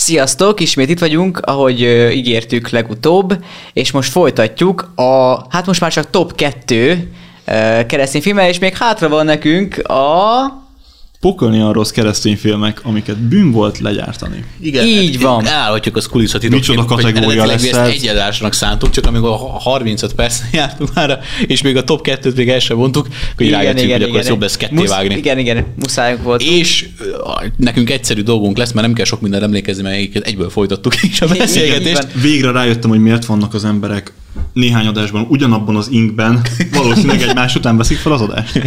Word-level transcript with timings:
Sziasztok, 0.00 0.60
ismét 0.60 0.88
itt 0.88 0.98
vagyunk, 0.98 1.38
ahogy 1.38 1.82
ö, 1.82 2.08
ígértük 2.08 2.68
legutóbb, 2.68 3.44
és 3.72 3.90
most 3.90 4.10
folytatjuk 4.10 4.92
a, 4.94 5.46
hát 5.48 5.66
most 5.66 5.80
már 5.80 5.92
csak 5.92 6.10
top 6.10 6.34
2 6.34 7.10
ö, 7.44 7.80
keresztény 7.86 8.22
filmmel, 8.22 8.48
és 8.48 8.58
még 8.58 8.76
hátra 8.76 9.08
van 9.08 9.24
nekünk 9.24 9.78
a... 9.88 10.59
Pokolni 11.20 11.72
rossz 11.72 11.90
keresztény 11.90 12.36
filmek, 12.36 12.80
amiket 12.84 13.16
bűn 13.18 13.50
volt 13.50 13.78
legyártani. 13.78 14.44
Igen, 14.60 14.86
Így 14.86 15.20
van. 15.20 15.46
Elhagyjuk 15.46 15.96
az 15.96 16.06
kulisszatitokként, 16.06 16.68
Micsoda 16.68 16.94
kategória 16.94 17.44
lesz 17.46 17.64
ezt 17.64 17.74
ez? 17.74 17.88
egy 17.88 18.06
adásnak 18.06 18.52
szántuk, 18.52 18.90
csak 18.90 19.06
amikor 19.06 19.30
a 19.30 19.36
35 19.36 20.14
perc 20.14 20.40
jártunk 20.52 20.94
már, 20.94 21.20
és 21.46 21.62
még 21.62 21.76
a 21.76 21.84
top 21.84 22.06
2-t 22.08 22.36
még 22.36 22.48
el 22.48 22.58
sem 22.58 22.76
mondtuk, 22.76 23.06
hogy 23.36 23.50
rájöttünk, 23.50 23.92
hogy 23.92 24.02
akkor 24.02 24.18
ez 24.18 24.28
jobb 24.28 24.40
lesz 24.40 24.56
ketté 24.56 24.74
Musz- 24.74 24.88
vágni. 24.88 25.16
Igen, 25.16 25.38
igen, 25.38 25.66
muszájunk 25.76 26.22
volt. 26.22 26.42
És 26.42 26.88
nekünk 27.56 27.90
egyszerű 27.90 28.22
dolgunk 28.22 28.56
lesz, 28.56 28.72
mert 28.72 28.86
nem 28.86 28.96
kell 28.96 29.04
sok 29.04 29.20
mindenre 29.20 29.46
emlékezni, 29.46 29.82
mert 29.82 30.26
egyből 30.26 30.50
folytattuk 30.50 31.02
is 31.02 31.20
a 31.20 31.24
Igen, 31.24 31.38
beszélgetést. 31.38 32.06
Végre 32.22 32.50
rájöttem, 32.50 32.90
hogy 32.90 33.00
miért 33.00 33.24
vannak 33.24 33.54
az 33.54 33.64
emberek 33.64 34.12
néhány 34.52 34.86
adásban 34.86 35.26
ugyanabban 35.28 35.76
az 35.76 35.88
inkben, 35.90 36.40
valószínűleg 36.72 37.22
egymás 37.22 37.54
után 37.54 37.76
veszik 37.76 37.96
fel 37.96 38.12
az 38.12 38.20
adást. 38.20 38.60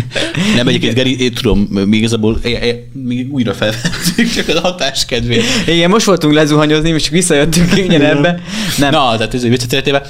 Nem 0.56 0.68
egyébként, 0.68 0.94
Geri, 0.94 1.20
én 1.20 1.34
tudom, 1.34 1.60
még 1.60 1.94
igazából 1.94 2.40
é- 2.44 2.64
é- 2.64 2.88
még 2.94 3.32
újra 3.32 3.54
felvettük, 3.54 4.30
csak 4.36 4.48
az 4.48 4.60
hatás 4.60 5.06
kedvéért. 5.06 5.68
Igen, 5.68 5.90
most 5.90 6.06
voltunk 6.06 6.34
lezuhanyozni, 6.34 6.92
most 6.92 7.04
csak 7.04 7.14
visszajöttünk 7.14 7.72
ugyanebbe. 7.72 8.42
Nem. 8.78 8.92
Na, 8.92 9.18
tehát 9.18 9.34
ez 9.34 9.44
egy. 9.44 10.02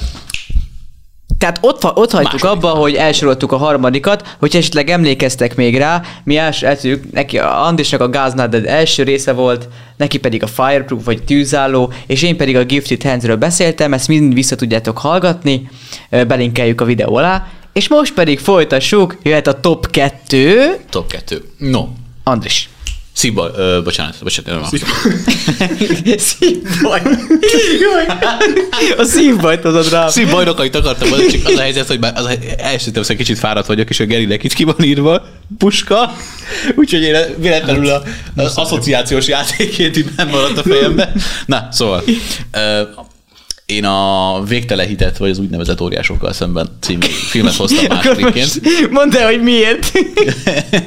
Tehát 1.44 1.58
ott, 1.60 1.84
ott 1.84 2.10
hagytuk 2.10 2.42
Második. 2.42 2.44
abba, 2.44 2.68
hogy 2.68 2.94
elsoroltuk 2.94 3.52
a 3.52 3.56
harmadikat, 3.56 4.36
hogyha 4.38 4.58
esetleg 4.58 4.90
emlékeztek 4.90 5.56
még 5.56 5.78
rá, 5.78 6.02
mi 6.24 6.36
első 6.36 6.66
eltűnjük, 6.66 7.12
neki 7.12 7.38
a 7.38 7.64
Andisnak 7.64 8.00
a 8.00 8.08
Gáznáded 8.08 8.66
első 8.66 9.02
része 9.02 9.32
volt, 9.32 9.68
neki 9.96 10.18
pedig 10.18 10.42
a 10.42 10.46
Fireproof 10.46 11.04
vagy 11.04 11.22
tűzálló, 11.24 11.92
és 12.06 12.22
én 12.22 12.36
pedig 12.36 12.56
a 12.56 12.64
Gifted 12.64 13.02
Handsről 13.02 13.36
beszéltem, 13.36 13.92
ezt 13.92 14.08
mind 14.08 14.34
vissza 14.34 14.56
tudjátok 14.56 14.98
hallgatni, 14.98 15.68
belinkeljük 16.10 16.80
a 16.80 16.84
videó 16.84 17.16
alá, 17.16 17.46
és 17.72 17.88
most 17.88 18.14
pedig 18.14 18.38
folytassuk, 18.38 19.16
jöhet 19.22 19.46
a 19.46 19.60
top 19.60 19.90
2, 19.90 20.76
Top 20.90 21.06
2. 21.06 21.44
No, 21.58 21.86
Andris. 22.22 22.68
Szívbaj, 23.14 23.50
ö, 23.56 23.80
bocsánat, 23.84 24.16
bocsánat, 24.22 24.70
nem 24.70 24.80
Szívbaj. 26.16 27.02
A 28.96 29.04
szívbajt 29.04 29.62
hozod 29.62 29.90
rá. 29.90 30.08
Szívbajnokait 30.08 30.74
akartam 30.74 31.08
mondani, 31.08 31.30
csak 31.30 31.46
az 31.46 31.56
a 31.56 31.60
helyzet, 31.60 31.86
hogy 31.86 32.00
már 32.00 32.12
az 32.16 32.38
elsőtem, 32.56 33.02
hogy 33.06 33.16
kicsit 33.16 33.38
fáradt 33.38 33.66
vagyok, 33.66 33.90
és 33.90 34.00
a 34.00 34.04
Gerinek 34.04 34.44
itt 34.44 34.52
ki 34.52 34.64
van 34.64 34.82
írva, 34.82 35.26
puska, 35.58 36.16
úgyhogy 36.74 37.02
én 37.02 37.16
véletlenül 37.38 37.88
a, 37.88 38.02
az 38.36 38.56
asszociációs 38.56 39.28
játékét 39.28 39.96
így 39.96 40.10
nem 40.16 40.28
maradt 40.28 40.58
a 40.58 40.62
fejembe. 40.62 41.12
Na, 41.46 41.68
szóval, 41.70 42.02
ö, 42.52 42.82
én 43.66 43.84
a 43.84 44.42
Végtelen 44.44 44.86
hitet, 44.86 45.16
vagy 45.16 45.30
az 45.30 45.38
úgynevezett 45.38 45.80
óriásokkal 45.80 46.32
szemben 46.32 46.68
című 46.80 47.06
filmet 47.06 47.54
hoztam 47.54 47.84
másodikként. 47.88 48.60
mondd 48.90 49.16
el, 49.16 49.26
hogy 49.26 49.42
miért. 49.42 49.92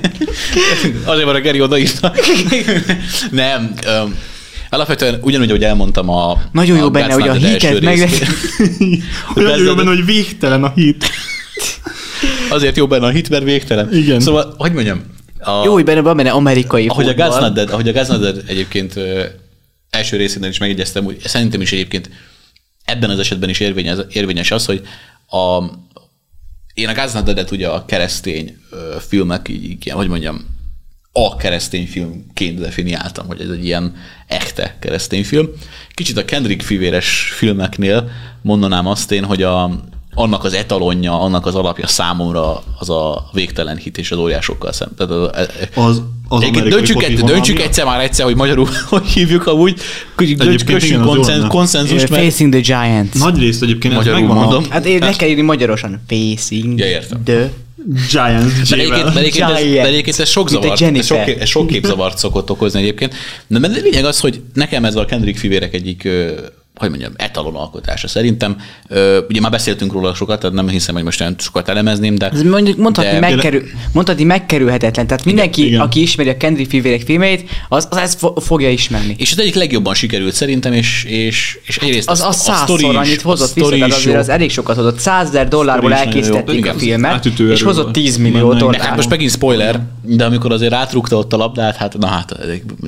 Azért 1.05 1.25
van 1.25 1.35
a 1.35 1.39
Geri 1.39 1.61
odaírta. 1.61 2.13
Nem. 3.31 3.73
Um, 4.03 4.15
alapvetően 4.69 5.19
ugyanúgy, 5.21 5.49
ahogy 5.49 5.63
elmondtam 5.63 6.09
a 6.09 6.41
Nagyon 6.51 6.77
jó 6.77 6.85
a 6.85 6.89
benne, 6.89 7.07
Gáz 7.07 7.15
hogy 7.15 7.27
a 7.27 7.33
hitet 7.33 7.81
meg... 7.81 7.99
Olyan 9.35 9.63
jó 9.63 9.75
benne, 9.75 9.89
hogy 9.89 10.05
végtelen 10.05 10.63
a 10.63 10.71
hit. 10.75 11.05
Azért 12.49 12.77
jó 12.77 12.87
benne 12.87 13.05
a 13.05 13.09
hit, 13.09 13.29
mert 13.29 13.43
végtelen. 13.43 13.93
Igen. 13.93 14.19
Szóval, 14.19 14.53
hogy 14.57 14.71
mondjam, 14.71 15.01
a, 15.39 15.63
Jó, 15.63 15.73
hogy 15.73 15.83
benne 15.83 16.01
van 16.01 16.15
benne 16.17 16.29
amerikai 16.29 16.87
ahogy 16.87 17.05
a 17.05 17.07
fotball. 17.07 17.29
Gáznaded, 17.29 17.69
ahogy 17.69 17.87
a 17.87 17.91
Gáznaded 17.91 18.43
egyébként 18.47 18.95
ö, 18.95 19.23
első 19.89 20.17
részében 20.17 20.49
is 20.49 20.57
megjegyeztem, 20.57 21.03
hogy 21.03 21.17
szerintem 21.23 21.61
is 21.61 21.71
egyébként 21.71 22.09
ebben 22.87 23.09
az 23.09 23.19
esetben 23.19 23.49
is 23.49 23.59
érvényes, 23.59 23.97
érvényes 24.09 24.51
az, 24.51 24.65
hogy 24.65 24.87
a, 25.29 25.63
én 26.73 26.87
a 26.87 26.93
Gáznadedet 26.93 27.51
ugye 27.51 27.67
a 27.67 27.85
keresztény 27.85 28.57
filmek, 29.07 29.47
így, 29.47 29.63
így, 29.63 29.89
hogy 29.89 30.07
mondjam, 30.07 30.45
a 31.11 31.35
keresztény 31.35 31.87
filmként 31.87 32.59
definiáltam, 32.59 33.27
hogy 33.27 33.41
ez 33.41 33.49
egy 33.49 33.65
ilyen 33.65 33.95
echte 34.27 34.75
keresztény 34.79 35.25
film. 35.25 35.47
Kicsit 35.93 36.17
a 36.17 36.25
Kendrick 36.25 36.61
fivéres 36.61 37.31
filmeknél 37.35 38.09
mondanám 38.41 38.87
azt 38.87 39.11
én, 39.11 39.23
hogy 39.23 39.43
a, 39.43 39.83
annak 40.17 40.43
az 40.43 40.53
etalonja, 40.53 41.21
annak 41.21 41.45
az 41.45 41.55
alapja 41.55 41.87
számomra 41.87 42.63
az 42.79 42.89
a 42.89 43.29
végtelen 43.33 43.77
hit 43.77 43.97
és 43.97 44.11
az 44.11 44.17
óriásokkal 44.17 44.71
szem. 44.71 44.89
Tehát 44.97 45.11
az, 45.11 45.47
Az, 45.75 46.01
az 46.27 46.41
Egyébként 46.41 46.67
döntsük, 46.67 47.03
egy, 47.03 47.19
döntsük 47.19 47.59
egyszer 47.59 47.85
már 47.85 47.99
egyszer, 47.99 48.25
hogy 48.25 48.35
magyarul 48.35 48.67
hogy 48.89 49.05
hívjuk 49.05 49.47
amúgy. 49.47 49.79
Kössünk, 50.65 51.27
lenne. 51.27 51.47
konszenzust, 51.47 52.09
mert 52.09 52.23
Facing 52.23 52.51
the 52.53 52.61
Giants. 52.61 53.13
Nagy 53.13 53.39
részt 53.39 53.63
egyébként 53.63 53.93
Magyarul 53.93 54.19
megvan 54.19 54.37
mondom. 54.37 54.65
a 54.69 54.73
Hát 54.73 54.85
én 54.85 54.97
ne 54.97 55.13
kell 55.13 55.29
írni 55.29 55.41
magyarosan. 55.41 56.01
Facing 56.07 56.79
Ja, 56.79 56.85
értem. 56.85 57.23
the... 57.23 57.51
Giants 58.11 58.69
De 58.69 58.75
egyébként, 58.75 59.13
de 59.13 60.07
ez, 60.07 60.15
de 60.17 60.25
sok 60.25 60.49
zavart, 60.49 60.81
ez 60.81 61.05
sok, 61.05 61.27
ez 61.27 61.47
sok 61.49 61.67
képzavart 61.67 62.17
szokott 62.17 62.49
okozni 62.51 62.79
egyébként. 62.79 63.13
De 63.47 63.59
a 63.67 63.67
lényeg 63.83 64.05
az, 64.05 64.19
hogy 64.19 64.41
nekem 64.53 64.85
ez 64.85 64.95
a 64.95 65.05
Kendrick 65.05 65.37
fivérek 65.37 65.73
egyik 65.73 66.03
ö, 66.03 66.31
hogy 66.77 66.89
mondjam, 66.89 67.11
etalon 67.15 67.55
alkotása 67.55 68.07
szerintem. 68.07 68.57
Ö, 68.87 69.19
ugye 69.29 69.41
már 69.41 69.51
beszéltünk 69.51 69.91
róla 69.91 70.13
sokat, 70.13 70.39
tehát 70.39 70.55
nem 70.55 70.67
hiszem, 70.67 70.95
hogy 70.95 71.03
most 71.03 71.21
olyan 71.21 71.35
sokat 71.37 71.69
elemezném, 71.69 72.15
de... 72.15 72.29
Ez 72.29 72.41
mondjuk 72.41 72.77
mondhatni, 72.77 73.11
de- 73.11 73.19
megkerül, 73.19 73.63
mondhatni 73.91 74.23
megkerülhetetlen. 74.23 75.07
Tehát 75.07 75.25
mindenki, 75.25 75.65
igen. 75.65 75.79
aki 75.79 76.01
ismeri 76.01 76.29
a 76.29 76.37
Kendrick 76.37 76.69
fivérek 76.69 77.01
filmeit, 77.01 77.49
az, 77.69 77.87
az 77.89 77.97
ezt 77.97 78.19
fo- 78.19 78.43
fogja 78.43 78.69
ismerni. 78.69 79.15
És 79.17 79.31
az 79.31 79.39
egyik 79.39 79.55
legjobban 79.55 79.93
sikerült 79.93 80.33
szerintem, 80.33 80.73
és, 80.73 81.03
és, 81.03 81.59
és 81.65 81.77
egyrészt 81.77 82.09
Az, 82.09 82.21
az 82.21 82.27
a 82.27 82.31
százszor 82.31 82.95
annyit 82.95 83.21
hozott 83.21 83.53
vissza, 83.53 83.75
is 83.75 83.93
azért 83.93 84.17
az 84.17 84.29
elég 84.29 84.51
sokat 84.51 84.75
hozott. 84.75 84.99
100 84.99 85.27
ezer 85.27 85.47
dollárból 85.47 85.93
elkészítették 85.93 86.57
Igen, 86.57 86.71
a 86.71 86.75
az 86.75 86.81
filmet, 86.81 87.25
és 87.25 87.61
hozott 87.61 87.83
volt. 87.83 87.93
10 87.95 88.17
millió. 88.17 88.53
De 88.53 88.59
dollárt. 88.59 88.83
hát 88.83 88.95
most 88.95 89.09
megint 89.09 89.31
spoiler, 89.31 89.79
de 90.01 90.25
amikor 90.25 90.51
azért 90.51 90.73
átrúgta 90.73 91.17
ott 91.17 91.33
a 91.33 91.37
labdát, 91.37 91.75
hát 91.75 91.97
na 91.97 92.07
hát 92.07 92.37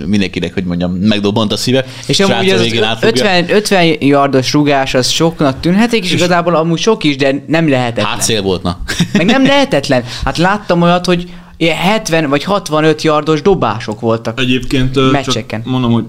mindenkinek, 0.06 0.54
hogy 0.54 0.64
mondjam, 0.64 0.92
megdobbant 0.92 1.52
a 1.52 1.58
szíve. 1.58 1.86
És 2.06 2.20
amúgy 2.20 2.50
az 2.50 2.62
végén 2.62 2.84
átfogja. 2.84 3.24
50, 3.24 3.50
50 3.80 4.08
yardos 4.08 4.54
rugás 4.54 4.94
az 4.94 5.10
soknak 5.10 5.60
tűnhetik, 5.60 6.04
és 6.04 6.12
igazából 6.12 6.56
amúgy 6.56 6.80
sok 6.80 7.04
is, 7.04 7.16
de 7.16 7.44
nem 7.48 7.70
lehetetlen. 7.70 8.06
Hátszél 8.06 8.42
volt, 8.42 8.64
na. 8.64 8.82
Meg 9.14 9.26
nem 9.26 9.46
lehetetlen. 9.54 10.04
Hát 10.24 10.38
láttam 10.38 10.82
olyat, 10.82 11.06
hogy 11.06 11.34
ilyen 11.58 11.78
70 11.78 12.30
vagy 12.30 12.44
65 12.44 13.02
yardos 13.02 13.42
dobások 13.42 14.00
voltak. 14.00 14.40
Egyébként 14.40 15.12
Meccseken. 15.12 15.62
csak 15.62 15.72
mondom, 15.72 15.92
hogy 15.92 16.06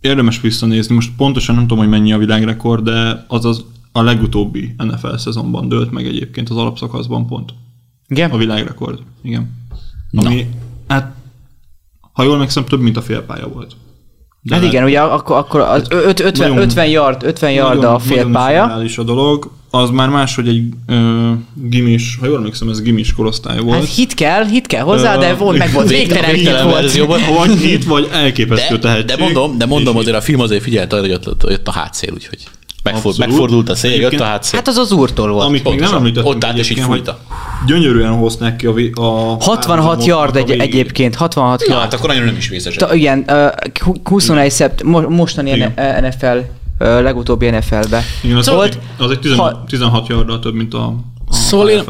érdemes 0.00 0.40
visszanézni. 0.40 0.94
Most 0.94 1.10
pontosan 1.16 1.54
nem 1.54 1.66
tudom, 1.66 1.78
hogy 1.78 1.88
mennyi 1.88 2.12
a 2.12 2.18
világrekord, 2.18 2.84
de 2.84 3.24
az 3.28 3.44
az 3.44 3.64
a 3.92 4.02
legutóbbi 4.02 4.74
NFL 4.78 5.16
szezonban 5.16 5.68
dőlt 5.68 5.90
meg 5.90 6.06
egyébként 6.06 6.48
az 6.50 6.56
alapszakaszban 6.56 7.26
pont. 7.26 7.54
Igen? 8.08 8.30
A 8.30 8.36
világrekord. 8.36 8.98
Igen. 9.22 9.58
Ami, 10.12 10.46
hát, 10.88 11.14
ha 12.12 12.22
jól 12.22 12.38
megszem, 12.38 12.64
több 12.64 12.80
mint 12.80 12.96
a 12.96 13.02
félpálya 13.02 13.48
volt. 13.48 13.76
De 14.42 14.54
Hát 14.54 14.64
igen, 14.64 14.84
ugye 14.84 15.00
akkor, 15.00 15.36
akkor 15.36 15.60
az 15.60 15.82
ö- 15.90 16.04
öt- 16.04 16.20
50, 16.20 16.48
Nagyon- 16.48 16.62
50 16.64 16.86
yard, 16.86 17.22
50 17.22 17.52
yard 17.52 17.84
a 17.84 17.98
fél 17.98 18.28
pálya. 18.30 18.62
surreális 18.62 18.98
a 18.98 19.02
dolog. 19.02 19.50
Az 19.70 19.90
már 19.90 20.08
más, 20.08 20.34
hogy 20.34 20.48
egy 20.48 20.62
ö, 20.86 21.30
gimis, 21.54 22.16
ha 22.20 22.26
jól 22.26 22.36
emlékszem, 22.36 22.68
ez 22.68 22.82
gimis 22.82 23.14
korosztály 23.14 23.58
volt. 23.58 23.78
Hát 23.78 23.94
hit 23.94 24.14
kell, 24.14 24.44
hit 24.44 24.66
kell 24.66 24.82
hozzá, 24.82 25.16
de 25.16 25.34
volt, 25.34 25.58
meg 25.58 25.72
volt 25.72 25.88
végtelen- 25.98 26.30
végtelen 26.32 26.64
hit 26.64 26.72
verzióban. 26.74 27.20
Vagy 27.36 27.50
hit, 27.58 27.84
vagy 27.84 28.08
elképesztő 28.12 28.74
De, 28.74 28.80
tehetség. 28.80 29.06
de 29.06 29.16
mondom, 29.16 29.58
de 29.58 29.66
mondom 29.66 29.96
azért 29.96 30.16
a 30.16 30.20
film 30.20 30.40
azért 30.40 30.62
figyelt 30.62 30.92
arra, 30.92 31.00
hogy 31.02 31.12
ott, 31.12 31.44
jött 31.48 31.68
a 31.68 31.72
hátszél, 31.72 32.12
úgyhogy 32.12 32.38
megfordult, 32.82 33.14
Abszolút. 33.14 33.30
megfordult 33.30 33.68
a 33.68 33.74
szél, 33.74 34.00
jött 34.00 34.20
a 34.20 34.24
hátszél. 34.24 34.58
Hát 34.58 34.68
az 34.68 34.76
az 34.76 34.92
úrtól 34.92 35.32
volt. 35.32 35.46
Amit 35.46 35.64
még 35.64 35.80
nem 35.80 36.12
Ott 36.22 36.44
állt 36.44 36.58
és 36.58 36.70
így 36.70 36.78
fújta. 36.80 37.18
Gyönyörűen 37.66 38.12
hozták 38.12 38.56
ki 38.56 38.66
a, 38.66 38.72
vi- 38.72 38.92
a 38.94 39.36
66 39.40 40.04
yard 40.04 40.36
egy, 40.36 40.50
egyébként, 40.50 41.14
66 41.14 41.60
Na, 41.66 41.72
yard. 41.74 41.80
hát 41.84 41.94
akkor 41.94 42.10
annyira 42.10 42.24
nem 42.24 42.36
is 42.36 42.48
vészes. 42.48 42.74
Ta, 42.74 42.94
igen, 42.94 43.24
hu- 43.84 44.00
21 44.08 44.50
szept, 44.50 44.82
mo- 44.82 45.08
mostani 45.08 45.50
Igen. 45.50 45.72
NFL, 46.02 46.36
legutóbbi 46.78 47.50
NFL-be. 47.50 48.02
Igen, 48.22 48.36
az, 48.36 48.48
Volt- 48.50 48.78
az 48.98 49.10
egy 49.10 49.18
16, 49.20 49.52
ha- 49.52 49.64
16 49.68 50.08
yarddal 50.08 50.38
több, 50.38 50.54
mint 50.54 50.74
a, 50.74 50.84
a 51.28 51.34
Szóval 51.34 51.68
én 51.68 51.82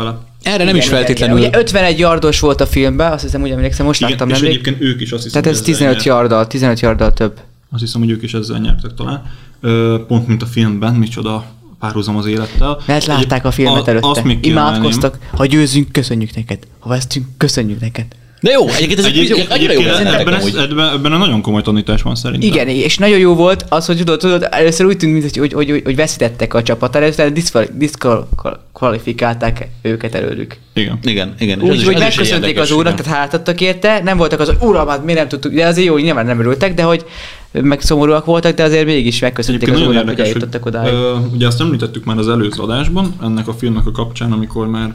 erre 0.43 0.65
nem 0.65 0.77
is 0.77 0.87
Igen, 0.87 0.97
feltétlenül... 0.97 1.37
Igen, 1.39 1.49
igen. 1.49 1.61
Ugye 1.61 1.69
51 1.69 1.99
yardos 1.99 2.41
volt 2.41 2.61
a 2.61 2.67
filmben, 2.67 3.13
azt 3.13 3.23
hiszem 3.23 3.43
úgy 3.43 3.51
emlékszem, 3.51 3.87
most 3.87 4.01
Igen, 4.01 4.11
láttam 4.13 4.29
és 4.29 4.35
nemrég. 4.35 4.51
egyébként 4.53 4.81
ők 4.81 5.01
is 5.01 5.11
azt 5.13 5.23
hiszem, 5.23 5.43
Tehát 5.43 5.59
ez 5.59 5.65
hogy 5.65 5.73
ezzel 5.75 5.87
15 5.87 6.05
nyert- 6.05 6.07
yarddal, 6.19 6.47
15 6.47 6.81
yarddal 6.81 7.13
több. 7.13 7.33
Azt 7.73 7.83
hiszem, 7.83 8.01
hogy 8.01 8.11
ők 8.11 8.23
is 8.23 8.35
ezzel 8.35 8.59
nyertek 8.59 8.95
talán. 8.95 9.23
Ö, 9.61 9.97
pont 10.09 10.27
mint 10.27 10.43
a 10.43 10.47
filmben, 10.47 10.95
micsoda 10.95 11.45
párhuzam 11.79 12.17
az 12.17 12.27
élettel. 12.27 12.81
Mert 12.87 13.07
látták 13.07 13.45
a 13.45 13.51
filmet 13.51 13.87
A- 13.87 13.91
előtte. 13.91 14.09
Azt 14.09 14.25
még. 14.25 14.47
Imádkoztak. 14.47 15.19
Ha 15.37 15.47
győzünk, 15.47 15.93
köszönjük 15.93 16.35
neked. 16.35 16.59
Ha 16.79 16.89
vesztünk, 16.89 17.27
köszönjük 17.37 17.81
neked. 17.81 18.07
De 18.43 18.51
jó, 18.51 18.69
egyébként 18.69 18.99
ez 18.99 19.05
egy 19.05 19.15
jó, 19.15 19.21
Egyébként, 19.23 19.51
annyira 19.51 19.73
jó 19.73 19.79
egyébként 19.81 20.05
beszéltek 20.05 20.27
ebben, 20.27 20.41
amúgy. 20.41 20.55
ebben, 20.71 20.93
ebben, 20.93 21.13
a 21.13 21.17
nagyon 21.17 21.43
komoly 21.43 21.63
tanítás 21.63 22.03
van 22.03 22.15
szerintem. 22.15 22.49
Igen, 22.49 22.69
és 22.69 22.99
nagyon 22.99 23.19
jó 23.19 23.35
volt 23.35 23.65
az, 23.69 23.87
hogy 23.87 23.97
tudod, 23.97 24.19
tudod 24.19 24.47
először 24.51 24.87
úgy 24.87 24.97
tűnt, 24.97 25.13
mint 25.13 25.37
hogy, 25.37 25.53
hogy, 25.53 25.71
hogy, 25.71 25.83
hogy 25.85 25.97
veszítettek 25.97 26.55
a 26.55 26.63
csapat, 26.63 26.97
először 26.97 27.33
diszkvalifikálták 27.73 29.69
őket 29.83 30.15
előlük. 30.15 30.57
Igen. 30.73 30.99
Igen, 31.03 31.35
igen. 31.39 31.61
és 31.61 31.69
ez 31.69 31.77
Úgy, 31.77 31.85
hogy 31.85 31.95
ez 31.95 32.01
egy 32.01 32.07
megköszönték 32.07 32.59
az 32.61 32.71
úrnak, 32.71 32.95
tehát 33.01 33.19
hátadtak 33.19 33.61
érte, 33.61 34.01
nem 34.03 34.17
voltak 34.17 34.41
az, 34.41 34.47
hogy 34.47 34.69
uram, 34.69 34.89
hát 34.89 35.05
miért 35.05 35.19
nem 35.19 35.29
tudtuk, 35.29 35.53
de 35.53 35.67
azért 35.67 35.87
jó, 35.87 35.93
hogy 35.93 36.03
nyilván 36.03 36.27
nem 36.27 36.39
örültek, 36.41 36.75
de 36.75 36.83
hogy 36.83 37.05
meg 37.53 37.81
szomorúak 37.81 38.25
voltak, 38.25 38.55
de 38.55 38.63
azért 38.63 38.85
mégis 38.85 39.21
megköszönték 39.21 39.69
az 39.69 39.75
Egyébként 39.75 39.89
nagyon 39.95 40.03
úrnak, 40.03 40.17
hogy, 40.17 40.27
eljutottak 40.27 40.67
odáig. 40.67 40.93
ö, 40.93 41.17
ugye 41.35 41.47
azt 41.47 41.61
említettük 41.61 42.05
már 42.05 42.19
az 42.19 42.29
előző 42.29 42.63
adásban, 42.63 43.15
ennek 43.23 43.49
a 43.49 43.53
filmnek 43.53 43.87
a 43.87 43.91
kapcsán, 43.91 44.33
amikor 44.33 44.69
már 44.69 44.95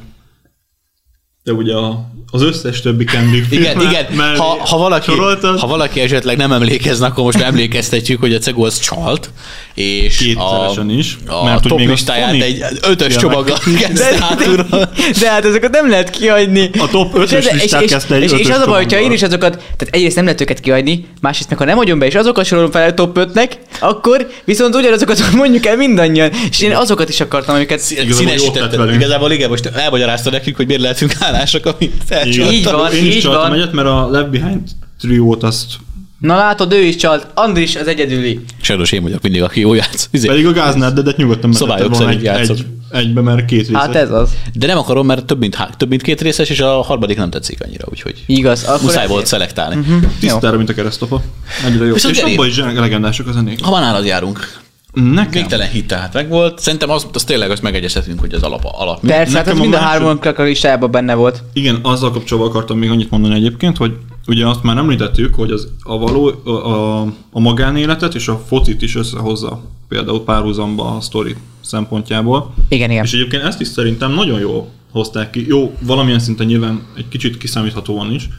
de 1.46 1.52
ugye 1.52 1.74
a, 1.74 2.10
az 2.32 2.42
összes 2.42 2.82
többi 2.82 3.04
Kendrick 3.04 3.52
Igen, 3.52 3.82
igen. 3.82 4.06
mellé 4.18 4.38
Ha, 4.38 4.58
ha, 4.60 4.78
valaki, 4.78 5.12
soroltad, 5.12 5.60
ha 5.60 5.68
valaki 5.68 6.00
esetleg 6.00 6.38
nem 6.38 6.52
emlékezne, 6.52 7.06
akkor 7.06 7.24
most 7.24 7.40
emlékeztetjük, 7.42 8.20
hogy 8.20 8.34
a 8.34 8.38
Cego 8.38 8.66
az 8.66 8.80
csalt, 8.80 9.30
és 9.74 10.20
a, 10.20 10.24
Kétszeresen 10.24 10.90
is, 10.90 11.18
a 11.28 11.44
mert 11.44 11.60
hogy 11.60 11.70
top 11.70 11.78
még 11.80 11.88
a 11.88 11.92
listáját 11.92 12.30
Sony 12.30 12.42
egy 12.42 12.64
ötös 12.82 13.16
csomaggal 13.16 13.58
kezdte 13.80 14.26
hátulról. 14.26 14.90
De 15.20 15.30
hát 15.30 15.46
ezeket 15.46 15.72
nem 15.72 15.90
lehet 15.90 16.10
kihagyni. 16.10 16.70
A 16.80 16.88
top 16.90 17.16
És, 17.16 17.22
ötös 17.22 17.46
ez- 17.46 17.62
listát 17.62 17.82
és, 17.82 17.88
és, 17.88 17.94
kezdte 17.94 18.16
egy 18.16 18.24
és, 18.24 18.32
és 18.32 18.50
az 18.50 18.60
a 18.62 18.66
baj, 18.66 18.84
hogyha 18.84 19.00
én 19.00 19.12
is 19.12 19.24
azokat, 19.24 19.52
tehát 19.56 19.96
egyrészt 19.96 20.16
nem 20.16 20.24
lehet 20.24 20.42
őket 20.42 20.60
kihagyni, 20.60 21.06
másrészt 21.22 21.50
meg 21.50 21.58
ha 21.58 21.66
nem 21.66 21.78
hagyom 21.78 22.00
be, 22.00 22.06
és 22.06 22.16
azokat 22.16 22.46
sorolom 22.46 22.72
fel 22.72 22.90
a 22.90 22.94
top 22.94 23.18
5-nek, 23.20 23.52
akkor 23.80 24.28
viszont 24.46 24.76
ugyanazokat 24.76 25.32
mondjuk 25.34 25.66
el 25.66 25.76
mindannyian. 25.76 26.32
És 26.50 26.60
én 26.62 26.76
azokat 26.76 27.10
is 27.10 27.20
akartam, 27.20 27.56
amiket... 27.56 27.82
Igazából 27.90 28.08
jót 28.08 28.18
tett 28.18 28.38
Színesítette. 28.38 28.78
velünk. 28.78 28.96
Igazából 28.96 29.32
igen, 29.32 29.50
most 29.50 29.66
elmagyarázta 29.66 30.30
nekünk, 30.30 30.56
hogy 30.56 30.66
miért 30.68 30.82
lehetünk 30.82 31.14
hálásak, 31.36 31.66
amit 31.66 31.82
Igen. 31.82 31.98
felcsináltak. 32.06 32.54
Így 32.56 32.64
van, 32.64 32.92
Én 32.94 33.06
is 33.06 33.16
így 33.16 33.22
csaltam 33.22 33.42
van. 33.50 33.54
egyet, 33.54 33.72
mert 33.74 33.88
a 33.88 34.10
Left 34.10 34.30
Behind 34.30 34.62
triót 35.00 35.44
azt 35.44 35.74
Na 36.20 36.36
látod, 36.36 36.74
ő 36.74 36.82
is 36.82 36.96
csalt, 36.96 37.28
Andris 37.34 37.76
az 37.76 37.88
egyedüli. 37.88 38.40
Sajnos 38.62 38.92
én 38.92 39.02
vagyok 39.02 39.22
mindig, 39.22 39.42
aki 39.44 39.60
jó 39.60 39.74
játsz. 39.74 40.08
Izé. 40.12 40.28
Pedig 40.28 40.46
a 40.46 40.52
Gáznárdedet 40.54 41.18
nyugodtan 41.18 41.54
Szabályok 41.54 41.90
betetted 41.90 42.06
volna 42.06 42.20
egy, 42.20 42.24
játszok. 42.24 42.58
egy, 42.58 42.66
egybe, 43.00 43.22
mert 43.22 43.46
két 43.46 43.60
részes. 43.68 43.82
Hát 43.82 43.96
ez 43.96 44.12
az. 44.12 44.30
De 44.54 44.68
nem 44.68 44.78
akarom, 44.78 45.06
mert 45.06 45.26
több 45.26 45.40
mint, 45.40 45.56
há- 45.56 45.78
több 45.78 45.90
mint 45.90 46.02
két 46.02 46.22
részes, 46.22 46.50
és 46.50 46.60
a 46.60 46.82
harmadik 46.82 47.18
nem 47.18 47.30
tetszik 47.30 47.64
annyira, 47.64 47.86
úgyhogy 47.92 48.24
Igaz. 48.26 48.64
Akkor 48.64 48.82
muszáj 48.82 48.96
ezért. 48.96 49.10
volt 49.12 49.26
szelektálni. 49.26 49.86
Tisztára, 50.20 50.58
mint 50.58 50.70
a 50.70 50.74
keresztapa. 50.74 51.22
Egyre 51.66 51.84
jobb. 51.86 51.94
Viszont 51.94 52.16
És 52.16 52.22
abban 52.22 52.48
is 52.48 52.58
legendások 52.58 53.28
a 53.28 53.32
zenék. 53.32 53.64
Ha 53.64 53.72
már 53.72 53.82
nálad 53.82 54.06
járunk, 54.06 54.58
Nekem? 54.96 55.32
végtelen 55.32 55.70
hit 55.70 55.88
tehát 55.88 56.14
meg 56.14 56.30
volt. 56.30 56.60
Szerintem 56.60 56.90
az, 56.90 57.08
az 57.14 57.24
tényleg 57.24 57.52
azt 57.52 57.62
megegyezhetünk, 57.62 58.20
hogy 58.20 58.34
az 58.34 58.44
alap. 58.44 58.66
alap. 58.72 59.00
Persze, 59.00 59.38
hát 59.38 59.48
ez 59.48 59.58
a 59.58 59.62
mind 59.62 59.74
a 59.74 59.78
három 59.78 60.20
a 60.36 60.42
listájában 60.42 60.92
benne 60.92 61.14
volt. 61.14 61.44
Igen, 61.54 61.80
azzal 61.82 62.12
kapcsolatban 62.12 62.52
akartam 62.52 62.78
még 62.78 62.90
annyit 62.90 63.10
mondani 63.10 63.36
egyébként, 63.36 63.78
hogy 63.78 63.92
ugye 64.28 64.48
azt 64.48 64.64
már 64.64 64.78
említettük, 64.78 65.36
hogy 65.36 65.52
az, 65.52 65.68
a, 65.82 65.98
való, 65.98 66.42
a, 66.44 66.50
a, 66.50 67.02
a 67.32 67.40
magánéletet 67.40 68.16
és 68.16 68.28
a 68.28 68.44
focit 68.48 68.82
is 68.82 68.96
összehozza 68.96 69.62
például 69.88 70.24
párhuzamba 70.24 70.96
a 70.96 71.02
sztori 71.02 71.36
szempontjából. 71.62 72.54
Igen, 72.70 72.92
igen. 72.92 73.04
És 73.04 73.14
egyébként 73.14 73.44
ezt 73.44 73.62
is 73.62 73.68
szerintem 73.68 74.12
nagyon 74.12 74.40
jól 74.40 74.68
hozták 74.92 75.30
ki. 75.30 75.46
Jó, 75.48 75.76
valamilyen 75.82 76.20
szinten 76.20 76.46
nyilván 76.46 76.82
egy 76.98 77.08
kicsit 77.08 77.38
kiszámíthatóan 77.38 78.12
is, 78.12 78.30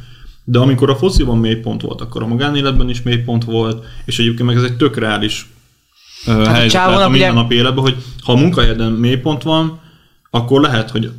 de 0.44 0.58
amikor 0.58 0.90
a 0.90 0.96
fociban 0.96 1.38
mélypont 1.38 1.82
volt, 1.82 2.00
akkor 2.00 2.22
a 2.22 2.26
magánéletben 2.26 2.88
is 2.88 3.02
mélypont 3.02 3.44
volt, 3.44 3.84
és 4.04 4.18
egyébként 4.18 4.48
meg 4.48 4.56
ez 4.56 4.62
egy 4.62 4.76
tök 4.76 4.96
reális 4.96 5.48
hát 6.26 6.46
helyzet 6.56 6.87
a 6.87 6.94
ugye- 6.94 7.08
mindennapi 7.08 7.55
életben, 7.55 7.84
hogy 7.84 7.96
ha 8.25 8.32
a 8.32 8.37
munkahelyeden 8.37 8.93
mélypont 8.93 9.43
van, 9.43 9.81
akkor 10.31 10.61
lehet, 10.61 10.90
hogy 10.90 11.11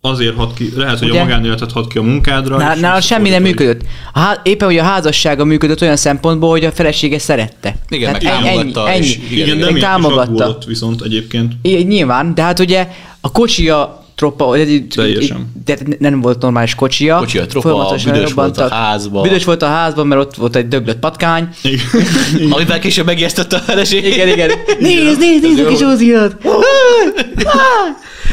azért 0.00 0.36
hat 0.36 0.54
ki, 0.54 0.72
lehet, 0.76 0.98
hogy 0.98 1.10
Ugye? 1.10 1.20
a 1.20 1.22
magánéletet 1.24 1.72
hat 1.72 1.86
ki 1.92 1.98
a 1.98 2.02
munkádra. 2.02 2.72
És 2.74 2.80
nála 2.80 3.00
semmi 3.00 3.28
nem 3.28 3.42
működött. 3.42 3.80
A 4.12 4.18
há- 4.18 4.40
éppen, 4.46 4.68
hogy 4.68 4.76
a 4.78 4.82
házassága 4.82 5.44
működött 5.44 5.80
olyan 5.82 5.96
szempontból, 5.96 6.50
hogy 6.50 6.64
a 6.64 6.72
felesége 6.72 7.18
szerette. 7.18 7.76
Igen, 7.88 8.12
meg 8.12 8.20
Tehát 8.20 8.42
támogatta, 8.42 8.88
ennyi, 8.90 8.96
ennyi. 9.06 9.06
igen, 9.30 9.46
Igen, 9.46 9.46
de 9.46 9.64
Meg 9.64 9.72
miért 9.72 9.76
is 9.76 9.82
támogatta. 9.82 10.58
viszont 10.66 11.02
egyébként. 11.02 11.52
I- 11.62 11.82
nyilván, 11.82 12.34
de 12.34 12.42
hát 12.42 12.58
ugye 12.58 12.88
a 13.20 13.32
kocsia 13.32 14.04
troppa, 14.18 14.56
de, 14.56 14.64
Teljesen. 14.94 15.52
de 15.64 15.76
nem 15.98 16.20
volt 16.20 16.42
normális 16.42 16.74
kocsia. 16.74 17.16
Kocsia 17.18 17.46
troppa, 17.46 17.68
Folyamatosan 17.68 18.12
büdös 18.12 18.32
volt 18.32 18.56
a 18.56 18.60
robbantak. 18.60 18.78
házba. 18.78 19.20
Büdös 19.20 19.44
volt 19.44 19.62
a 19.62 19.66
házban, 19.66 20.06
mert 20.06 20.20
ott 20.20 20.34
volt 20.34 20.56
egy 20.56 20.68
döglött 20.68 20.98
patkány. 20.98 21.48
Igen. 21.62 22.50
Amivel 22.50 22.78
később 22.78 23.06
megijesztette 23.06 23.56
a 23.56 23.58
feleség. 23.58 24.04
Igen, 24.04 24.28
igen. 24.28 24.50
Nézd, 24.80 25.18
nézd, 25.18 25.42
nézd 25.42 25.58
a 25.58 25.68
kis 25.68 25.82
Óziat! 25.82 26.36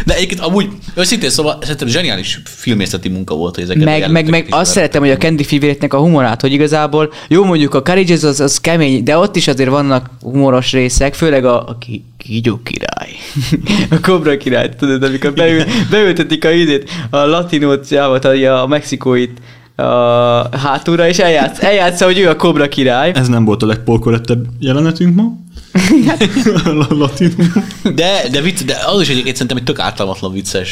De 0.06 0.16
egyébként 0.16 0.40
amúgy, 0.40 0.68
őszintén 0.96 1.30
szóval 1.30 1.58
szerintem 1.62 1.88
zseniális 1.88 2.42
filmészeti 2.46 3.10
munka 3.10 3.36
volt, 3.36 3.56
hogy 3.56 3.64
ezeket 3.64 3.84
Meg, 3.84 4.12
meg, 4.12 4.30
meg 4.30 4.48
azt 4.50 4.72
szeretem, 4.72 5.02
hogy 5.02 5.12
a 5.12 5.18
Candy 5.18 5.44
Feverétnek 5.44 5.94
a 5.94 5.98
humorát, 5.98 6.42
hogy 6.42 6.52
igazából 6.54 7.14
jó 7.28 7.44
mondjuk 7.44 7.74
a 7.74 7.82
Courageous 7.82 8.24
az, 8.24 8.40
az 8.40 8.60
kemény, 8.60 9.04
de 9.04 9.18
ott 9.18 9.36
is 9.36 9.48
azért 9.48 9.70
vannak 9.70 10.10
humoros 10.22 10.72
részek, 10.72 11.14
főleg 11.14 11.46
a, 11.46 11.68
a 11.68 11.78
ki, 11.80 12.06
kígyó 12.26 12.60
király. 12.64 13.12
a 13.98 14.00
Cobra 14.00 14.38
király, 14.38 14.70
tudod, 14.70 15.04
amikor 15.04 15.34
beül, 15.34 15.64
beültetik 15.90 16.46
a 16.46 16.52
idét, 16.52 16.90
a 17.10 17.18
latinót, 17.18 17.92
a, 17.92 18.62
a 18.62 18.68
mexikóit 18.68 19.42
a 19.76 20.58
hátulra, 20.58 21.08
és 21.08 21.20
eljátsz, 21.20 21.64
eljátsza, 21.64 22.06
hogy 22.06 22.20
ő 22.20 22.30
a 22.30 22.36
Cobra 22.36 22.68
király. 22.68 23.12
Ez 23.16 23.28
nem 23.28 23.46
volt 23.46 23.64
a 23.64 23.66
legpolkorettebb 23.66 24.46
jelenetünk 24.60 25.16
ma. 25.16 25.44
Latinul. 26.90 27.48
De, 27.96 28.24
de, 28.32 28.42
vicc, 28.42 28.64
de 28.66 28.78
az 28.86 29.02
is 29.02 29.10
egyébként 29.10 29.34
szerintem 29.36 29.58
egy 29.58 29.64
tök 29.64 29.80
ártalmatlan 29.80 30.32
vicces 30.32 30.72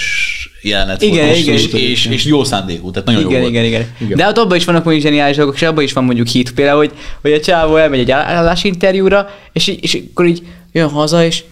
jelenet 0.62 1.02
Igen, 1.02 1.26
volt. 1.26 1.38
igen, 1.38 1.54
és, 1.54 1.66
igen. 1.68 1.80
és, 1.80 2.06
és, 2.06 2.26
jó 2.26 2.44
szándékú, 2.44 2.92
tehát 2.92 3.08
nagyon 3.08 3.22
igen, 3.22 3.34
jó 3.34 3.40
volt. 3.40 3.52
igen, 3.52 3.66
igen, 3.66 3.86
Igen. 3.98 4.18
De 4.18 4.24
hát 4.24 4.38
abban 4.38 4.58
is 4.58 4.66
vannak 4.66 4.84
mondjuk 4.84 5.06
zseniális 5.06 5.36
dolgok, 5.36 5.56
és 5.56 5.62
abban 5.62 5.84
is 5.84 5.94
van 5.94 6.04
mondjuk 6.04 6.28
hit, 6.28 6.54
például, 6.54 6.78
hogy, 6.78 6.92
hogy 7.22 7.32
a 7.32 7.40
csávó 7.40 7.76
elmegy 7.76 8.00
egy 8.00 8.12
állásinterjúra, 8.12 9.30
és, 9.54 9.68
és 9.68 10.02
akkor 10.12 10.26
így 10.26 10.44
jön 10.74 10.90
haza, 10.90 11.24
és 11.24 11.44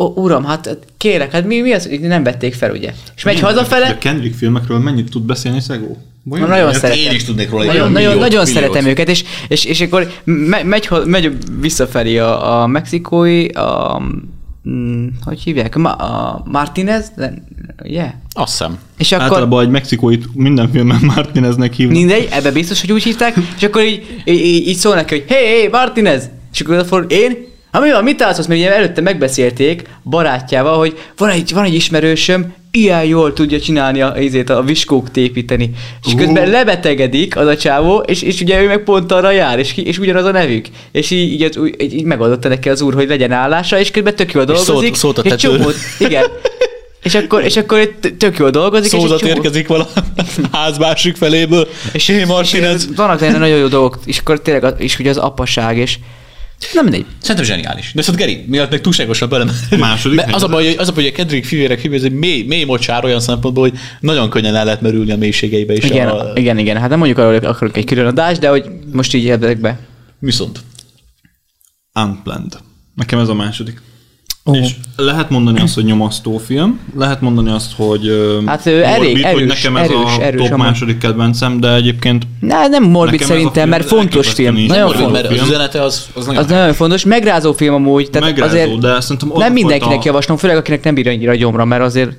Ó, 0.00 0.12
uram, 0.16 0.44
hát 0.44 0.78
kérek, 0.96 1.32
hát 1.32 1.46
mi, 1.46 1.60
mi 1.60 1.72
az, 1.72 1.86
hogy 1.88 2.00
nem 2.00 2.22
vették 2.22 2.54
fel, 2.54 2.70
ugye? 2.70 2.92
És 3.16 3.22
megy 3.22 3.40
hazafele, 3.40 3.88
a 3.88 3.98
Kendrick 3.98 4.34
filmekről 4.34 4.78
mennyit 4.78 5.10
tud 5.10 5.22
beszélni 5.22 5.60
Szegó? 5.60 5.96
Na, 6.22 6.46
nagyon 6.46 6.66
Hát 6.66 6.74
szeretem. 6.74 7.02
Én 7.04 7.10
is 7.14 7.24
tudnék 7.24 7.50
róla 7.50 7.64
nagyon, 7.64 7.92
nagyon, 7.92 7.92
milliót, 7.92 8.14
nagyon 8.28 8.44
milliót. 8.44 8.62
szeretem 8.62 8.86
őket, 8.86 9.08
és, 9.08 9.24
és, 9.48 9.64
és 9.64 9.80
akkor 9.80 10.10
me, 10.24 10.62
megy, 10.62 10.86
ho- 10.86 11.06
megy 11.06 11.36
visszafelé 11.60 12.18
a, 12.18 12.60
a 12.62 12.66
mexikói, 12.66 13.48
a, 13.48 14.02
mm, 14.68 15.06
hogy 15.24 15.40
hívják, 15.40 15.76
Ma, 15.76 15.92
a 15.92 16.42
Martinez, 16.44 17.12
ugye? 17.84 18.12
Azt 18.32 18.50
hiszem. 18.50 18.78
És 18.98 19.12
akkor 19.12 19.24
Általában 19.24 19.64
egy 19.64 19.70
mexikóit 19.70 20.34
minden 20.34 20.70
filmben 20.70 21.00
Martineznek 21.02 21.72
hívnak. 21.72 21.96
mindegy, 21.96 22.28
ebbe 22.30 22.50
biztos, 22.52 22.80
hogy 22.80 22.92
úgy 22.92 23.02
hívták, 23.02 23.36
és 23.56 23.62
akkor 23.62 23.82
így, 23.82 24.22
így, 24.24 24.44
így, 24.44 24.68
így 24.68 24.76
szól 24.76 24.94
neki, 24.94 25.14
hogy 25.14 25.24
hé, 25.28 25.34
hey, 25.34 25.58
hey, 25.58 25.68
Martinez! 25.68 26.30
És 26.52 26.60
akkor 26.60 27.06
én? 27.08 27.46
Ha 27.72 27.80
mi 27.80 27.90
van, 27.90 28.02
mit 28.04 28.22
állsz, 28.22 28.46
mert 28.46 28.60
ugye 28.60 28.74
előtte 28.74 29.00
megbeszélték 29.00 29.82
barátjával, 30.04 30.78
hogy 30.78 30.98
van 31.16 31.28
egy, 31.28 31.52
van 31.52 31.64
egy 31.64 31.74
ismerősöm, 31.74 32.54
ilyen 32.70 33.04
jól 33.04 33.32
tudja 33.32 33.60
csinálni 33.60 34.00
a, 34.02 34.14
izét, 34.18 34.50
a 34.50 34.62
viskók 34.62 35.08
építeni. 35.14 35.70
És 36.06 36.12
Ú. 36.12 36.16
közben 36.16 36.50
lebetegedik 36.50 37.36
az 37.36 37.46
a 37.46 37.56
csávó, 37.56 37.96
és, 37.98 38.22
és 38.22 38.40
ugye 38.40 38.62
ő 38.62 38.66
meg 38.66 38.82
pont 38.82 39.12
arra 39.12 39.30
jár, 39.30 39.58
és, 39.58 39.76
és 39.76 39.98
ugyanaz 39.98 40.24
a 40.24 40.30
nevük. 40.30 40.66
És 40.92 41.10
így, 41.10 41.32
így, 41.32 41.58
így, 41.78 41.94
így 41.94 42.04
megoldotta 42.04 42.48
neki 42.48 42.68
az 42.68 42.80
úr, 42.82 42.94
hogy 42.94 43.08
legyen 43.08 43.32
állása, 43.32 43.78
és 43.78 43.90
közben 43.90 44.16
tök 44.16 44.32
jól 44.32 44.42
És 44.42 44.48
szólt- 44.54 44.66
dolgozik. 44.66 44.94
szólt 44.94 45.18
a 45.18 45.22
egy 45.24 45.30
tetőről. 45.30 45.58
csomót, 45.58 45.74
igen. 45.98 46.24
És 47.02 47.14
akkor, 47.14 47.44
és 47.44 47.56
akkor 47.56 47.92
tök 48.18 48.36
jól 48.38 48.50
dolgozik, 48.50 48.92
és 48.92 49.00
Szózat 49.00 49.18
csomó- 49.18 49.32
érkezik 49.34 49.66
vala 49.68 49.88
ház 50.52 50.78
másik 50.78 51.16
feléből, 51.16 51.68
és 51.92 52.06
hé 52.06 52.24
Martinez. 52.24 52.86
és 52.90 52.96
vannak 52.96 53.18
benne 53.20 53.38
nagyon 53.38 53.58
jó 53.58 53.66
dolgok, 53.66 53.98
és 54.04 54.18
akkor 54.18 54.40
tényleg 54.40 54.64
az, 54.64 54.72
és 54.78 54.98
ugye 54.98 55.10
az 55.10 55.16
apaság, 55.16 55.76
és 55.78 55.98
nem 56.72 56.84
mindegy. 56.84 57.06
Szerintem 57.20 57.44
zseniális. 57.44 57.92
De 57.94 58.02
szóval 58.02 58.20
Geri, 58.20 58.44
miatt 58.46 58.70
meg 58.70 58.80
túlságosan 58.80 59.28
bele. 59.28 59.44
Második 59.78 60.24
az 60.32 60.42
a 60.42 60.48
baj, 60.48 60.64
hogy, 60.64 60.76
az 60.78 60.88
a 60.88 60.92
baj, 60.92 61.02
hogy 61.02 61.12
a 61.12 61.16
Kendrick 61.16 61.44
fivérek 61.44 61.78
film, 61.78 61.92
ez 61.92 62.02
egy 62.02 62.12
mély, 62.12 62.42
mély 62.42 62.64
mocsár 62.64 63.04
olyan 63.04 63.20
szempontból, 63.20 63.68
hogy 63.68 63.78
nagyon 64.00 64.30
könnyen 64.30 64.54
el 64.54 64.64
lehet 64.64 64.80
merülni 64.80 65.12
a 65.12 65.16
mélységeibe 65.16 65.74
is. 65.74 65.84
Igen, 65.84 66.08
a... 66.08 66.32
igen, 66.34 66.58
igen, 66.58 66.76
hát 66.76 66.88
nem 66.88 66.98
mondjuk 66.98 67.18
arról, 67.18 67.32
hogy 67.32 67.44
akarok 67.44 67.76
egy 67.76 67.84
külön 67.84 68.06
adást, 68.06 68.40
de 68.40 68.48
hogy 68.48 68.64
most 68.92 69.14
így 69.14 69.28
ebben 69.28 69.60
be. 69.60 69.78
Viszont. 70.18 70.60
Unplanned. 71.94 72.58
Nekem 72.94 73.18
ez 73.18 73.28
a 73.28 73.34
második. 73.34 73.80
És 74.52 74.74
lehet 74.96 75.30
mondani 75.30 75.60
azt, 75.60 75.74
hogy 75.74 75.84
nyomasztó 75.84 76.38
film, 76.38 76.80
lehet 76.96 77.20
mondani 77.20 77.50
azt, 77.50 77.72
hogy 77.76 78.00
Hát, 78.46 78.66
ő 78.66 78.82
elég 78.84 79.00
morbid, 79.16 79.24
hogy 79.24 79.42
erős, 79.42 79.62
nekem 79.62 79.76
ez 79.76 79.88
erős, 79.90 80.16
a 80.18 80.22
erős 80.22 80.40
top 80.40 80.52
amúgy. 80.52 80.66
második 80.66 80.98
kedvencem, 80.98 81.60
de 81.60 81.74
egyébként 81.74 82.26
Na, 82.40 82.66
nem 82.66 82.82
morbid 82.84 83.20
a 83.20 83.24
szerintem, 83.24 83.52
film 83.52 83.68
mert 83.68 83.84
fontos 83.86 84.32
film. 84.32 84.56
is 84.56 84.66
Nagyon 84.66 84.84
morbid, 84.84 85.02
fontos. 85.02 85.22
mert 85.22 85.40
az 85.40 85.46
üzenete 85.48 85.82
az, 85.82 86.08
az 86.14 86.26
nagyon 86.26 86.42
Az 86.42 86.50
nagyon 86.50 86.72
fontos. 86.72 87.04
Megrázó 87.04 87.52
film 87.52 87.74
amúgy, 87.74 88.10
tehát 88.10 88.28
Megrázó, 88.28 88.50
azért 88.56 88.78
de 88.78 89.00
szerintem 89.00 89.30
a 89.32 89.38
nem 89.38 89.52
mindenkinek 89.52 89.88
fajta- 89.88 90.04
javaslom, 90.04 90.36
főleg 90.36 90.56
akinek 90.56 90.84
nem 90.84 90.94
bír 90.94 91.08
annyira 91.08 91.34
gyomra, 91.34 91.64
mert 91.64 91.82
azért 91.82 92.10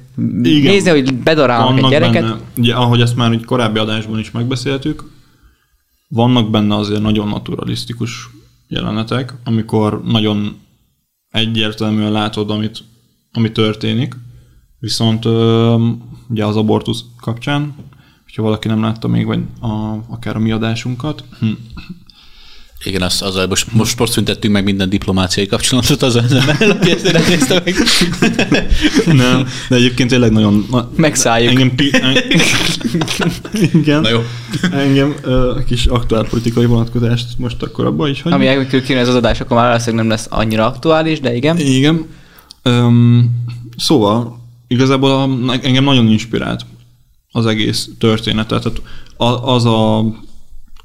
Igen. 0.44 0.72
nézni, 0.72 0.90
hogy 0.90 1.14
bedarálnak 1.14 1.68
egy 1.68 1.74
vannak 1.82 1.92
gyereket. 1.92 2.22
benne, 2.24 2.36
ugye, 2.58 2.74
ahogy 2.74 3.02
ezt 3.02 3.16
már 3.16 3.32
egy 3.32 3.46
korábbi 3.46 3.80
adásban 3.80 4.20
is 4.20 4.32
megbeszéltük, 4.32 5.04
vannak 6.08 6.50
benne 6.50 6.76
azért 6.76 7.02
nagyon 7.02 7.28
naturalisztikus 7.28 8.30
jelenetek, 8.68 9.34
amikor 9.44 10.02
nagyon 10.06 10.56
egyértelműen 11.32 12.12
látod, 12.12 12.50
amit, 12.50 12.84
ami 13.32 13.52
történik. 13.52 14.16
Viszont 14.80 15.26
ugye 16.30 16.46
az 16.46 16.56
abortusz 16.56 17.04
kapcsán, 17.22 17.76
hogyha 18.24 18.44
valaki 18.44 18.68
nem 18.68 18.82
látta 18.82 19.08
még, 19.08 19.26
vagy 19.26 19.44
a, 19.60 19.98
akár 20.08 20.36
a 20.36 20.40
mi 20.40 20.52
adásunkat, 20.52 21.24
Igen, 22.86 23.02
az, 23.02 23.22
azzal 23.22 23.48
most, 23.48 23.74
most, 23.74 24.00
most 24.00 24.12
szüntettünk 24.12 24.54
meg 24.54 24.64
minden 24.64 24.90
diplomáciai 24.90 25.46
kapcsolatot 25.46 26.02
az 26.02 26.16
ezzel, 26.16 26.44
aki 26.70 26.92
ezt 26.92 27.28
nézte 27.28 27.62
meg. 27.66 27.76
Nem, 29.18 29.48
de 29.70 29.76
egyébként 29.76 30.10
tényleg 30.10 30.32
nagyon... 30.32 30.66
na- 30.72 30.92
Megszálljuk. 30.96 31.52
Engem, 31.52 31.76
pi, 31.76 31.90
en, 31.92 32.18
igen, 33.74 34.02
Na 34.02 34.10
jó. 34.10 34.24
engem 34.72 35.16
uh, 35.26 35.64
kis 35.66 35.86
aktuál 35.86 36.28
politikai 36.30 36.66
vonatkozást 36.66 37.28
most 37.38 37.64
akkor 37.64 37.86
abba 37.86 38.08
is 38.08 38.22
hagyjuk. 38.22 38.42
Ami 38.42 38.48
elkül 38.50 38.82
kijön 38.82 39.02
ez 39.02 39.08
az 39.08 39.16
adás, 39.16 39.40
akkor 39.40 39.58
már 39.58 39.68
valószínűleg 39.68 40.06
nem 40.06 40.10
lesz 40.16 40.28
annyira 40.30 40.66
aktuális, 40.66 41.20
de 41.20 41.36
igen. 41.36 41.58
Igen. 41.58 42.06
Um, 42.64 43.44
szóval 43.78 44.40
igazából 44.68 45.12
a, 45.12 45.54
engem 45.62 45.84
nagyon 45.84 46.08
inspirált 46.08 46.66
az 47.32 47.46
egész 47.46 47.90
történet. 48.00 48.48
Tehát 48.48 48.82
az 49.42 49.66
a 49.66 50.06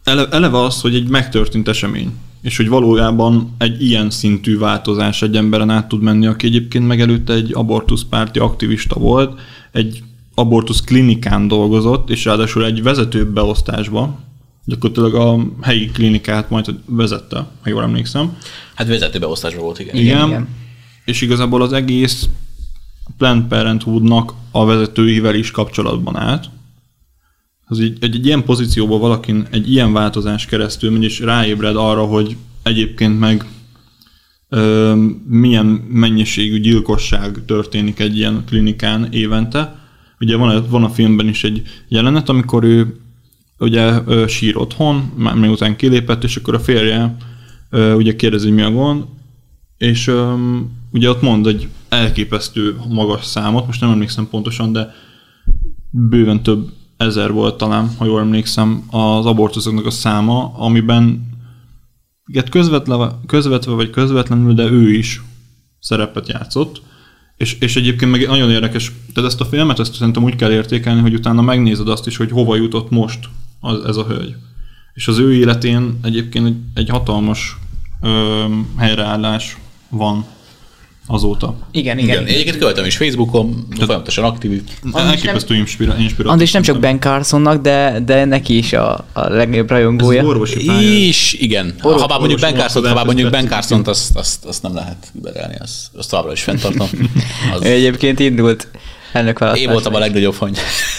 ele- 0.05 0.33
eleve 0.35 0.59
az, 0.59 0.81
hogy 0.81 0.95
egy 0.95 1.09
megtörtént 1.09 1.69
esemény, 1.69 2.13
és 2.43 2.57
hogy 2.57 2.69
valójában 2.69 3.55
egy 3.59 3.83
ilyen 3.83 4.11
szintű 4.11 4.59
változás 4.59 5.23
egy 5.23 5.37
emberen 5.37 5.71
át 5.71 5.89
tud 5.89 6.03
menni, 6.03 6.27
aki 6.27 6.47
egyébként 6.47 6.87
megelőtte 6.87 7.33
egy 7.33 7.51
abortuszpárti 7.55 8.39
aktivista 8.39 9.01
volt, 9.01 9.41
egy 9.73 10.03
abortusz 10.35 10.81
klinikán 10.81 11.49
dolgozott, 11.49 12.11
és 12.11 12.25
ráadásul 12.25 12.65
egy 12.65 12.83
vezető 12.83 13.31
beosztásba, 13.31 14.19
gyakorlatilag 14.65 15.15
a 15.15 15.47
helyi 15.61 15.87
klinikát 15.87 16.51
majd 16.51 16.75
vezette, 16.87 17.37
ha 17.37 17.69
jól 17.69 17.83
emlékszem. 17.83 18.37
Hát 18.75 18.89
vezetőbeosztásban 18.89 19.63
volt, 19.63 19.79
igen. 19.79 19.95
Igen, 19.95 20.17
igen. 20.17 20.29
igen. 20.29 20.49
És 21.05 21.21
igazából 21.21 21.63
az 21.63 21.73
egész 21.73 22.29
Planned 23.19 23.47
Parenthoodnak 23.47 24.33
a 24.51 24.65
vezetőivel 24.65 25.35
is 25.35 25.51
kapcsolatban 25.51 26.17
állt. 26.17 26.51
Az 27.67 27.81
egy, 27.81 27.97
egy, 28.01 28.15
egy 28.15 28.27
ilyen 28.27 28.45
pozícióban 28.45 29.01
valakin 29.01 29.47
egy 29.51 29.71
ilyen 29.71 29.93
változás 29.93 30.47
keresztül 30.47 30.91
megy, 30.91 31.03
és 31.03 31.21
ráébred 31.21 31.77
arra, 31.77 32.05
hogy 32.05 32.37
egyébként 32.63 33.19
meg 33.19 33.45
ö, 34.49 34.95
milyen 35.29 35.67
mennyiségű 35.89 36.61
gyilkosság 36.61 37.45
történik 37.47 37.99
egy 37.99 38.17
ilyen 38.17 38.43
klinikán 38.47 39.13
évente. 39.13 39.79
Ugye 40.21 40.37
van, 40.37 40.67
van 40.69 40.85
a 40.85 40.89
filmben 40.89 41.29
is 41.29 41.45
egy 41.45 41.63
jelenet, 41.89 42.29
amikor 42.29 42.65
ő 42.65 42.97
ugye 43.59 44.01
ö, 44.07 44.27
sír 44.27 44.57
otthon, 44.57 45.13
már 45.17 45.35
miután 45.35 45.77
kilépett, 45.77 46.25
és 46.25 46.37
akkor 46.37 46.55
a 46.55 46.61
férje 46.61 47.17
ö, 47.71 47.95
ugye 47.95 48.17
kérdezi, 48.17 48.51
mi 48.51 48.63
a 48.63 48.71
gond, 48.71 49.05
és 49.77 50.07
öm, 50.07 50.71
ugye 50.91 51.09
ott 51.09 51.23
mond 51.23 51.47
egy 51.47 51.69
elképesztő 51.89 52.77
magas 52.89 53.25
számot, 53.25 53.67
most 53.67 53.81
nem 53.81 53.91
emlékszem 53.91 54.29
pontosan, 54.29 54.73
de 54.73 54.95
bőven 55.91 56.43
több 56.43 56.73
ezer 56.97 57.33
volt 57.33 57.57
talán, 57.57 57.91
ha 57.99 58.05
jól 58.05 58.21
emlékszem, 58.21 58.85
az 58.91 59.27
abortuszoknak 59.27 59.87
a 59.87 59.91
száma, 59.91 60.53
amiben 60.57 61.33
hát 62.35 62.49
közvetve, 62.49 63.19
közvetve 63.27 63.73
vagy 63.73 63.91
közvetlenül, 63.91 64.55
de 64.55 64.63
ő 64.63 64.93
is 64.93 65.23
szerepet 65.81 66.29
játszott. 66.29 66.83
És, 67.37 67.59
és 67.59 67.77
egyébként 67.77 68.11
meg 68.11 68.27
nagyon 68.27 68.51
érdekes, 68.51 68.93
tehát 69.15 69.31
ezt 69.31 69.41
a 69.41 69.45
filmet 69.45 69.79
ezt 69.79 69.95
szerintem 69.95 70.23
úgy 70.23 70.37
kell 70.37 70.53
értékelni, 70.53 71.01
hogy 71.01 71.15
utána 71.15 71.43
megnézed 71.43 71.89
azt 71.89 72.07
is, 72.07 72.17
hogy 72.17 72.31
hova 72.31 72.57
jutott 72.57 72.91
most 72.91 73.29
az, 73.61 73.85
ez 73.85 73.97
a 73.97 74.05
hölgy. 74.05 74.35
És 74.95 75.09
az 75.09 75.19
ő 75.19 75.35
életén 75.35 75.99
egyébként 76.03 76.47
egy, 76.47 76.57
egy 76.75 76.89
hatalmas 76.89 77.57
ö, 78.01 78.45
helyreállás 78.77 79.59
van 79.89 80.25
azóta. 81.07 81.55
Igen, 81.73 81.99
Igen, 81.99 82.09
igen. 82.11 82.27
Egyébként 82.27 82.59
követem 82.59 82.85
is 82.85 82.97
Facebookon, 82.97 83.67
folyamatosan 83.79 84.25
aktív. 84.25 84.63
Elképesztő 84.93 85.55
inspira- 85.55 85.99
inspiratív. 85.99 86.31
Andris 86.33 86.53
nem 86.53 86.63
csak 86.63 86.81
Ben 86.81 87.01
Carsonnak, 87.01 87.63
de, 87.63 88.01
de 88.07 88.25
neki 88.25 88.57
is 88.57 88.73
a, 88.73 89.05
a 89.13 89.29
legnagyobb 89.29 89.71
Ez 89.71 89.77
rajongója. 89.77 90.21
az 90.23 90.27
orvosi 90.29 90.65
pálya. 90.65 90.89
Is, 90.89 91.33
igen. 91.33 91.75
Orvos- 91.83 92.01
ha 92.01 92.07
bár 92.07 92.19
mondjuk 92.19 92.41
Ben 92.41 92.55
Carson, 92.55 92.87
ha 92.89 92.95
bár 92.95 93.05
mondjuk 93.05 93.31
Ben 93.31 93.47
Carson, 93.49 93.83
azt, 93.85 94.17
azt, 94.17 94.45
azt, 94.45 94.63
nem 94.63 94.75
lehet 94.75 95.07
überelni, 95.19 95.55
azt, 95.59 95.87
azt 95.97 96.11
továbbra 96.11 96.33
is 96.33 96.43
fenntartom. 96.43 96.89
Az, 97.55 97.63
egyébként 97.63 98.21
indult 98.21 98.69
elnökválasztásra. 99.15 99.67
én 99.69 99.73
voltam 99.75 99.95
a 99.95 99.99
legnagyobb 99.99 100.35
fany. 100.35 100.53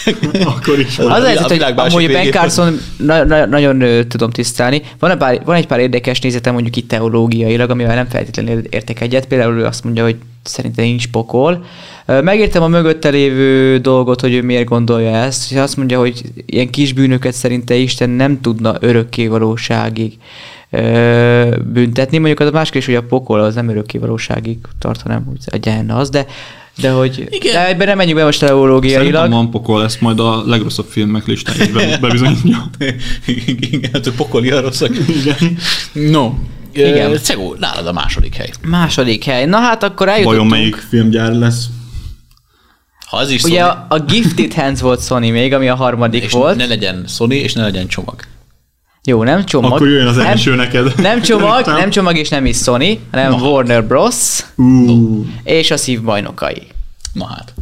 Akkor 0.58 0.80
is 0.80 0.98
Az 1.00 1.06
A 1.06 1.12
a 1.12 1.16
világ- 1.16 1.26
helyzet, 1.26 1.50
hogy 1.66 1.76
másik 1.76 1.98
amúgy 1.98 2.12
Ben. 2.12 2.32
Carson 2.32 2.80
na- 2.98 3.24
na- 3.24 3.46
nagyon 3.46 3.82
ö, 3.82 4.04
tudom 4.04 4.30
tisztelni. 4.30 4.82
Van, 5.00 5.12
egy 5.12 5.18
pár, 5.18 5.42
van 5.46 5.56
egy 5.56 5.68
pár 5.68 5.80
érdekes 5.80 6.20
nézetem 6.20 6.54
mondjuk 6.54 6.76
itt 6.76 6.88
teológiailag, 6.88 7.70
amivel 7.70 7.96
nem 7.96 8.08
feltétlenül 8.08 8.60
értek 8.70 9.02
egyet. 9.02 9.26
Például 9.28 9.58
ő 9.60 9.66
azt 9.66 9.84
mondja, 9.84 10.04
hogy 10.04 10.16
szerintem 10.44 10.86
nincs 10.86 11.08
pokol. 11.08 11.66
Megértem 12.06 12.64
a 12.64 12.68
mögötte 12.68 13.10
lévő 13.10 13.78
dolgot, 13.78 14.22
hogy 14.22 14.34
ő 14.34 14.42
miért 14.42 14.66
gondolja 14.66 15.16
ezt, 15.16 15.52
és 15.52 15.58
azt 15.58 15.78
mondja, 15.78 16.00
hogy 16.00 16.22
ilyen 16.46 16.70
kis 16.70 16.94
bűnöket 16.94 17.34
szerinte 17.34 17.76
Isten 17.76 18.10
nem 18.10 18.42
tudna 18.42 18.76
örökké 18.80 19.28
valóságig 19.28 20.14
büntetni. 21.74 22.18
Mondjuk 22.18 22.40
az 22.40 22.48
a 22.48 22.52
más 22.52 22.70
kérdés, 22.70 22.86
hogy 22.96 23.04
a 23.04 23.08
pokol 23.08 23.40
az 23.40 23.56
nem 23.56 23.70
örökké 23.70 23.98
valóságig 23.98 24.58
tart, 24.80 25.02
hanem 25.02 25.28
úgy 25.32 25.38
a 25.52 25.58
gyenne 25.58 25.96
az, 25.96 26.10
de 26.10 26.26
de 26.78 26.90
hogy 26.92 27.28
Igen. 27.30 27.54
de 27.54 27.68
ebben 27.68 27.88
nem 27.88 27.98
menjünk 27.98 28.20
be 28.20 28.26
most 28.26 28.38
Szerintem 28.40 28.64
teológiailag. 28.66 29.32
van 29.32 29.52
pokol, 29.52 29.84
ezt 29.84 30.02
majd 30.02 30.20
a 30.20 30.44
legrosszabb 30.46 30.86
filmek 30.90 31.26
listája 31.28 31.64
is 31.64 31.70
be- 31.72 31.98
bebizonyítja. 32.02 32.70
Igen, 33.26 33.90
hát 33.94 34.08
a 34.08 34.12
pokoli 34.16 34.50
a 34.52 34.62
rosszak. 34.62 34.92
Igen. 35.08 35.58
No. 36.12 36.34
Igen. 36.74 37.18
Cegó, 37.18 37.56
nálad 37.60 37.88
a 37.88 37.92
második 37.94 38.36
hely. 38.36 38.50
Második 38.68 39.24
hely. 39.24 39.46
Na 39.46 39.58
hát 39.58 39.84
akkor 39.84 40.08
eljutottunk. 40.10 40.50
Vajon 40.50 40.60
melyik 40.60 40.76
filmgyár 40.90 41.34
lesz? 41.34 41.66
Ha 43.06 43.18
az 43.18 43.30
is 43.30 43.44
Ugye 43.44 43.60
Sony, 43.60 43.70
a, 43.70 43.86
a 43.90 44.00
Gifted 44.00 44.54
Hands 44.54 44.82
volt 44.82 45.04
Sony 45.06 45.32
még, 45.32 45.54
ami 45.54 45.68
a 45.70 45.76
harmadik 45.76 46.24
és 46.24 46.32
volt. 46.32 46.56
ne 46.58 46.66
legyen 46.66 47.06
Sony, 47.08 47.32
és 47.32 47.54
ne 47.54 47.62
legyen 47.64 47.88
csomag. 47.88 48.16
Jó, 49.06 49.24
nem 49.24 49.46
csomag. 49.46 49.72
Akkor 49.72 49.88
jöjjön 49.88 50.08
az 50.08 50.16
nem, 50.16 50.26
első 50.26 50.56
neked. 50.56 50.94
Nem 50.98 51.22
csomag, 51.22 51.66
nem 51.66 51.90
csomag 51.90 52.18
és 52.18 52.30
nem 52.30 52.46
is 52.46 52.58
Sony, 52.58 53.00
hanem 53.12 53.32
Na. 53.32 53.38
Warner 53.38 53.84
Bros. 53.84 54.46
Ú, 54.56 55.26
és 55.44 55.72
a 55.72 55.78
szív 55.78 56.02
bajnokai. 56.02 56.68
Na 57.14 57.26
hát. 57.26 57.54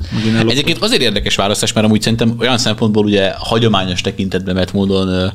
Egyébként 0.48 0.78
azért 0.78 1.02
érdekes 1.02 1.36
választás, 1.36 1.74
mert 1.74 1.86
amúgy 1.86 2.02
szerintem 2.02 2.36
olyan 2.40 2.58
szempontból 2.58 3.06
ugye 3.06 3.32
hagyományos 3.38 4.02
tekintetben 4.02 4.56
vett 4.56 4.74
módon 4.74 5.32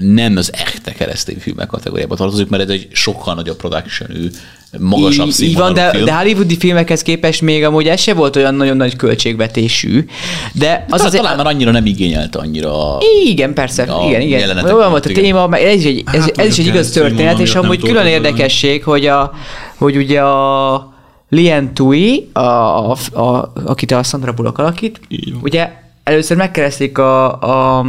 nem 0.00 0.36
az 0.36 0.50
echte 0.52 0.92
keresztény 0.92 1.38
filmek 1.38 1.66
kategóriába 1.66 2.16
tartozik, 2.16 2.48
mert 2.48 2.62
ez 2.62 2.68
egy 2.68 2.88
sokkal 2.92 3.34
nagyobb 3.34 3.56
production 3.56 4.30
magasabb 4.78 5.26
Így, 5.26 5.40
így 5.40 5.56
van, 5.56 5.74
de, 5.74 5.90
film. 5.90 6.04
de 6.04 6.14
hollywoodi 6.14 6.56
filmekhez 6.56 7.02
képest 7.02 7.42
még 7.42 7.64
amúgy 7.64 7.86
ez 7.86 8.00
se 8.00 8.14
volt 8.14 8.36
olyan 8.36 8.54
nagyon 8.54 8.76
nagy 8.76 8.96
költségvetésű. 8.96 10.06
De 10.52 10.84
az 10.90 11.00
az 11.00 11.06
azért... 11.06 11.22
talán 11.22 11.36
már 11.36 11.46
annyira 11.46 11.70
nem 11.70 11.86
igényelte 11.86 12.38
annyira 12.38 12.96
a... 12.96 13.00
Igen, 13.24 13.54
persze, 13.54 13.82
A 13.82 14.08
igen, 14.08 14.20
igen. 14.20 14.64
Olyan 14.64 14.90
volt 14.90 15.06
a 15.06 15.12
téma, 15.12 15.46
meg 15.46 15.62
ez 15.62 15.74
is 15.74 15.84
egy, 15.84 16.02
ez, 16.12 16.20
Hát, 16.20 16.38
ez 16.38 16.46
is 16.46 16.58
egy 16.58 16.66
igaz 16.66 16.90
történet, 16.90 17.38
és 17.38 17.54
amúgy 17.54 17.80
külön 17.80 18.06
érdekesség, 18.06 18.84
hogy, 18.84 19.06
a, 19.06 19.32
hogy 19.76 19.96
ugye 19.96 20.20
a 20.20 20.94
Lien 21.28 21.74
Tui, 21.74 22.28
a, 22.32 22.40
a, 22.40 22.96
a, 23.12 23.52
akit 23.64 23.90
a 23.90 24.02
Sandra 24.02 24.32
Bullock 24.32 24.58
alakít, 24.58 25.00
ugye 25.42 25.70
először 26.04 26.36
megkeresték 26.36 26.98
a, 26.98 27.40
a 27.78 27.86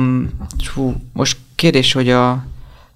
hú, 0.76 0.96
most 1.14 1.38
kérdés, 1.58 1.94
hogy 1.94 2.10
a 2.10 2.46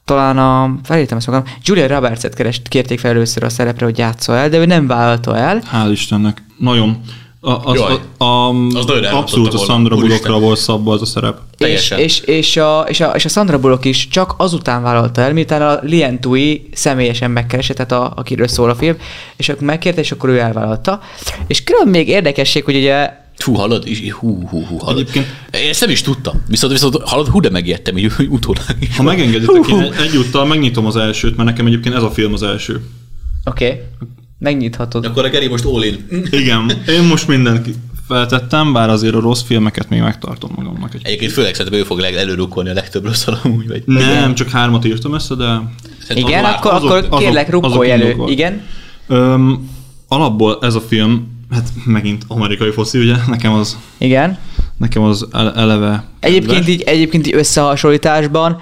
talán 0.05 0.37
a, 0.37 0.79
felírtam 0.83 1.17
ezt 1.17 1.27
magam, 1.27 1.43
Julia 1.63 1.87
Roberts-et 1.87 2.33
kerest, 2.33 2.67
kérték 2.67 2.99
fel 2.99 3.11
először 3.11 3.43
a 3.43 3.49
szerepre, 3.49 3.85
hogy 3.85 3.97
játsza 3.97 4.35
el, 4.35 4.49
de 4.49 4.57
ő 4.57 4.65
nem 4.65 4.87
vállalta 4.87 5.37
el. 5.37 5.61
Hál' 5.73 5.89
Istennek. 5.91 6.43
Nagyon. 6.57 7.01
A, 7.43 7.51
az, 7.69 7.79
Jaj. 7.79 7.99
a, 8.17 8.23
a, 8.23 8.49
Az 8.49 8.85
abszolút 9.11 9.53
a. 9.53 9.57
Sandra. 9.57 9.95
Bullockra 9.95 10.39
volt 10.39 10.57
szabva 10.57 10.93
az 10.93 11.01
a 11.01 11.05
szerep. 11.05 11.37
És, 11.51 11.57
Teljesen. 11.57 11.99
és, 11.99 12.19
és, 12.19 12.57
a, 12.57 12.85
és, 12.87 12.99
a, 12.99 13.11
és 13.15 13.25
a 13.25 13.29
Sandra 13.29 13.59
Bullock 13.59 13.85
is 13.85 14.07
csak 14.07 14.33
azután 14.37 14.81
vállalta 14.81 15.21
el, 15.21 15.33
miután 15.33 15.61
a 15.61 15.79
Lien 15.81 16.21
Tui 16.21 16.69
személyesen 16.73 17.31
megkeresett, 17.31 17.75
tehát 17.75 17.91
a, 17.91 18.13
akiről 18.15 18.47
szól 18.47 18.69
a 18.69 18.75
film, 18.75 18.95
és 19.35 19.49
akkor 19.49 19.63
megkérte, 19.63 19.99
és 20.01 20.11
akkor 20.11 20.29
ő 20.29 20.39
elvállalta. 20.39 20.99
És 21.47 21.63
külön 21.63 21.87
még 21.87 22.07
érdekesség, 22.07 22.63
hogy 22.63 22.75
ugye 22.75 23.09
Hú, 23.41 23.53
hallod? 23.53 23.87
És- 23.87 24.11
Hú, 24.11 24.47
hú, 24.49 24.65
hú, 24.65 24.77
hallod. 24.77 24.99
Egyébként- 24.99 25.25
Én 25.63 25.69
ezt 25.69 25.81
nem 25.81 25.89
is 25.89 26.01
tudtam. 26.01 26.41
Viszont, 26.47 26.71
viszont 26.73 26.95
hallod, 27.03 27.27
hú, 27.27 27.39
de 27.39 27.49
megijedtem, 27.49 27.97
így 27.97 28.11
utólag 28.29 28.65
is. 28.79 28.95
Ha 28.97 29.03
megengeditek, 29.03 29.67
én 29.69 29.79
egy- 29.79 29.93
egyúttal 30.07 30.45
megnyitom 30.45 30.85
az 30.85 30.95
elsőt, 30.95 31.35
mert 31.35 31.49
nekem 31.49 31.65
egyébként 31.65 31.95
ez 31.95 32.03
a 32.03 32.11
film 32.11 32.33
az 32.33 32.43
első. 32.43 32.81
oké, 33.45 33.65
okay, 33.65 33.79
megnyithatod. 34.39 35.05
Akkor 35.05 35.25
a 35.25 35.29
Geri 35.29 35.47
most 35.47 35.65
all 35.65 35.83
in. 35.83 36.05
Igen, 36.31 36.71
én 36.87 37.03
most 37.03 37.27
mindent 37.27 37.67
feltettem, 38.07 38.73
bár 38.73 38.89
azért 38.89 39.15
a 39.15 39.19
rossz 39.19 39.41
filmeket 39.41 39.89
még 39.89 40.01
megtartom 40.01 40.51
magamnak. 40.55 40.93
Egy... 40.93 41.01
Egyébként 41.03 41.31
főleg 41.31 41.55
szerintem 41.55 41.79
ő 41.81 41.83
fog 41.83 41.99
előrukkolni 41.99 42.69
a 42.69 42.73
legtöbb 42.73 43.05
rossz 43.05 43.27
amúgy, 43.43 43.67
vagy... 43.67 43.83
Nem, 43.85 44.35
csak 44.35 44.49
hármat 44.49 44.85
írtam 44.85 45.13
össze, 45.13 45.35
de 45.35 45.61
Igen, 46.13 46.41
már- 46.43 46.55
akkor, 46.55 46.73
azok- 46.73 46.89
akkor 46.89 47.03
azok- 47.07 47.19
kérlek, 47.19 47.47
azok 47.47 47.63
rukkolj 47.63 47.91
elő. 47.91 48.03
indokolt. 48.03 48.29
Igen? 48.31 48.61
öm, 49.07 49.69
alapból 50.07 50.57
ez 50.61 50.75
a 50.75 50.81
film, 50.81 51.30
hát 51.51 51.69
megint 51.85 52.23
amerikai 52.27 52.71
foszi, 52.71 52.99
ugye? 52.99 53.15
Nekem 53.27 53.53
az, 53.53 53.77
Igen. 53.97 54.37
nekem 54.77 55.03
az 55.03 55.27
ele- 55.31 55.55
eleve 55.57 56.03
Egyébként 56.19 56.51
kedves. 56.53 56.73
így, 56.73 56.81
egyébként 56.81 57.27
így 57.27 57.35
összehasonlításban 57.35 58.61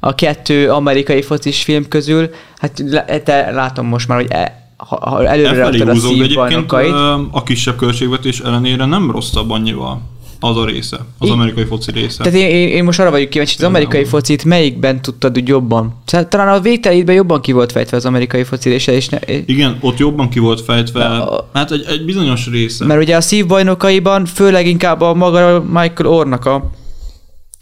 a 0.00 0.14
kettő 0.14 0.70
amerikai 0.70 1.22
focis 1.22 1.62
film 1.62 1.88
közül, 1.88 2.30
hát 2.58 2.82
te 3.24 3.50
látom 3.50 3.86
most 3.86 4.08
már, 4.08 4.18
hogy 4.20 4.30
e, 4.30 4.68
ha, 4.76 5.08
ha 5.10 5.26
előre 5.26 5.54
raktad 5.58 5.88
a 5.88 5.94
szívbajnokait. 5.94 6.92
a 7.30 7.42
kisebb 7.44 7.76
költségvetés 7.76 8.40
ellenére 8.40 8.84
nem 8.84 9.10
rosszabb 9.10 9.50
annyival. 9.50 10.00
Az 10.40 10.56
a 10.56 10.64
része, 10.64 10.98
az 11.18 11.28
I- 11.28 11.30
amerikai 11.30 11.64
foci 11.64 11.90
része. 11.92 12.22
Tehát 12.22 12.38
én, 12.38 12.48
én, 12.48 12.68
én 12.68 12.84
most 12.84 12.98
arra 13.00 13.10
vagyok 13.10 13.28
kíváncsi, 13.28 13.54
hogy 13.56 13.64
az 13.64 13.70
amerikai 13.70 14.04
focit 14.04 14.44
melyikben 14.44 15.02
tudtad 15.02 15.36
úgy 15.38 15.48
jobban? 15.48 15.94
Szóval 16.04 16.28
Talán 16.28 16.48
a 16.48 16.60
végtelétben 16.60 17.14
jobban 17.14 17.40
ki 17.40 17.52
volt 17.52 17.72
fejtve 17.72 17.96
az 17.96 18.04
amerikai 18.06 18.42
foci 18.44 18.68
része, 18.68 18.92
és 18.92 19.08
ne, 19.08 19.18
Igen, 19.46 19.76
ott 19.80 19.98
jobban 19.98 20.28
ki 20.28 20.38
volt 20.38 20.60
fejtve, 20.60 21.04
A- 21.04 21.48
hát 21.52 21.70
egy, 21.70 21.84
egy 21.88 22.04
bizonyos 22.04 22.46
része. 22.46 22.84
mert 22.84 23.02
ugye 23.02 23.16
a 23.16 23.20
szívbajnokaiban 23.20 24.26
főleg 24.26 24.66
inkább 24.66 25.00
a 25.00 25.14
maga 25.14 25.62
Michael 25.62 26.06
Orrnak 26.12 26.44
a, 26.44 26.70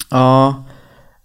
a, 0.09 0.47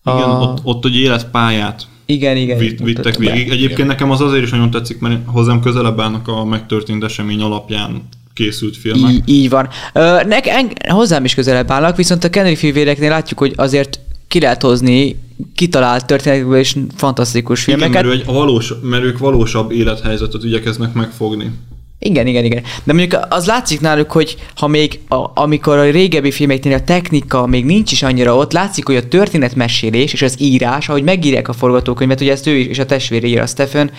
a 0.04 0.16
Igen, 0.16 0.30
ott, 0.30 0.58
ott 0.64 0.86
egy 0.86 0.96
életpályát 0.98 1.88
igen, 2.06 2.38
igen. 2.38 2.58
vitt, 2.58 2.80
vittek 2.80 3.16
végig. 3.18 3.50
Egyébként 3.50 3.88
nekem 3.88 4.12
az 4.12 4.22
azért 4.22 4.44
is 4.44 4.50
nagyon 4.50 4.72
tetszik, 4.72 5.00
mert 5.00 5.20
hozzám 5.26 5.60
közelebb 5.60 6.00
állnak 6.00 6.28
a 6.28 6.46
megtörtént 6.46 7.04
esemény 7.04 7.42
alapján 7.42 8.08
készült 8.34 8.78
filmek. 8.78 9.12
Így, 9.12 9.30
így 9.30 9.50
van. 9.50 9.70
Ö, 9.94 10.20
nek, 10.28 10.48
en, 10.48 10.72
hozzám 10.88 11.25
is 11.25 11.36
közelebb 11.36 11.72
állnak, 11.72 11.96
viszont 11.96 12.24
a 12.24 12.30
Kennedy 12.30 12.56
filmvéreknél 12.56 13.10
látjuk, 13.10 13.40
hogy 13.40 13.54
azért 13.56 14.00
ki 14.28 14.40
lehet 14.40 14.62
hozni 14.62 15.16
kitalált 15.56 16.06
történetekből 16.06 16.60
is 16.60 16.75
fantasztikus 16.96 17.68
Igen, 17.68 17.80
filmeket. 17.80 18.06
mert, 18.06 18.16
ő 18.16 18.32
valós, 18.34 18.74
mert 18.82 19.04
ők 19.04 19.18
valósabb 19.18 19.72
élethelyzetet 19.72 20.44
igyekeznek 20.44 20.94
megfogni. 20.94 21.52
Igen, 22.00 22.28
igen, 22.28 22.44
igen. 22.44 22.63
De 22.84 22.94
mondjuk 22.94 23.25
az 23.30 23.46
látszik 23.46 23.80
náluk, 23.80 24.12
hogy 24.12 24.36
ha 24.56 24.68
még 24.68 25.00
a, 25.08 25.32
amikor 25.34 25.78
a 25.78 25.90
régebbi 25.90 26.32
filmeknél 26.32 26.74
a 26.74 26.84
technika 26.84 27.46
még 27.46 27.66
nincs 27.66 27.92
is 27.92 28.04
annyira 28.04 28.36
ott, 28.36 28.52
látszik, 28.52 28.86
hogy 28.86 28.96
a 28.96 29.08
történetmesélés 29.08 30.13
és 30.13 30.22
az 30.22 30.36
írás, 30.40 30.90
ahogy 30.90 31.04
megírják 31.04 31.48
a 31.48 31.54
forgatókönyvet, 31.54 32.22
ugye 32.22 32.32
ezt 32.32 32.48
ő 32.48 32.56
is, 32.56 32.66
és 32.66 32.80
a 32.80 32.86
testvére 32.86 33.28
ír, 33.28 33.40
a 33.40 33.46
Stephen, 33.46 33.92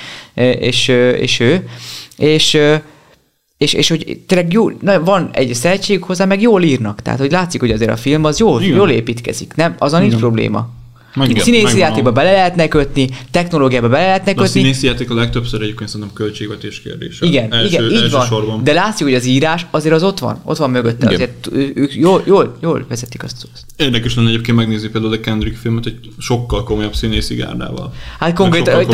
és, 0.59 0.89
és 1.19 1.41
ő, 1.41 1.69
és, 2.17 2.55
eh, 2.55 2.81
és, 3.65 3.73
és 3.73 3.89
hogy 3.89 4.19
tényleg 4.27 4.53
jó, 4.53 4.71
na, 4.81 5.05
van 5.05 5.31
egy 5.33 5.55
szeretségük 5.55 6.05
hozzá, 6.05 6.25
meg 6.25 6.41
jól 6.41 6.63
írnak. 6.63 7.03
Tehát, 7.03 7.19
hogy 7.19 7.31
látszik, 7.31 7.61
hogy 7.61 7.71
azért 7.71 7.91
a 7.91 7.97
film 7.97 8.25
az 8.25 8.39
jól, 8.39 8.63
Igen. 8.63 8.77
jól 8.77 8.91
építkezik. 8.91 9.55
Nem, 9.55 9.75
azon 9.79 10.01
nincs 10.01 10.13
Igen. 10.13 10.25
probléma. 10.25 10.69
Megvan- 11.15 11.41
Színészi 11.43 11.63
megvan 11.63 11.81
játékba 11.81 12.13
bele 12.13 12.33
lehetne 12.33 12.69
kötni, 12.69 13.09
technológiába 13.31 13.89
bele 13.89 14.05
lehetne 14.07 14.33
De 14.33 14.41
a 14.41 14.45
kötni. 14.45 14.61
színészi 14.61 14.87
játék 14.87 15.11
a 15.11 15.15
legtöbbször 15.15 15.63
egyébként 15.63 15.91
szerintem 15.91 16.15
költségvetés 16.17 16.81
kérdése. 16.83 17.27
Igen, 17.27 17.53
első, 17.53 17.67
igen, 17.67 17.83
így 17.85 18.11
van. 18.11 18.21
elsősorban. 18.21 18.65
De 18.65 18.73
látszik, 18.73 19.07
hogy 19.07 19.15
az 19.15 19.25
írás 19.25 19.67
azért 19.71 19.95
az 19.95 20.03
ott 20.03 20.19
van, 20.19 20.41
ott 20.45 20.57
van 20.57 20.71
mögötte, 20.71 21.07
Igen. 21.11 21.15
azért 21.15 21.49
ők 21.77 21.95
jól, 21.95 22.23
jól, 22.27 22.57
jól 22.61 22.85
vezetik 22.89 23.23
azt. 23.23 23.47
Érdekes 23.77 24.15
lenne 24.15 24.29
egyébként 24.29 24.57
megnézni 24.57 24.89
például 24.89 25.13
a 25.13 25.21
Kendrick 25.21 25.57
filmet 25.57 25.87
egy 25.87 25.99
sokkal 26.19 26.65
komolyabb 26.65 26.95
színészi 26.95 27.35
gárdával. 27.35 27.93
Hát 28.19 28.33
konkrétan, 28.35 28.87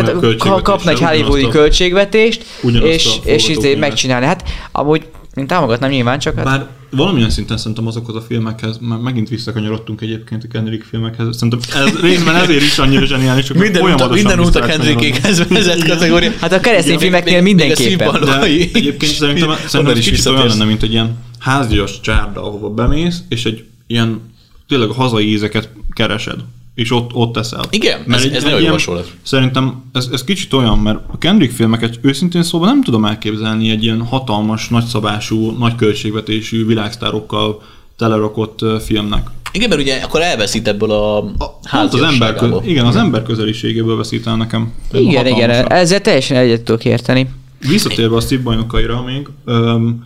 kapna 0.63 0.91
egy 0.91 1.01
hollywoodi 1.01 1.49
költségvetést, 1.49 2.45
a 2.63 2.69
és, 2.69 3.09
és 3.25 3.49
izé 3.49 3.75
megcsinálni. 3.75 4.27
Hát 4.27 4.45
amúgy 4.73 5.05
én 5.35 5.47
támogatnám 5.47 5.91
nyilván, 5.91 6.19
csak 6.19 6.35
hát 6.37 6.45
Bár 6.45 6.67
valamilyen 6.91 7.31
szinten 7.31 7.57
szerintem 7.57 7.87
azokhoz 7.87 8.15
a 8.15 8.21
filmekhez, 8.21 8.79
már 8.81 8.99
megint 8.99 9.29
visszakanyarodtunk 9.29 10.01
egyébként 10.01 10.45
a 10.45 10.47
Kendrick 10.53 10.85
filmekhez, 10.85 11.37
szerintem 11.37 11.59
ez 11.85 12.01
részben 12.11 12.35
ezért 12.35 12.63
is 12.63 12.79
annyira 12.79 13.07
zseniális, 13.07 13.45
csak 13.45 13.57
Minden 13.57 13.83
út, 13.83 14.11
minden 14.13 14.41
út 14.41 14.57
a 14.57 14.61
Kendrickékhez 14.61 15.49
vezet 15.49 15.85
kategória. 15.87 16.31
Hát 16.41 16.53
a 16.53 16.61
keresztény 16.61 16.89
Igen, 16.95 17.01
filmeknél 17.03 17.43
még- 17.43 17.43
még 17.43 17.55
mindenképpen. 17.55 17.91
szívballon- 18.15 18.41
De 18.41 18.43
egyébként 18.79 19.13
szerintem, 19.13 19.51
szerintem 19.67 19.95
ez 19.95 19.99
is 19.99 20.09
kicsit 20.11 20.27
olyan 20.27 20.47
lenne, 20.47 20.65
mint 20.65 20.83
egy 20.83 20.93
ilyen 20.93 21.17
házias 21.39 22.01
csárda, 22.01 22.43
ahova 22.47 22.69
bemész, 22.71 23.23
és 23.29 23.45
egy 23.45 23.65
ilyen 23.87 24.21
tényleg 24.69 24.89
a 24.89 24.95
hazai 24.95 25.31
ízeket 25.33 25.69
keresed, 25.93 26.39
és 26.81 26.91
ott, 26.93 27.11
ott 27.15 27.33
teszel. 27.33 27.65
Igen, 27.71 28.01
ez- 28.13 28.23
egy- 28.25 28.31
ez 28.33 28.37
egy 28.45 28.51
nagyon 28.51 28.61
jó 28.63 28.71
hasonlat. 28.71 29.13
Szerintem 29.23 29.83
ez, 29.93 30.09
ez 30.13 30.25
kicsit 30.25 30.53
olyan, 30.53 30.79
mert 30.79 30.99
a 31.07 31.19
Kendrick 31.19 31.53
filmeket 31.55 31.99
őszintén 32.03 32.43
szóval 32.43 32.69
nem 32.69 32.83
tudom 32.83 33.05
elképzelni 33.05 33.71
egy 33.71 33.83
ilyen 33.85 34.03
hatalmas, 34.07 34.69
nagyszabású, 34.69 35.51
nagy 35.51 35.75
költségvetésű 35.75 36.67
világsztárokkal 36.67 37.63
telerakott 37.97 38.59
filmnek. 38.85 39.31
Igen, 39.53 39.69
mert 39.69 39.81
ugye 39.81 40.01
akkor 40.03 40.21
elveszít 40.21 40.69
ebből 40.69 40.91
a, 40.91 41.17
A, 41.19 41.23
pont 41.71 41.93
az 41.93 42.03
ember, 42.03 42.09
kö, 42.09 42.17
háziasságából. 42.17 42.63
igen, 42.65 42.87
az 42.87 42.97
ember 42.97 43.23
közeliségéből 43.23 43.97
veszít 43.97 44.27
el 44.27 44.37
nekem. 44.37 44.73
igen, 44.93 45.27
igen, 45.27 45.51
ezzel 45.73 46.01
teljesen 46.01 46.37
egyet 46.37 46.63
tudok 46.63 46.85
érteni. 46.85 47.29
Visszatérve 47.69 48.17
a 48.17 48.21
szívbajnokaira 48.21 49.03
még, 49.03 49.29
öm, 49.45 50.05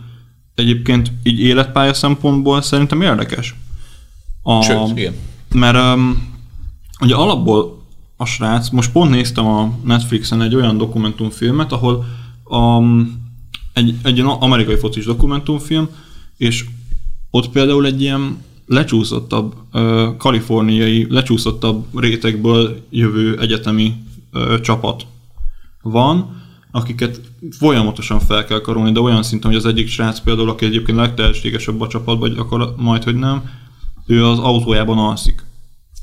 egyébként 0.55 1.11
így 1.23 1.39
életpálya 1.39 1.93
szempontból 1.93 2.61
szerintem 2.61 3.01
érdekes. 3.01 3.55
A, 4.41 4.61
Sőt, 4.63 4.97
igen. 4.97 5.13
Mert 5.53 5.75
öm, 5.75 6.33
ugye 7.01 7.15
alapból 7.15 7.83
a 8.17 8.25
srác, 8.25 8.69
most 8.69 8.91
pont 8.91 9.09
néztem 9.09 9.45
a 9.45 9.73
Netflixen 9.83 10.41
egy 10.41 10.55
olyan 10.55 10.77
dokumentumfilmet, 10.77 11.71
ahol 11.71 12.05
um, 12.43 13.23
egy, 13.73 13.95
egy 14.03 14.19
amerikai 14.19 14.75
focis 14.75 15.05
dokumentumfilm, 15.05 15.89
és 16.37 16.65
ott 17.29 17.49
például 17.49 17.85
egy 17.85 18.01
ilyen 18.01 18.43
lecsúszottabb, 18.65 19.55
ö, 19.71 20.09
kaliforniai, 20.17 21.07
lecsúszottabb 21.09 21.85
rétegből 21.99 22.85
jövő 22.89 23.39
egyetemi 23.39 23.93
ö, 24.31 24.59
csapat 24.61 25.05
van, 25.81 26.43
akiket 26.71 27.21
folyamatosan 27.51 28.19
fel 28.19 28.45
kell 28.45 28.61
karolni, 28.61 28.91
de 28.91 28.99
olyan 28.99 29.23
szinten, 29.23 29.49
hogy 29.51 29.59
az 29.59 29.65
egyik 29.65 29.87
srác 29.87 30.19
például, 30.19 30.49
aki 30.49 30.65
egyébként 30.65 30.97
legtehetségesebb 30.97 31.81
a 31.81 31.87
csapatban, 31.87 32.37
akkor 32.37 32.73
majd, 32.77 33.03
hogy 33.03 33.15
nem, 33.15 33.49
ő 34.07 34.25
az 34.25 34.39
autójában 34.39 34.97
alszik. 34.97 35.44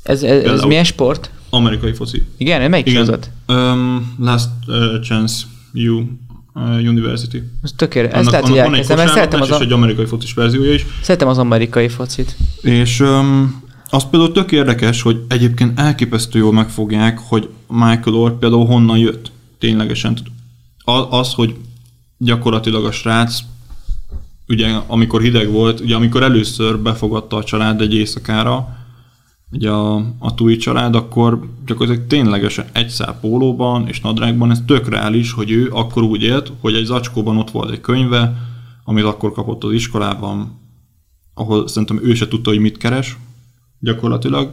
Ez, 0.03 0.23
ez, 0.23 0.43
ez 0.43 0.61
milyen 0.61 0.83
sport? 0.83 1.29
Amerikai 1.49 1.93
foci. 1.93 2.23
Igen, 2.37 2.69
melyik 2.69 2.87
Igen. 2.87 3.05
sorozat? 3.05 3.29
Um, 3.47 4.15
last 4.19 4.49
uh, 4.67 4.99
Chance 5.01 5.45
U 5.73 6.03
uh, 6.53 6.77
University. 6.77 7.43
Ez 7.63 7.71
tökéletes. 7.75 8.19
Ezt 8.19 8.31
lehet, 8.31 8.47
hogy 8.47 8.57
elkezdem, 8.57 8.97
mert 8.97 9.11
szeretem 9.11 9.41
az, 9.41 9.51
a, 9.51 9.59
egy 9.59 9.71
amerikai 9.71 10.05
focis 10.05 10.33
verziója 10.33 10.73
is. 10.73 10.85
szeretem 11.01 11.27
az 11.27 11.37
amerikai 11.37 11.87
focit. 11.87 12.35
És 12.61 12.99
um, 12.99 13.63
az 13.89 14.09
például 14.09 14.31
tök 14.31 14.51
érdekes, 14.51 15.01
hogy 15.01 15.21
egyébként 15.27 15.79
elképesztő 15.79 16.39
jól 16.39 16.53
megfogják, 16.53 17.19
hogy 17.19 17.49
Michael 17.67 18.15
Orr 18.15 18.31
például 18.31 18.65
honnan 18.65 18.97
jött 18.97 19.31
ténylegesen. 19.59 20.17
Az, 21.09 21.33
hogy 21.33 21.55
gyakorlatilag 22.17 22.85
a 22.85 22.91
srác, 22.91 23.39
ugye 24.47 24.67
amikor 24.87 25.21
hideg 25.21 25.51
volt, 25.51 25.79
ugye 25.79 25.95
amikor 25.95 26.23
először 26.23 26.79
befogadta 26.79 27.35
a 27.35 27.43
család 27.43 27.81
egy 27.81 27.93
éjszakára, 27.93 28.82
ugye 29.53 29.69
a, 29.69 29.95
a 30.19 30.33
Tui 30.35 30.55
család, 30.55 30.95
akkor 30.95 31.49
gyakorlatilag 31.65 32.07
ténylegesen 32.07 32.65
egy 32.71 32.89
szál 32.89 33.19
pólóban 33.19 33.87
és 33.87 34.01
nadrágban, 34.01 34.51
ez 34.51 34.63
tök 34.65 34.89
reális, 34.89 35.31
hogy 35.31 35.51
ő 35.51 35.69
akkor 35.71 36.03
úgy 36.03 36.21
élt, 36.21 36.51
hogy 36.59 36.73
egy 36.73 36.85
zacskóban 36.85 37.37
ott 37.37 37.51
volt 37.51 37.71
egy 37.71 37.81
könyve, 37.81 38.37
amit 38.83 39.03
akkor 39.03 39.31
kapott 39.31 39.63
az 39.63 39.73
iskolában, 39.73 40.59
ahol 41.33 41.67
szerintem 41.67 41.99
ő 42.03 42.13
se 42.13 42.27
tudta, 42.27 42.49
hogy 42.49 42.59
mit 42.59 42.77
keres, 42.77 43.17
gyakorlatilag, 43.79 44.51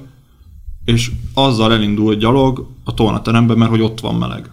és 0.85 1.11
azzal 1.35 1.73
elindult 1.73 2.19
gyalog 2.19 2.69
a 2.85 2.95
tornaterembe, 2.95 3.55
mert 3.55 3.71
hogy 3.71 3.81
ott 3.81 4.01
van 4.01 4.15
meleg. 4.15 4.51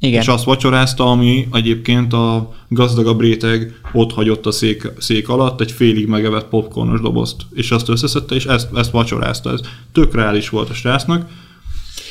Igen. 0.00 0.20
És 0.20 0.28
azt 0.28 0.44
vacsorázta, 0.44 1.10
ami 1.10 1.48
egyébként 1.52 2.12
a 2.12 2.54
gazdagabb 2.68 3.20
réteg 3.20 3.74
ott 3.92 4.12
hagyott 4.12 4.46
a 4.46 4.50
szék, 4.50 4.92
szék 4.98 5.28
alatt 5.28 5.60
egy 5.60 5.72
félig 5.72 6.06
megevett 6.06 6.44
popcornos 6.48 7.00
dobozt. 7.00 7.36
És 7.54 7.70
azt 7.70 7.88
összeszedte, 7.88 8.34
és 8.34 8.44
ezt, 8.44 8.68
ezt 8.74 8.90
vacsorázta. 8.90 9.52
Ez 9.52 9.60
tök 9.92 10.14
reális 10.14 10.48
volt 10.48 10.70
a 10.70 10.74
srácnak. 10.74 11.28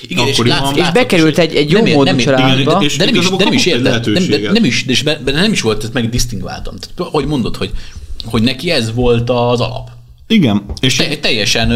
Igen, 0.08 0.28
és, 0.28 0.34
Akkoriban- 0.34 0.60
lát, 0.76 0.78
És 0.78 0.92
bekerült 0.94 1.38
egy- 1.38 1.56
egy 1.56 1.72
nem 1.74 1.82
jó 1.82 1.88
ér- 1.88 1.96
módú 1.96 2.06
nem 2.10 2.18
családba. 2.18 2.82
igen, 2.84 2.98
De 2.98 3.06
nem 3.06 3.16
is, 3.16 3.30
de 3.30 3.44
nem 3.44 3.54
is 3.54 3.66
érted, 3.66 4.06
nem, 4.14 4.28
de 4.42 4.52
nem 4.52 4.64
is, 4.64 4.86
és 4.88 5.04
be- 5.04 5.20
nem 5.26 5.52
is 5.52 5.62
volt, 5.62 5.84
ezt 5.84 5.94
meg 5.94 6.10
disztingváltam. 6.10 6.76
Tehát, 6.96 7.12
hogy 7.14 7.26
mondod, 7.26 7.56
hogy, 7.56 7.72
hogy 8.26 8.42
neki 8.42 8.70
ez 8.72 8.94
volt 8.94 9.30
az 9.30 9.60
alap. 9.62 9.90
Igen. 10.28 10.66
És 10.82 10.96
Te, 10.96 11.18
teljesen, 11.18 11.70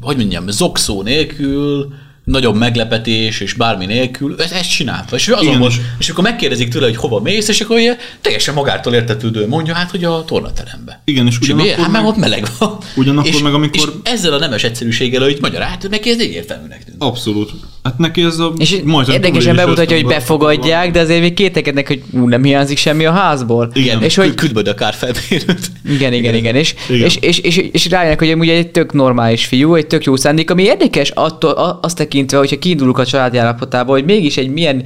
hogy 0.00 0.16
mondjam, 0.16 0.48
zokszó 0.48 1.02
nélkül, 1.02 1.92
nagyobb 2.24 2.56
meglepetés 2.56 3.40
és 3.40 3.52
bármi 3.52 3.86
nélkül, 3.86 4.34
ezt, 4.38 4.52
ezt 4.52 4.70
csinálta. 4.70 5.16
És 5.16 5.28
azon 5.28 5.58
volt, 5.58 5.72
és- 5.98 6.08
akkor 6.08 6.24
megkérdezik 6.24 6.68
tőle, 6.68 6.86
hogy 6.86 6.96
hova 6.96 7.20
mész, 7.20 7.48
és 7.48 7.60
akkor 7.60 7.76
ugye 7.76 7.96
teljesen 8.20 8.54
magától 8.54 8.94
értetődő 8.94 9.48
mondja, 9.48 9.74
hát, 9.74 9.90
hogy 9.90 10.04
a 10.04 10.24
tornaterembe. 10.24 11.02
Igen, 11.04 11.26
és 11.26 11.36
és 11.40 11.46
miért? 11.46 11.60
ugyanakkor 11.60 11.84
Hát, 11.84 11.92
meg- 11.92 12.04
ott 12.04 12.16
meleg 12.16 12.46
van. 12.58 12.78
Ugyanakkor 12.96 13.30
és, 13.30 13.42
meg 13.42 13.54
amikor- 13.54 13.74
És 14.04 14.10
ezzel 14.12 14.32
a 14.32 14.38
nemes 14.38 14.64
egyszerűséggel, 14.64 15.22
hogy 15.22 15.38
magyar, 15.40 15.62
hát 15.62 15.86
neki 15.90 16.10
ez 16.10 16.18
egyértelműnek 16.20 16.84
tűnt. 16.84 17.02
abszolút. 17.02 17.50
Hát 17.82 17.98
neki 17.98 18.22
ez 18.22 18.38
a... 18.38 18.52
És 18.56 18.72
érdekesen 18.72 19.20
túlélés 19.32 19.54
bemutatja, 19.54 19.96
hogy 19.96 20.06
befogadják, 20.06 20.90
de 20.90 21.00
azért 21.00 21.20
még 21.20 21.34
kétekednek, 21.34 21.86
hogy 21.86 22.02
ú, 22.12 22.28
nem 22.28 22.44
hiányzik 22.44 22.76
semmi 22.76 23.04
a 23.04 23.12
házból. 23.12 23.70
Igen. 23.74 24.02
És 24.02 24.14
hogy 24.14 24.34
Küld 24.34 24.52
majd 24.52 24.68
a 24.68 24.74
kárfelmérőt. 24.74 25.70
Igen, 25.88 26.12
igen, 26.12 26.34
igen. 26.34 26.54
És, 26.54 26.74
Igen. 26.88 27.06
és, 27.06 27.16
és, 27.16 27.38
és, 27.38 27.56
és 27.56 27.88
rájönnek, 27.88 28.18
hogy 28.18 28.30
amúgy 28.30 28.48
egy 28.48 28.70
tök 28.70 28.92
normális 28.92 29.44
fiú, 29.44 29.74
egy 29.74 29.86
tök 29.86 30.04
jó 30.04 30.16
szándék, 30.16 30.50
ami 30.50 30.62
érdekes 30.62 31.10
attól, 31.10 31.50
a- 31.50 31.78
azt 31.82 31.96
tekintve, 31.96 32.38
hogyha 32.38 32.58
kiindulunk 32.58 32.98
a 32.98 33.06
családi 33.06 33.38
állapotából, 33.38 33.94
hogy 33.94 34.04
mégis 34.04 34.36
egy 34.36 34.48
milyen, 34.48 34.84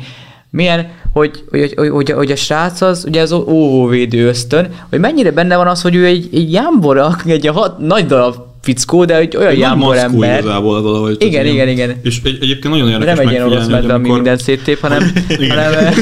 milyen 0.51 0.91
hogy, 1.13 1.31
hogy, 1.51 1.73
hogy, 1.77 1.89
hogy, 1.89 2.11
hogy 2.11 2.31
a 2.31 2.37
srác 2.37 2.81
az, 2.81 3.05
ugye 3.09 3.21
az 3.21 3.33
óvóvédő 3.33 4.27
ösztön, 4.27 4.75
hogy 4.91 4.99
mennyire 4.99 5.31
benne 5.31 5.57
van 5.57 5.67
az, 5.67 5.83
hogy 5.83 5.95
ő 5.95 6.07
egy, 6.07 6.29
egy 6.33 6.53
jámbor, 6.53 7.17
egy 7.27 7.47
hat, 7.47 7.79
nagy 7.79 8.07
darab 8.07 8.35
fickó, 8.67 9.05
de 9.05 9.17
hogy 9.17 9.37
olyan 9.37 9.55
jámbor 9.55 9.97
ember. 9.97 10.39
igazából 10.41 10.83
valahogy. 10.83 11.17
Igen, 11.19 11.47
igen, 11.47 11.55
ilyen- 11.55 11.69
igen. 11.69 12.01
És 12.03 12.21
egy, 12.23 12.35
egyébként 12.41 12.75
nagyon 12.75 12.89
érdekes 12.89 13.17
Nem 13.17 13.27
egy 13.27 13.33
ilyen 13.33 13.47
orosz 13.47 13.67
medve, 13.67 13.95
ami 13.95 14.11
mindent 14.11 14.41
széttép, 14.41 14.81
hanem, 14.81 15.13
hanem 15.49 15.95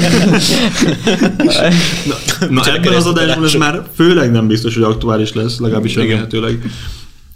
Na 2.50 2.64
ebben 2.74 2.92
az 2.94 3.06
adásban 3.06 3.44
ez 3.44 3.54
már 3.54 3.82
főleg 3.94 4.30
nem 4.30 4.46
biztos, 4.46 4.74
hogy 4.74 4.82
aktuális 4.82 5.32
lesz, 5.32 5.58
legalábbis 5.58 5.92
Igen. 5.92 6.04
remélhetőleg. 6.06 6.58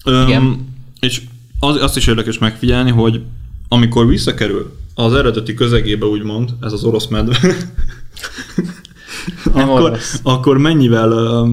Igen. 0.05 0.67
És 1.01 1.21
az, 1.61 1.83
azt 1.83 1.97
is 1.97 2.07
érdekes 2.07 2.39
megfigyelni, 2.39 2.91
hogy 2.91 3.21
amikor 3.69 4.07
visszakerül 4.07 4.77
az 4.95 5.15
eredeti 5.15 5.55
közegébe, 5.55 6.07
úgymond, 6.07 6.51
ez 6.61 6.73
az 6.73 6.85
orosz 6.85 7.07
medve, 7.07 7.37
akkor, 9.53 9.83
orosz. 9.83 10.21
akkor 10.23 10.59
mennyivel, 10.59 11.47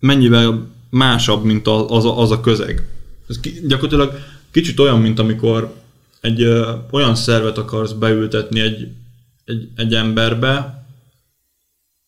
mennyivel 0.00 0.70
másabb, 0.96 1.44
mint 1.44 1.66
az, 1.68 1.84
az, 1.88 2.04
a, 2.04 2.18
az 2.18 2.30
a 2.30 2.40
közeg. 2.40 2.82
Ez 3.28 3.40
ki, 3.40 3.60
gyakorlatilag 3.66 4.18
kicsit 4.50 4.78
olyan, 4.78 5.00
mint 5.00 5.18
amikor 5.18 5.74
egy 6.20 6.42
ö, 6.42 6.70
olyan 6.90 7.14
szervet 7.14 7.58
akarsz 7.58 7.92
beültetni 7.92 8.60
egy, 8.60 8.88
egy, 9.44 9.68
egy 9.76 9.94
emberbe, 9.94 10.84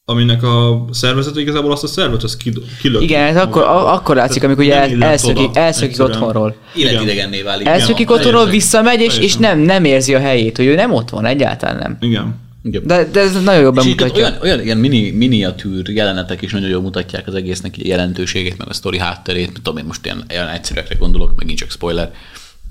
aminek 0.04 0.42
a 0.42 0.84
szervezet 0.90 1.36
igazából 1.36 1.72
azt 1.72 1.82
a 1.84 1.86
szervet 1.86 2.22
az 2.22 2.36
kilök. 2.36 3.02
igen, 3.02 3.26
ez 3.26 3.36
akkor, 3.36 3.62
a- 3.62 3.92
akkor 3.92 4.16
látszik, 4.16 4.42
amikor 4.44 4.64
ugye 4.64 4.74
el, 4.74 5.02
elszökik, 5.02 5.48
oda, 5.48 5.60
elszökik 5.60 6.02
otthonról. 6.02 6.56
Életidegenné 6.76 7.42
válik. 7.42 7.66
Elszökik 7.66 7.98
Igen, 8.00 8.12
otthonról, 8.16 8.44
visszamegy, 8.46 9.00
és, 9.00 9.18
és 9.18 9.36
nem, 9.36 9.58
nem 9.58 9.84
érzi 9.84 10.14
a 10.14 10.18
helyét, 10.20 10.56
hogy 10.56 10.66
ő 10.66 10.74
nem 10.74 10.92
ott 10.92 11.10
van, 11.10 11.24
egyáltalán 11.24 11.76
nem. 11.76 11.96
Igen. 12.00 12.42
Igen. 12.64 12.86
De, 12.86 13.04
de 13.04 13.20
ez 13.20 13.42
nagyon 13.42 13.62
jól 13.62 13.70
bemutatja. 13.70 14.14
olyan, 14.14 14.38
olyan 14.42 14.60
ilyen 14.60 14.76
mini, 14.76 15.10
miniatűr 15.10 15.88
jelenetek 15.88 16.42
is 16.42 16.52
nagyon 16.52 16.68
jól 16.68 16.82
mutatják 16.82 17.26
az 17.26 17.34
egésznek 17.34 17.74
a 17.78 17.82
jelentőségét, 17.84 18.58
meg 18.58 18.68
a 18.68 18.72
sztori 18.72 18.98
hátterét. 18.98 19.46
Mit 19.46 19.62
tudom 19.62 19.76
én 19.76 19.84
most 19.84 20.04
ilyen, 20.04 20.24
ilyen 20.28 20.48
egyszerűekre 20.48 20.94
gondolok, 20.94 21.32
megint 21.36 21.58
csak 21.58 21.70
spoiler, 21.70 22.12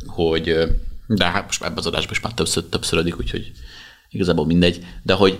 hogy 0.05 0.55
de 1.07 1.25
hát 1.25 1.45
most 1.45 1.59
már 1.59 1.69
ebben 1.69 1.83
az 1.83 1.87
adásban 1.87 2.11
is 2.11 2.19
már 2.19 2.33
többször, 2.33 2.63
többszörödik, 2.63 3.19
úgyhogy 3.19 3.51
igazából 4.09 4.45
mindegy. 4.45 4.85
De 5.03 5.13
hogy 5.13 5.39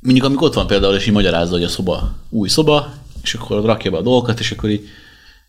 mondjuk 0.00 0.26
amikor 0.26 0.48
ott 0.48 0.54
van 0.54 0.66
például, 0.66 0.94
és 0.94 1.06
így 1.06 1.12
magyarázza, 1.12 1.52
hogy 1.52 1.64
a 1.64 1.68
szoba 1.68 2.16
új 2.28 2.48
szoba, 2.48 2.94
és 3.22 3.34
akkor 3.34 3.64
rakja 3.64 3.90
be 3.90 3.96
a 3.96 4.02
dolgokat, 4.02 4.40
és 4.40 4.50
akkor 4.50 4.70
így 4.70 4.88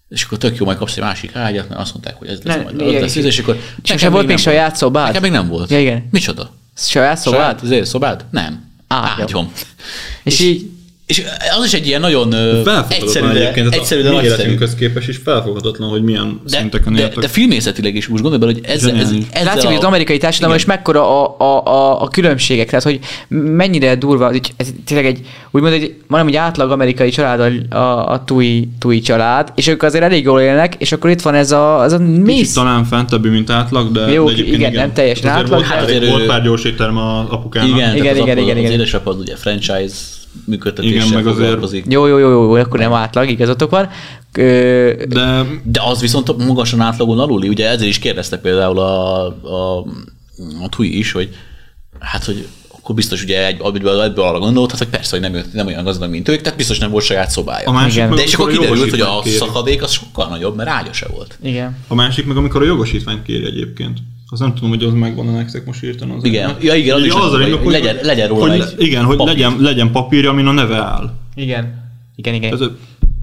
és 0.10 0.24
akkor 0.24 0.38
tök 0.38 0.58
jó, 0.58 0.66
majd 0.66 0.78
kapsz 0.78 0.98
egy 0.98 1.04
másik 1.04 1.36
ágyat, 1.36 1.70
mert 1.70 1.82
azt 1.82 1.94
mondták, 1.94 2.16
hogy 2.16 2.28
ez 2.28 2.42
lesz, 2.44 2.56
Ne, 2.56 2.64
majd 2.64 2.82
igen, 2.82 3.02
lesz, 3.02 3.16
és 3.16 3.40
akkor 3.40 3.58
És 3.84 4.00
sem 4.00 4.12
volt 4.12 4.26
még 4.26 4.36
nem 4.36 4.44
saját 4.44 4.76
szobád? 4.76 5.06
Nekem 5.06 5.22
még 5.22 5.32
nem 5.32 5.48
volt. 5.48 5.70
Ja, 5.70 5.80
igen. 5.80 6.08
Micsoda? 6.12 6.61
Saját 6.76 7.18
szobád? 7.18 7.40
Saját 7.40 7.62
azért 7.62 7.86
szobád? 7.86 8.26
Nem. 8.32 8.70
Ágyam. 8.88 9.20
Ágyom. 9.22 9.52
És 10.24 10.40
így, 10.40 10.71
És 11.12 11.24
az 11.60 11.66
is 11.66 11.74
egy 11.74 11.88
ilyen 11.88 12.02
nagyon 12.02 12.34
egyszerű, 12.90 13.26
de, 13.28 13.40
egyébként, 13.40 13.68
ez 13.68 13.74
egyszerű, 13.80 14.00
a 14.00 14.04
de 14.04 14.10
mi 14.10 14.16
nagyszerű. 14.16 14.40
életünkhöz 14.42 14.76
képest 14.76 15.08
is 15.10 15.20
felfoghatatlan, 15.24 15.90
hogy 15.90 16.04
milyen 16.04 16.40
De, 16.50 16.58
szinteken 16.58 16.94
de, 16.94 17.12
de 17.20 17.28
filmészetileg 17.28 17.96
is 17.96 18.08
úgy 18.08 18.22
gondolj 18.22 18.38
bele, 18.40 18.52
hogy 18.54 18.62
ez, 18.66 18.84
ez, 18.84 18.94
ezzel 19.32 19.44
Látszik, 19.44 19.68
hogy 19.68 19.76
az 19.78 19.84
a- 19.84 19.88
amerikai 19.88 20.18
társadalomban 20.18 20.58
is 20.60 20.64
Igen. 20.64 20.76
mekkora 20.76 21.22
a, 21.24 21.36
a, 21.40 21.66
a, 21.66 22.02
a 22.02 22.08
különbségek, 22.08 22.70
tehát 22.70 22.84
hogy 22.84 23.00
mennyire 23.28 23.96
durva, 23.96 24.26
hogy 24.28 24.54
ez 24.58 24.68
tényleg 24.86 25.06
egy, 25.06 25.20
úgymond 25.52 25.74
egy, 25.74 25.96
mondom, 26.08 26.28
egy 26.30 26.36
átlag 26.36 26.72
amerikai 26.72 27.10
család 27.10 27.64
a, 27.70 27.76
a, 27.78 28.12
a 28.12 28.24
Tui, 28.24 28.70
Tui 28.80 29.00
család, 29.00 29.52
és 29.56 29.68
ők 29.68 29.84
azért 29.84 30.04
elég 30.04 30.24
jól 30.24 30.42
élnek, 30.42 30.76
és 30.78 30.92
akkor 30.92 31.10
itt 31.10 31.22
van 31.22 31.34
ez 31.36 31.52
a, 31.52 31.84
ez 31.84 31.94
a 31.94 31.98
Kicsit 31.98 32.24
mész. 32.24 32.54
talán 32.54 32.84
fentebbi, 32.86 33.30
mint 33.30 33.50
átlag, 33.50 33.92
de, 33.92 34.12
Jó, 34.12 34.26
de 34.26 34.32
egyébként 34.32 34.56
igen, 34.56 34.72
nem 34.74 34.94
teljesen 34.94 35.30
átlag, 35.32 35.50
Volt, 35.50 35.66
Hát 35.66 36.06
volt 36.10 36.26
pár 36.26 36.44
gyors 36.44 36.64
étterem 36.64 36.98
az 36.98 37.26
apukának. 37.30 37.70
Igen, 37.70 37.96
Igen, 37.96 38.16
igen, 38.16 38.28
apa- 38.28 38.42
igen, 38.42 38.56
az 38.56 38.62
igen. 38.62 38.72
édesapa 38.72 39.10
az 39.12 39.18
ugye 39.18 39.36
franchise 39.36 39.94
működtetéssel 40.46 41.06
Igen, 41.08 41.24
meg 41.24 41.28
azért-. 41.28 41.92
Jó, 41.92 42.08
jó, 42.08 42.18
jó, 42.18 42.30
jó, 42.30 42.54
akkor 42.54 42.80
nem 42.80 42.94
átlag, 42.94 43.30
igazatok 43.30 43.70
van. 43.70 43.90
Ö, 44.38 44.94
De 45.08 45.46
De 45.64 45.82
az 45.84 46.02
viszont 46.02 46.46
magasan 46.46 46.82
átlagon 46.82 47.20
aluli, 47.20 47.48
ugye 47.48 47.70
ezzel 47.70 47.88
is 47.88 48.00
kérdezte 48.00 48.38
például 48.38 48.80
a, 48.80 49.26
a, 49.28 49.86
a 50.64 50.70
Tui 50.70 50.98
is, 50.98 51.12
hogy 51.12 51.30
hát, 52.00 52.24
hogy 52.26 52.48
akkor 52.92 53.04
biztos 53.04 53.24
ugye 53.24 53.46
egy, 53.48 53.60
ebből, 53.64 54.02
ebből 54.02 54.26
arra 54.26 54.40
gondolt, 54.40 54.70
hát, 54.70 54.80
hogy 54.80 54.88
persze, 54.88 55.20
hogy 55.20 55.32
nem, 55.32 55.44
nem 55.54 55.68
olyan 55.68 55.84
gazdag, 55.84 56.10
mint 56.10 56.28
ők, 56.30 56.42
tehát 56.42 56.58
biztos 56.58 56.78
nem 56.78 56.92
volt 56.92 57.04
saját 57.04 57.30
szobája. 57.30 57.70
a 57.70 57.72
másik 57.72 57.94
Igen. 57.94 58.08
meg, 58.08 58.18
De 58.18 58.24
és 58.24 58.34
akkor 58.34 58.52
kiderült, 58.52 58.90
hogy 58.90 59.00
a 59.00 59.20
kéri. 59.24 59.36
szakadék 59.36 59.82
az 59.84 59.92
sokkal 59.92 60.28
nagyobb, 60.30 60.56
mert 60.56 60.70
ágya 60.70 60.94
se 60.94 61.08
volt. 61.08 61.38
igen. 61.44 61.78
A 61.88 61.96
másik 61.96 62.26
meg, 62.26 62.38
amikor 62.38 62.62
a 62.62 62.66
jogosítványt 62.66 63.24
kéri 63.24 63.46
egyébként. 63.46 63.98
Az 64.30 64.40
nem 64.40 64.54
tudom, 64.54 64.70
hogy 64.70 64.84
az 64.84 64.94
megvan 64.94 65.28
a 65.28 65.32
nektek 65.32 65.66
most 65.66 65.84
írtan. 65.84 66.10
Az 66.12 66.24
Igen. 66.24 66.56
Ja, 66.62 66.76
igen, 66.76 66.96
az 66.96 67.04
is 67.06 67.14
az 67.14 67.24
a 67.24 67.30
baj, 67.30 67.44
lényeg, 67.44 67.60
hogy 67.60 67.72
legyen- 67.72 67.98
legyen 68.02 68.28
róla 68.28 68.50
hogy, 68.50 68.60
egy 68.60 68.74
Igen, 68.86 69.04
hogy 69.04 69.16
papír. 69.18 69.34
legyen, 69.34 69.56
legyen 69.60 69.92
papírja, 69.92 70.30
amin 70.30 70.46
a 70.46 70.52
neve 70.52 70.76
áll. 70.76 71.14
Igen. 71.36 71.90
Igen, 72.16 72.34
igen. 72.34 72.54
Ez, 72.54 72.60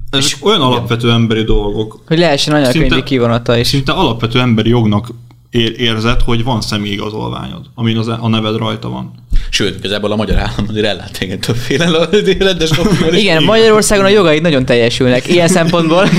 ezek 0.09 0.45
olyan 0.45 0.61
alapvető 0.61 1.11
emberi 1.11 1.43
dolgok. 1.43 2.01
Hogy 2.07 2.17
lehessen 2.19 2.53
anyakönyvi 2.55 3.03
kivonata 3.03 3.57
is. 3.57 3.67
Szinte 3.67 3.91
alapvető 3.91 4.39
emberi 4.39 4.69
jognak 4.69 5.09
ér, 5.51 5.79
érzed, 5.79 6.21
hogy 6.21 6.43
van 6.43 6.61
személyigazolványod, 6.61 7.65
amin 7.75 7.97
az, 7.97 8.07
a 8.07 8.27
neved 8.27 8.57
rajta 8.57 8.89
van. 8.89 9.13
Sőt, 9.49 9.77
igazából 9.77 10.11
a 10.11 10.15
magyar 10.15 10.37
állam 10.37 10.65
azért 10.67 10.85
ellát 10.85 11.17
téged 11.19 11.39
többféle 11.39 12.09
rendes. 12.39 12.69
Igen, 13.11 13.43
Magyarországon 13.43 14.05
a 14.05 14.09
jogaid 14.09 14.41
nagyon 14.41 14.65
teljesülnek. 14.65 15.27
Ilyen 15.27 15.47
szempontból. 15.47 16.03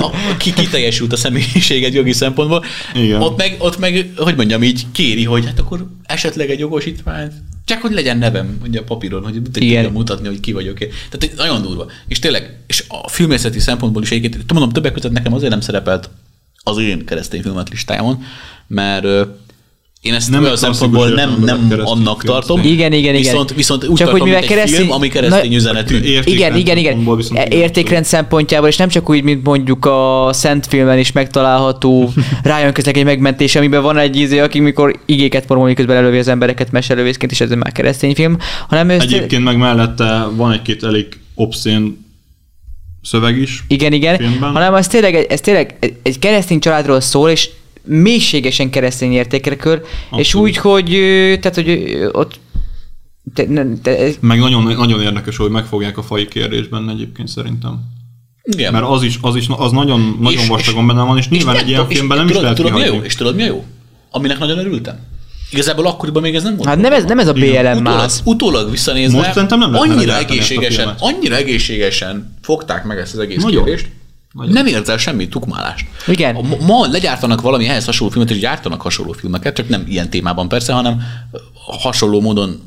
a, 0.00 0.36
ki 0.38 0.52
kiteljesült 0.52 1.12
a 1.12 1.16
személyiséged 1.16 1.94
jogi 1.94 2.12
szempontból, 2.12 2.64
Igen. 2.94 3.20
Ott, 3.20 3.36
meg, 3.36 3.56
ott 3.58 3.78
meg, 3.78 4.10
hogy 4.16 4.36
mondjam 4.36 4.62
így, 4.62 4.86
kéri, 4.92 5.24
hogy 5.24 5.46
hát 5.46 5.58
akkor 5.58 5.86
esetleg 6.02 6.50
egy 6.50 6.58
jogosítványt, 6.58 7.32
csak 7.64 7.80
hogy 7.80 7.92
legyen 7.92 8.18
nevem 8.18 8.60
ugye 8.66 8.80
a 8.80 8.82
papíron, 8.82 9.22
hogy 9.22 9.42
tudjam 9.52 9.92
mutatni, 9.92 10.26
hogy 10.26 10.40
ki 10.40 10.52
vagyok 10.52 10.80
én. 10.80 10.88
Tehát 11.10 11.36
nagyon 11.36 11.62
durva. 11.62 11.86
És 12.08 12.18
tényleg, 12.18 12.58
és 12.66 12.84
a 12.88 13.08
filmészeti 13.08 13.60
szempontból 13.60 14.02
is 14.02 14.10
egyébként, 14.10 14.52
mondom, 14.52 14.70
többek 14.72 14.92
között 14.92 15.12
nekem 15.12 15.32
azért 15.32 15.50
nem 15.50 15.60
szerepelt 15.60 16.10
az 16.62 16.78
én 16.78 17.04
keresztény 17.04 17.42
filmet 17.42 17.68
listámon, 17.68 18.22
mert 18.66 19.06
én 20.00 20.14
ezt 20.14 20.30
Nem 20.30 20.42
olyan 20.42 20.56
szempontból 20.56 21.08
nem, 21.08 21.42
nem 21.44 21.72
annak 21.84 22.24
tartom. 22.24 22.60
Igen, 22.60 22.92
igen, 22.92 23.14
igen. 23.14 23.14
Viszont, 23.14 23.54
viszont 23.54 23.82
úgy 23.84 23.88
Csak 23.96 24.06
tartom, 24.08 24.12
hogy 24.20 24.22
mivel 24.28 24.38
mint 24.40 24.50
egy 24.50 24.56
keresztény- 24.56 24.80
film, 24.80 24.92
ami 24.96 25.08
keresztény 25.08 25.50
Na- 25.50 25.56
üzenetű. 25.56 25.96
Igen, 26.24 26.56
igen, 26.56 26.76
E- 26.76 26.80
igen. 26.80 27.22
Értékrend 27.50 28.04
szempontjából, 28.04 28.68
és 28.68 28.76
nem 28.76 28.88
csak 28.88 29.10
úgy, 29.10 29.22
mint 29.22 29.44
mondjuk 29.44 29.84
a 29.84 30.28
Szent 30.32 30.66
filmben 30.66 30.98
is 30.98 31.12
megtalálható 31.12 32.12
rájön 32.42 32.72
közleg 32.72 32.96
egy 32.96 33.04
megmentés, 33.04 33.56
amiben 33.56 33.82
van 33.82 33.96
egy 33.96 34.16
ízé, 34.16 34.38
aki 34.38 34.60
mikor 34.60 35.00
igéket 35.06 35.44
formol, 35.46 35.66
miközben 35.66 35.96
elővi 35.96 36.18
az 36.18 36.28
embereket 36.28 36.70
meselővészként, 36.72 37.32
és 37.32 37.40
ez 37.40 37.50
már 37.50 37.72
keresztény 37.72 38.14
film, 38.14 38.36
hanem 38.68 38.88
ő 38.88 39.00
Egyébként 39.00 39.44
meg 39.44 39.56
mellette 39.56 40.26
van 40.36 40.52
egy-két 40.52 40.84
elég 40.84 41.06
obszén 41.34 42.08
szöveg 43.02 43.38
is. 43.38 43.64
Igen, 43.68 43.92
igen. 43.92 44.16
filmben. 44.16 44.52
Hanem 44.52 44.74
ez 44.74 44.86
tényleg, 44.88 45.14
ez 45.14 45.40
tényleg 45.40 45.76
egy- 46.02 46.18
keresztény 46.18 46.60
családról 46.60 47.00
szól, 47.00 47.30
és 47.30 47.50
mélységesen 47.84 48.70
keresztény 48.70 49.12
értékre 49.12 49.56
kör, 49.56 49.82
és 50.16 50.34
úgy, 50.34 50.56
hogy, 50.56 50.88
tehát, 51.40 51.54
hogy 51.54 51.98
ott 52.12 52.40
te, 53.34 53.44
ne, 53.48 53.64
te, 53.82 54.08
Meg 54.20 54.38
nagyon, 54.38 54.62
nagyon 54.62 55.02
érdekes, 55.02 55.36
hogy 55.36 55.50
megfogják 55.50 55.98
a 55.98 56.02
fai 56.02 56.26
kérdésben 56.28 56.88
egyébként 56.90 57.28
szerintem. 57.28 57.80
Igen. 58.42 58.72
Mert 58.72 58.84
az 58.84 59.02
is, 59.02 59.18
az, 59.20 59.36
is 59.36 59.46
az 59.48 59.72
nagyon, 59.72 60.16
nagyon 60.20 60.40
És- 60.42 60.48
vastagon 60.48 60.86
benne 60.86 61.02
van, 61.02 61.18
és 61.18 61.28
nyilván 61.28 61.54
nem 61.54 61.64
egy 61.64 61.68
ilyen 61.70 61.86
filmben 61.88 62.18
nem 62.18 62.28
is 62.28 62.34
lehet 62.36 62.56
tudod, 62.56 62.72
mi 62.72 62.82
a 62.82 62.86
jó? 62.86 63.00
És 63.00 63.14
tudod, 63.14 63.34
mi 63.34 63.42
a 63.42 63.46
jó? 63.46 63.64
Aminek 64.10 64.38
nagyon 64.38 64.58
örültem. 64.58 64.98
Igazából 65.50 65.86
akkoriban 65.86 66.22
még 66.22 66.34
ez 66.34 66.42
nem 66.42 66.56
volt. 66.56 66.68
hát 66.68 66.78
nem 66.78 66.92
ez, 66.92 67.04
nem 67.04 67.18
ez 67.18 67.28
a. 67.28 67.32
BLM 67.32 67.46
utólag, 67.56 67.82
mász. 67.82 68.20
utólag 68.24 68.70
visszanézve, 68.70 69.16
Most 69.18 69.32
szerintem 69.32 69.58
nem 69.58 69.74
annyira 69.74 70.16
egészségesen, 70.18 70.94
annyira 70.98 71.36
egészségesen 71.36 72.36
fogták 72.42 72.84
meg 72.84 72.98
ezt 72.98 73.12
az 73.12 73.18
egész 73.18 73.42
Nagyon. 73.42 73.64
kérdést, 73.64 73.88
Nagyon. 74.32 74.52
nem 74.52 74.66
érzel 74.66 74.96
semmi 74.96 75.28
tukmálást. 75.28 75.86
Igen. 76.06 76.34
A- 76.36 76.64
Ma, 76.66 76.86
legyártanak 76.86 77.40
valami 77.40 77.66
ehhez 77.68 77.84
hasonló 77.84 78.12
filmet, 78.12 78.30
és 78.30 78.38
gyártanak 78.38 78.80
hasonló 78.82 79.12
filmeket, 79.12 79.54
csak 79.54 79.68
nem 79.68 79.84
ilyen 79.88 80.10
témában 80.10 80.48
persze, 80.48 80.72
hanem 80.72 81.00
hasonló 81.80 82.20
módon 82.20 82.60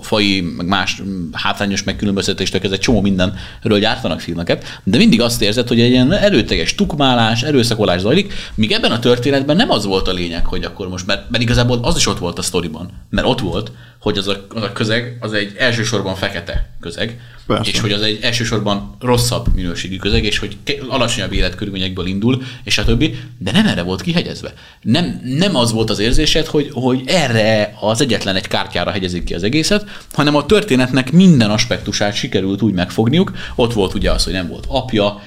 fai, 0.00 0.40
meg 0.40 0.66
más 0.66 1.02
hátrányos 1.32 1.82
megkülönböztetéstől 1.82 2.60
ez 2.64 2.70
egy 2.70 2.78
csomó 2.78 3.00
mindenről 3.00 3.78
gyártanak 3.78 4.20
filmeket, 4.20 4.80
de 4.84 4.96
mindig 4.96 5.20
azt 5.20 5.42
érzed, 5.42 5.68
hogy 5.68 5.80
egy 5.80 5.90
ilyen 5.90 6.12
erőteljes 6.12 6.74
tukmálás, 6.74 7.42
erőszakolás 7.42 8.00
zajlik, 8.00 8.32
míg 8.54 8.72
ebben 8.72 8.90
a 8.90 8.98
történetben 8.98 9.56
nem 9.56 9.70
az 9.70 9.84
volt 9.84 10.08
a 10.08 10.12
lényeg, 10.12 10.46
hogy 10.46 10.64
akkor 10.64 10.88
most, 10.88 11.06
mert, 11.06 11.30
mert 11.30 11.42
igazából 11.42 11.78
az 11.82 11.96
is 11.96 12.06
ott 12.06 12.18
volt 12.18 12.38
a 12.38 12.42
sztoriban, 12.42 12.90
mert 13.10 13.26
ott 13.26 13.40
volt, 13.40 13.72
hogy 14.00 14.18
az 14.18 14.28
a, 14.28 14.46
az 14.48 14.62
a 14.62 14.72
közeg, 14.72 15.16
az 15.20 15.32
egy 15.32 15.54
elsősorban 15.58 16.14
fekete 16.14 16.70
közeg, 16.80 17.20
Persze. 17.46 17.70
és 17.70 17.80
hogy 17.80 17.92
az 17.92 18.02
egy 18.02 18.18
elsősorban 18.22 18.96
rosszabb 19.00 19.46
minőségű 19.54 19.96
közeg, 19.96 20.24
és 20.24 20.38
hogy 20.38 20.56
alacsonyabb 20.88 21.32
életkörülményekből 21.32 22.06
indul, 22.06 22.42
és 22.64 22.78
a 22.78 22.84
többi, 22.84 23.18
de 23.38 23.52
nem 23.52 23.66
erre 23.66 23.82
volt 23.82 24.02
kihegyezve. 24.02 24.54
Nem, 24.82 25.20
nem 25.24 25.56
az 25.56 25.72
volt 25.72 25.90
az 25.90 25.98
érzésed, 25.98 26.46
hogy, 26.46 26.70
hogy 26.72 27.02
erre 27.06 27.74
az 27.80 28.00
egyetlen 28.00 28.36
egy 28.36 28.48
kártyára 28.48 28.90
hegyezik 29.10 29.24
ki 29.24 29.34
az 29.34 29.42
egészet, 29.42 29.84
hanem 30.12 30.36
a 30.36 30.46
történetnek 30.46 31.12
minden 31.12 31.50
aspektusát 31.50 32.14
sikerült 32.14 32.62
úgy 32.62 32.72
megfogniuk. 32.72 33.32
Ott 33.54 33.72
volt 33.72 33.94
ugye 33.94 34.10
az, 34.10 34.24
hogy 34.24 34.32
nem 34.32 34.48
volt 34.48 34.64
apja, 34.68 35.20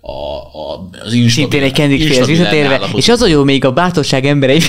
a, 0.00 0.10
a, 0.10 0.88
az 1.04 1.12
instabil, 1.12 1.28
Szintén 1.28 1.62
egy 1.62 2.26
visszatérve, 2.26 2.80
és 2.94 3.08
az 3.08 3.22
a 3.22 3.26
jó 3.26 3.44
még 3.44 3.64
a 3.64 3.72
bátorság 3.72 4.26
emberei. 4.26 4.60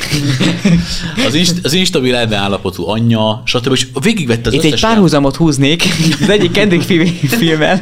az, 1.28 1.34
inst, 1.34 1.54
az 1.64 1.74
instabil 1.74 2.16
elmeállapotú 2.16 2.88
anyja, 2.88 3.42
stb. 3.46 3.72
És 3.72 3.88
végigvette 4.02 4.50
az 4.50 4.54
Itt 4.54 4.64
egy 4.64 4.82
párhuzamot 4.82 5.36
húznék 5.36 5.84
az 6.22 6.30
egyik 6.30 6.52
Kendrick 6.52 6.84
film, 6.84 7.06
filmmel. 7.28 7.82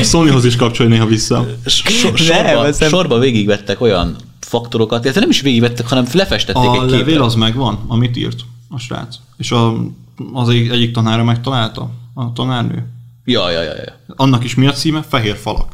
A 0.00 0.02
Sonyhoz 0.02 0.44
is 0.44 0.56
kapcsolj 0.56 0.88
néha 0.88 1.06
vissza. 1.06 1.46
So, 1.66 2.16
sorba, 2.16 2.62
nem- 2.62 2.88
sorba 2.88 3.18
végigvettek 3.18 3.80
olyan 3.80 4.16
faktorokat, 4.40 5.02
illetve 5.02 5.20
nem 5.20 5.30
is 5.30 5.40
végigvettek, 5.40 5.88
hanem 5.88 6.06
lefestették 6.12 6.68
A 6.68 6.82
egy 6.82 6.90
levél 6.90 7.04
képet. 7.04 7.20
az 7.20 7.34
megvan, 7.34 7.84
amit 7.88 8.16
írt 8.16 8.44
a 8.68 8.78
srác. 8.78 9.16
És 9.36 9.50
a, 9.50 9.84
az 10.32 10.48
egyik, 10.48 10.92
tanára 10.92 11.24
megtalálta, 11.24 11.90
a 12.14 12.32
tanárnő. 12.32 12.86
Ja, 13.24 13.50
ja, 13.50 13.62
ja, 13.62 13.74
ja. 13.74 14.00
Annak 14.06 14.44
is 14.44 14.54
mi 14.54 14.66
a 14.66 14.72
címe? 14.72 15.02
Fehér 15.02 15.36
falak. 15.36 15.72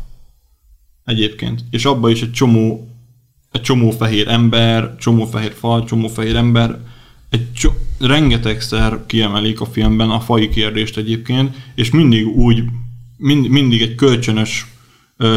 Egyébként. 1.05 1.65
És 1.71 1.85
abban 1.85 2.11
is 2.11 2.23
egy 2.23 2.33
csomó, 2.33 2.89
egy 3.51 3.61
csomó 3.61 3.91
fehér 3.91 4.29
ember, 4.29 4.97
csomó 4.97 5.25
fehér 5.25 5.53
fal, 5.53 5.85
csomó 5.85 6.09
fehér 6.09 6.37
ember. 6.37 6.79
Egy 7.31 7.53
cso- 7.53 7.77
rengetegszer 7.99 9.07
kiemelik 9.07 9.61
a 9.61 9.67
filmben 9.67 10.11
a 10.11 10.21
fai 10.21 10.49
kérdést 10.49 10.97
egyébként, 10.97 11.57
és 11.75 11.91
mindig 11.91 12.27
úgy, 12.27 12.65
mind, 13.17 13.49
mindig 13.49 13.83
egy 13.83 13.95
kölcsönös 13.95 14.67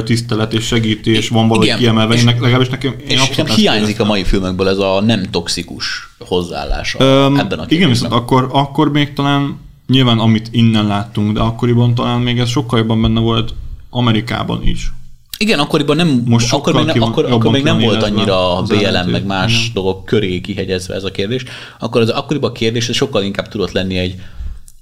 tisztelet 0.03 0.53
és 0.53 0.65
segítés 0.65 1.29
van 1.29 1.47
valahogy 1.47 1.65
Igen. 1.65 1.77
kiemelve. 1.77 2.13
És- 2.15 2.23
leg- 2.23 2.39
legalábbis 2.41 2.69
nekem, 2.69 2.91
én 3.01 3.07
És 3.07 3.27
nekem 3.29 3.45
hiányzik 3.45 3.81
a 3.81 3.83
éreztem. 3.83 4.07
mai 4.07 4.23
filmekből 4.23 4.67
ez 4.69 4.77
a 4.77 5.01
nem 5.01 5.23
toxikus 5.31 5.85
hozzáállása 6.19 6.99
Öm, 7.03 7.35
ebben 7.39 7.59
a 7.59 7.63
igen, 7.63 7.67
kérdésben. 7.67 7.89
viszont 7.89 8.13
akkor, 8.13 8.49
akkor 8.51 8.91
még 8.91 9.13
talán 9.13 9.57
nyilván 9.87 10.19
amit 10.19 10.47
innen 10.51 10.87
láttunk, 10.87 11.33
de 11.33 11.39
akkoriban 11.39 11.95
talán 11.95 12.19
még 12.21 12.39
ez 12.39 12.49
sokkal 12.49 12.79
jobban 12.79 13.01
benne 13.01 13.19
volt 13.19 13.53
Amerikában 13.89 14.67
is. 14.67 14.91
Igen, 15.39 15.59
akkoriban 15.59 15.95
nem, 15.95 16.23
Most 16.25 16.53
akkor 16.53 16.73
még, 16.73 16.85
nem, 16.85 17.01
akkor, 17.01 17.25
akkor 17.25 17.51
még 17.51 17.63
nem 17.63 17.79
volt 17.79 18.03
annyira 18.03 18.57
az 18.57 18.69
BLM 18.69 19.09
meg 19.09 19.25
más 19.25 19.51
Igen. 19.59 19.71
dolgok 19.73 20.05
köré 20.05 20.41
kihegyezve 20.41 20.93
ez 20.95 21.03
a 21.03 21.11
kérdés, 21.11 21.43
akkor 21.79 22.01
az 22.01 22.09
akkoriban 22.09 22.49
a 22.49 22.53
kérdés 22.53 22.89
ez 22.89 22.95
sokkal 22.95 23.23
inkább 23.23 23.47
tudott 23.47 23.71
lenni 23.71 23.97
egy, 23.97 24.15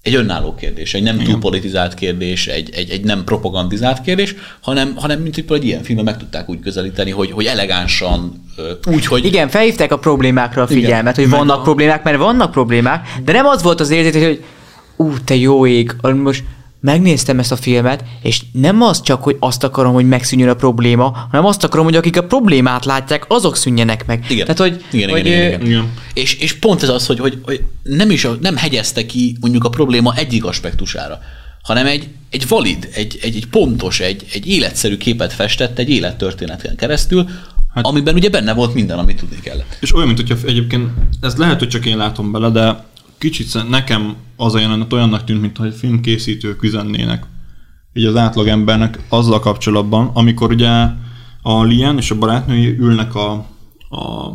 egy 0.06 0.16
önálló 0.16 0.56
kérdés, 0.56 0.94
egy 0.94 1.04
nem 1.04 1.18
túl 1.18 1.40
politizált 1.40 1.94
kérdés, 1.94 2.48
egy, 2.48 2.70
egy, 2.74 2.90
egy 2.90 3.04
nem 3.04 3.24
propagandizált 3.24 4.02
kérdés, 4.02 4.36
hanem, 4.62 4.94
hanem 4.96 5.20
mint 5.20 5.44
hogy 5.48 5.58
egy 5.58 5.66
ilyen 5.66 5.84
filmben 5.84 6.06
meg 6.06 6.18
tudták 6.18 6.50
úgy 6.50 6.60
közelíteni, 6.60 7.12
hogy, 7.12 7.32
hogy 7.32 7.46
elegánsan, 7.46 8.44
úgy, 8.88 9.06
hogy 9.06 9.26
Igen, 9.26 9.50
felhívták 9.50 9.92
a 9.92 9.98
problémákra 9.98 10.62
a 10.62 10.68
figyelmet, 10.68 11.16
hogy 11.16 11.30
vannak 11.30 11.64
problémák, 11.64 12.04
mert 12.04 12.18
vannak 12.18 12.52
problémák, 12.52 13.08
de 13.24 13.32
nem 13.32 13.46
az 13.46 13.64
volt 13.64 13.80
az 13.80 13.90
érzés, 13.90 14.24
hogy 14.24 14.44
ú, 14.96 15.14
te 15.24 15.36
jó 15.36 15.66
ég, 15.66 15.96
most 16.02 16.44
megnéztem 16.86 17.40
ezt 17.40 17.52
a 17.52 17.56
filmet, 17.56 18.04
és 18.22 18.42
nem 18.52 18.82
az 18.82 19.02
csak, 19.02 19.24
hogy 19.24 19.38
azt 19.40 19.64
akarom, 19.64 19.94
hogy 19.94 20.08
megszűnjön 20.08 20.50
a 20.50 20.54
probléma, 20.54 21.28
hanem 21.32 21.46
azt 21.46 21.64
akarom, 21.64 21.86
hogy 21.86 21.96
akik 21.96 22.18
a 22.18 22.24
problémát 22.24 22.86
látják, 22.86 23.26
azok 23.28 23.56
szűnjenek 23.56 24.06
meg. 24.06 24.26
Igen. 24.30 24.46
Tehát, 24.46 24.60
hogy, 24.60 24.84
igen, 24.92 25.10
hogy 25.10 25.26
igen, 25.26 25.46
igen. 25.46 25.66
Igen. 25.66 25.94
És, 26.14 26.34
és 26.34 26.54
pont 26.54 26.84
ez 26.84 26.90
az, 26.90 27.06
hogy, 27.06 27.20
hogy, 27.20 27.40
hogy 27.44 27.64
nem 27.84 28.10
is 28.10 28.26
a, 28.26 28.38
nem 28.42 28.56
hegyezte 28.56 29.06
ki 29.06 29.38
mondjuk 29.40 29.64
a 29.64 29.70
probléma 29.70 30.16
egyik 30.16 30.46
aspektusára, 30.46 31.20
hanem 31.64 31.86
egy, 31.86 32.08
egy 32.30 32.48
valid, 32.48 32.90
egy, 32.94 33.20
egy, 33.22 33.36
egy 33.36 33.48
pontos, 33.48 34.00
egy, 34.00 34.26
egy 34.34 34.48
életszerű 34.48 34.98
képet 34.98 35.34
festett 35.34 35.80
egy 35.80 35.90
élettörténeten 35.90 36.76
keresztül, 36.76 37.30
hát, 37.74 37.86
amiben 37.86 38.16
ugye 38.16 38.30
benne 38.30 38.54
volt 38.54 38.74
minden, 38.74 38.98
amit 38.98 39.18
tudni 39.18 39.40
kellett. 39.40 39.78
És 39.80 39.96
olyan, 39.96 40.08
mint 40.08 40.20
hogyha 40.20 40.48
egyébként, 40.48 40.90
ez 41.22 41.36
lehet, 41.36 41.60
hogy 41.60 41.70
csak 41.70 41.86
én 41.86 41.98
látom 41.98 42.32
bele, 42.32 42.50
de 42.50 42.84
kicsit 43.18 43.70
nekem 43.70 44.16
az 44.36 44.54
a 44.56 44.60
jelenet 44.60 44.94
olyannak 44.94 45.24
tűnt, 45.24 45.42
mintha 45.42 45.66
egy 45.66 45.76
filmkészítők 45.76 46.64
üzennének 46.64 47.26
így 47.94 48.06
az 48.06 48.16
átlagembernek 48.16 49.00
azzal 49.10 49.40
kapcsolatban, 49.40 50.10
amikor 50.14 50.52
ugye 50.52 50.70
a 51.42 51.64
Lien 51.64 51.98
és 51.98 52.12
a 52.12 52.18
barátnői 52.18 52.78
ülnek 52.80 53.16
a, 53.16 53.32
a 53.90 54.32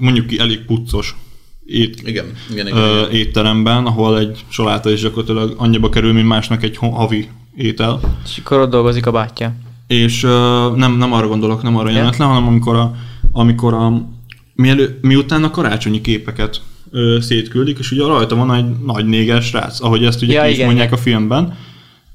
mondjuk 0.00 0.26
ki 0.26 0.38
elég 0.38 0.64
puccos 0.64 1.16
ét, 1.64 2.02
Igen, 2.04 2.26
igen, 2.50 2.66
igen. 2.66 2.78
ö, 2.78 2.98
igen. 3.00 3.10
étteremben, 3.10 3.86
ahol 3.86 4.18
egy 4.18 4.44
saláta 4.48 4.90
is 4.90 5.00
gyakorlatilag 5.00 5.54
annyiba 5.56 5.88
kerül, 5.88 6.12
mint 6.12 6.28
másnak 6.28 6.62
egy 6.62 6.76
havi 6.76 7.28
étel. 7.56 8.00
és 8.24 8.38
akkor 8.38 8.58
ott 8.58 8.70
dolgozik 8.70 9.06
a 9.06 9.10
bátyja. 9.10 9.54
És 9.86 10.22
uh, 10.22 10.30
nem, 10.76 10.96
nem 10.96 11.12
arra 11.12 11.26
gondolok, 11.28 11.62
nem 11.62 11.76
arra 11.76 11.88
Ja. 11.88 11.94
jelenetlen, 11.94 12.28
hanem 12.28 12.46
amikor 12.46 12.76
a, 12.76 12.94
amikor 13.32 13.74
a 13.74 14.08
mielő, 14.54 14.98
miután 15.02 15.44
a 15.44 15.50
karácsonyi 15.50 16.00
képeket 16.00 16.62
ö, 16.90 17.18
szétküldik, 17.20 17.78
és 17.78 17.90
ugye 17.90 18.04
rajta 18.04 18.36
van 18.36 18.54
egy 18.54 18.84
nagy 18.84 19.06
néger 19.06 19.42
srác, 19.42 19.80
ahogy 19.80 20.04
ezt 20.04 20.22
ugye 20.22 20.32
Ja, 20.32 20.42
ki 20.42 20.48
is 20.48 20.54
igen, 20.54 20.66
mondják 20.66 20.92
a 20.92 20.96
filmben, 20.96 21.56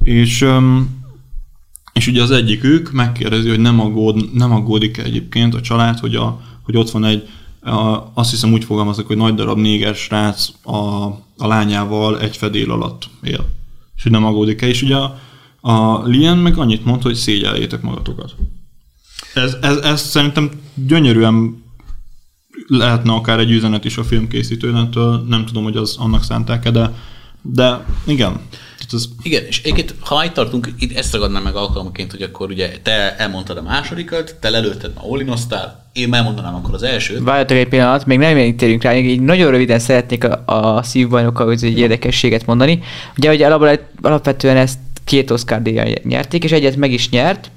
és 0.03 0.41
öm, 0.41 0.89
és 1.93 2.07
ugye 2.07 2.21
az 2.21 2.31
egyikük 2.31 2.91
megkérdezi, 2.91 3.49
hogy 3.49 3.59
nem, 3.59 3.79
aggód, 3.79 4.33
nem 4.33 4.51
aggódik 4.51 4.97
egyébként 4.97 5.53
a 5.53 5.61
család, 5.61 5.99
hogy, 5.99 6.15
a, 6.15 6.41
hogy 6.63 6.77
ott 6.77 6.91
van 6.91 7.05
egy, 7.05 7.27
a, 7.61 8.11
azt 8.13 8.29
hiszem 8.29 8.53
úgy 8.53 8.63
fogalmazok, 8.63 9.07
hogy 9.07 9.17
nagy 9.17 9.35
darab 9.35 9.57
néger 9.57 9.95
srác 9.95 10.49
a, 10.63 11.05
a 11.37 11.47
lányával 11.47 12.19
egy 12.19 12.37
fedél 12.37 12.71
alatt 12.71 13.09
él. 13.23 13.45
És 13.95 14.03
hogy 14.03 14.11
nem 14.11 14.25
aggódik-e. 14.25 14.67
És 14.67 14.81
ugye 14.81 14.95
a, 14.95 15.19
a 15.61 16.03
Lien 16.05 16.37
meg 16.37 16.57
annyit 16.57 16.85
mond, 16.85 17.01
hogy 17.01 17.15
szégyeljétek 17.15 17.81
magatokat. 17.81 18.35
Ez, 19.33 19.57
ez, 19.61 19.77
ez 19.77 20.01
szerintem 20.01 20.49
gyönyörűen 20.73 21.63
lehetne 22.67 23.13
akár 23.13 23.39
egy 23.39 23.51
üzenet 23.51 23.85
is 23.85 23.97
a 23.97 24.03
filmkészítőnetől, 24.03 25.25
nem 25.29 25.45
tudom, 25.45 25.63
hogy 25.63 25.77
az 25.77 25.95
annak 25.99 26.23
szánták-e, 26.23 26.71
de, 26.71 26.91
de 27.41 27.85
igen. 28.05 28.39
Ez, 28.93 29.05
Igen, 29.21 29.43
és 29.45 29.61
egyébként, 29.63 29.95
ha 29.99 30.25
itt 30.25 30.33
tartunk, 30.33 30.73
itt 30.79 30.97
ezt 30.97 31.13
ragadnám 31.13 31.43
meg 31.43 31.55
alkalmaként, 31.55 32.11
hogy 32.11 32.21
akkor 32.21 32.49
ugye 32.49 32.71
te 32.83 33.15
elmondtad 33.17 33.57
a 33.57 33.61
másodikat, 33.61 34.35
te 34.39 34.49
lelőtted, 34.49 34.91
ma 34.95 35.01
olinoztál, 35.01 35.89
én 35.93 36.13
elmondanám 36.13 36.55
akkor 36.55 36.73
az 36.73 36.83
elsőt. 36.83 37.23
Várjatok 37.23 37.57
egy 37.57 37.67
pillanat, 37.67 38.05
még 38.05 38.17
nem 38.17 38.55
térünk 38.55 38.83
rá, 38.83 38.95
így 38.95 39.21
nagyon 39.21 39.51
röviden 39.51 39.79
szeretnék 39.79 40.23
a, 40.23 40.43
a 40.45 40.83
szívbajnokkal 40.83 41.51
egy 41.51 41.77
érdekességet 41.77 42.45
mondani. 42.45 42.79
Ugye, 43.17 43.29
hogy 43.29 43.41
alap- 43.41 43.81
alapvetően 44.01 44.57
ezt 44.57 44.79
két 45.03 45.31
Oscar 45.31 45.61
díjjal 45.61 45.93
nyerték, 46.03 46.43
és 46.43 46.51
egyet 46.51 46.75
meg 46.75 46.91
is 46.91 47.09
nyert, 47.09 47.51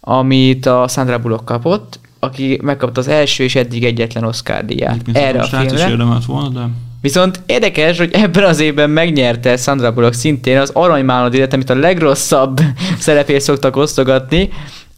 amit 0.00 0.66
a 0.66 0.88
Sandra 0.88 1.18
Bullock 1.18 1.44
kapott, 1.44 1.98
aki 2.26 2.58
megkapta 2.62 3.00
az 3.00 3.08
első 3.08 3.44
és 3.44 3.54
eddig 3.54 3.84
egyetlen 3.84 4.24
Oscar 4.24 4.64
díját 4.64 5.00
erre 5.12 5.40
a 5.40 5.42
is 5.42 5.48
filmre. 5.48 5.88
érdemelt 5.88 6.24
volna, 6.24 6.48
de 6.48 6.68
Viszont 7.00 7.40
érdekes, 7.46 7.98
hogy 7.98 8.10
ebben 8.12 8.44
az 8.44 8.60
évben 8.60 8.90
megnyerte 8.90 9.56
Sandra 9.56 9.92
Bullock 9.92 10.14
szintén 10.14 10.58
az 10.58 10.70
Aranymálna 10.72 11.28
díjat, 11.28 11.52
amit 11.52 11.70
a 11.70 11.74
legrosszabb 11.74 12.60
szerepért 12.98 13.42
szoktak 13.42 13.76
osztogatni, 13.76 14.48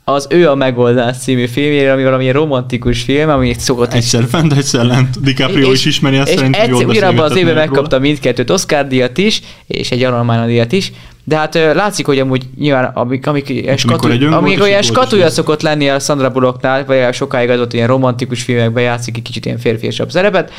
az 0.09 0.27
ő 0.31 0.49
a 0.49 0.55
megoldás 0.55 1.17
című 1.19 1.47
filmjére, 1.47 1.93
ami 1.93 2.03
valami 2.03 2.31
romantikus 2.31 3.03
film, 3.03 3.29
amit 3.29 3.61
szokott 3.61 3.95
egyszer 3.95 4.25
fent, 4.29 4.53
egyszer 4.53 4.85
lent. 4.85 5.21
DiCaprio 5.21 5.73
is 5.73 5.85
ismeri 5.85 6.17
ezt, 6.17 6.29
és 6.29 6.35
szerintem 6.35 6.61
egyszer, 6.61 6.81
jól 6.81 6.91
ugyanabban 6.91 7.25
az 7.25 7.37
évben 7.37 7.55
megkapta 7.55 7.99
mindkettőt 7.99 8.51
Oscar 8.51 8.87
díjat 8.87 9.19
is, 9.19 9.41
és 9.67 9.91
egy 9.91 10.03
Aranymálna 10.03 10.47
díjat 10.47 10.73
is, 10.73 10.93
de 11.25 11.37
hát 11.37 11.55
látszik, 11.55 12.07
hogy 12.07 12.19
amúgy 12.19 12.43
nyilván 12.59 12.85
amik, 12.85 13.27
amik, 13.27 13.49
ilyen 13.49 13.69
egy 13.69 13.79
skatu, 13.79 14.33
amik 14.33 14.53
és 14.53 14.61
olyan 14.61 14.79
egy 14.79 14.91
is 14.91 15.11
lesz. 15.11 15.33
szokott 15.33 15.63
lenni 15.63 15.89
a 15.89 15.99
Sandra 15.99 16.31
Bullocknál, 16.31 16.85
vagy 16.85 17.15
sokáig 17.15 17.51
az 17.51 17.61
ott 17.61 17.73
ilyen 17.73 17.87
romantikus 17.87 18.43
filmekben 18.43 18.83
játszik 18.83 19.17
egy 19.17 19.23
kicsit 19.23 19.47
ilyen 19.47 19.59
férfiasabb 19.59 20.11
szerepet. 20.11 20.53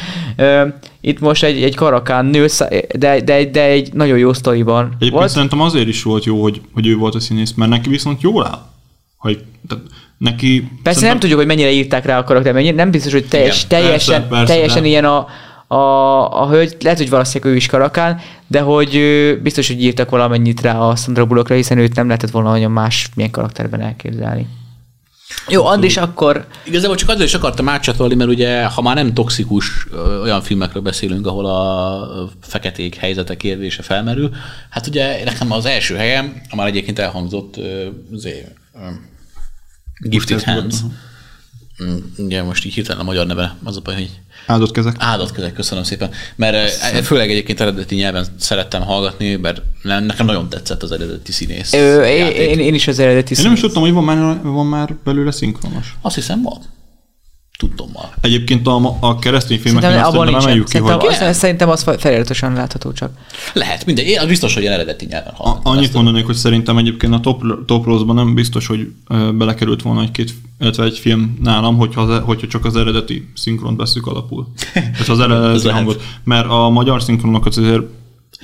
Itt 1.02 1.20
most 1.20 1.44
egy, 1.44 1.64
egy 1.64 1.76
karakán 1.76 2.26
nő, 2.26 2.46
de, 2.98 3.22
de, 3.22 3.46
de 3.46 3.64
egy 3.64 3.94
nagyon 3.94 4.18
jó 4.18 4.34
sztoriban 4.34 4.86
Egyébként 4.86 5.12
volt. 5.12 5.30
szerintem 5.30 5.62
azért 5.62 5.88
is 5.88 6.04
volt 6.04 6.26
jó, 6.26 6.42
hogy, 6.42 6.62
hogy 6.74 6.88
ő 6.88 6.96
volt 6.96 7.16
a 7.16 7.20
színész, 7.20 7.54
mert 7.54 7.72
neki 7.72 7.90
viszont 7.90 8.22
jól 8.22 8.46
áll. 8.46 8.78
Hogy, 9.20 9.44
tehát 9.68 9.84
neki 10.18 10.60
Persze 10.60 10.72
nem 10.84 10.94
szerintem- 10.94 11.20
tudjuk, 11.20 11.38
hogy 11.38 11.48
mennyire 11.48 11.72
írták 11.72 12.06
rá 12.06 12.18
a 12.18 12.24
karakter, 12.24 12.54
mennyire, 12.54 12.76
nem 12.76 12.92
biztos, 12.92 13.12
hogy 13.12 13.28
teljes, 13.28 13.64
Igen, 13.64 13.68
teljesen, 13.82 14.14
persze, 14.22 14.28
persze, 14.30 14.54
teljesen 14.54 14.82
de- 14.82 14.88
ilyen 14.88 15.06
a, 15.06 15.28
a, 15.68 16.42
a 16.42 16.48
hölgy, 16.50 16.76
lehet, 16.80 16.98
hogy 16.98 17.10
valószínűleg 17.10 17.54
ő 17.54 17.56
is 17.56 17.66
karakán, 17.66 18.20
de 18.48 18.60
hogy 18.60 18.92
biztos, 19.44 19.68
hogy 19.68 19.84
írtak 19.84 20.10
valamennyit 20.10 20.62
rá 20.62 20.80
a 20.80 20.96
Sandra 20.96 21.26
Bullockra, 21.26 21.56
hiszen 21.56 21.78
őt 21.78 21.96
nem 21.96 22.06
lehetett 22.08 22.30
volna 22.30 22.50
nagyon 22.50 22.72
más 22.72 23.10
milyen 23.16 23.32
karakterben 23.32 23.82
elképzelni. 23.82 24.48
Jó, 25.48 25.66
Andris, 25.66 25.98
akkor 25.98 26.46
Igazából 26.64 26.96
csak 26.96 27.10
azért 27.10 27.28
is 27.28 27.34
akartam 27.34 27.70
átcsatolni, 27.70 28.16
mert 28.16 28.30
ugye, 28.30 28.66
ha 28.66 28.82
már 28.82 28.96
nem 28.96 29.14
toxikus 29.14 29.88
olyan 30.24 30.42
filmekről 30.42 30.82
beszélünk, 30.82 31.28
ahol 31.28 31.46
a 31.46 32.30
feketék 32.42 32.96
helyzete 32.96 33.38
kérdése 33.38 33.82
felmerül, 33.84 34.30
hát 34.70 34.88
ugye 34.88 35.24
nekem 35.24 35.52
az 35.52 35.66
első 35.66 35.96
helyem, 35.96 36.42
már 36.56 36.68
egyébként 36.68 37.00
elhangzott, 37.00 37.56
Gifted 40.02 40.36
Most 40.36 40.48
ezt 40.48 40.58
Hands. 40.60 40.76
Mm, 41.84 41.98
Ugye 42.26 42.44
most 42.44 42.66
így 42.66 42.74
hirtelen 42.74 43.02
a 43.02 43.04
magyar 43.04 43.26
neve, 43.26 43.56
az 43.64 43.78
a 43.78 43.82
baj, 43.82 43.94
hogy 43.94 44.10
Áldott 44.46 44.72
kezek. 44.72 44.96
Áldott 45.00 45.32
kezek, 45.32 45.54
köszönöm 45.54 45.84
szépen. 45.84 46.12
Mert 46.36 46.82
eh, 46.82 47.02
főleg 47.02 47.30
egyébként 47.30 47.60
eredeti 47.60 47.96
nyelven 47.96 48.26
szerettem 48.38 48.82
hallgatni, 48.82 49.36
mert 49.36 49.62
nem- 49.82 50.04
nekem 50.04 50.26
nagyon 50.26 50.50
tetszett 50.50 50.84
az 50.84 50.92
eredeti 50.92 51.32
színész. 51.32 51.74
ö, 51.74 52.06
én, 52.06 52.60
én, 52.60 52.74
is 52.74 52.88
az 52.88 53.00
eredeti 53.00 53.36
Én 53.38 53.44
nem 53.44 53.54
is 53.54 53.60
tudtam, 53.60 53.82
hogy 53.82 53.92
van 53.92 54.04
már, 54.04 54.42
van 54.42 54.66
már 54.66 54.96
belőle 55.04 55.32
szinkronos. 55.32 55.96
Azt 56.02 56.16
hiszem 56.16 56.42
van. 56.42 56.62
Tudtommal. 57.60 58.14
Egyébként 58.22 58.68
a, 58.68 58.98
a 59.00 59.20
keresztény 59.20 59.60
filmeknél 59.60 59.90
Szerintem 59.92 60.08
azt 60.08 60.16
abban 60.16 60.28
szerintem 60.28 60.52
nincsen. 60.54 60.86
emeljük 60.90 61.00
ki, 61.10 61.18
hogy 61.18 61.28
az, 61.30 61.38
szerintem 61.38 61.70
az 61.70 61.86
feliratosan 61.98 62.54
látható 62.54 62.92
csak. 62.92 63.12
Lehet, 63.54 63.86
mindegy. 63.86 64.08
Én 64.08 64.20
az 64.20 64.28
biztos, 64.28 64.54
hogy 64.54 64.66
eredeti 64.66 65.06
nyelven 65.10 65.34
a, 65.38 65.44
hallottam 65.44 65.72
annyit 65.72 65.84
ezt. 65.84 65.94
mondanék, 65.94 66.26
hogy 66.26 66.36
szerintem 66.36 66.78
egyébként 66.78 67.14
a 67.14 67.20
top, 67.20 67.44
top 67.66 67.86
Rose-ban 67.86 68.16
nem 68.16 68.34
biztos, 68.34 68.68
hogy 68.68 68.88
belekerült 69.34 69.82
volna 69.82 70.02
egy-két, 70.02 70.34
illetve 70.60 70.84
egy 70.84 70.98
film 70.98 71.38
nálam, 71.42 71.78
hogyha, 71.78 72.02
az, 72.02 72.22
hogyha 72.26 72.48
csak 72.48 72.66
az 72.66 72.76
eredeti 72.76 73.30
szinkront 73.36 73.78
veszük 73.78 74.08
alapul. 74.08 74.48
Tehát 74.74 75.08
az 75.08 75.20
Ez 75.20 75.26
eredeti 75.32 75.68
hangot. 75.70 76.02
Mert 76.24 76.48
a 76.50 76.70
magyar 76.70 77.02
szinkronokat 77.02 77.58
azért 77.58 77.82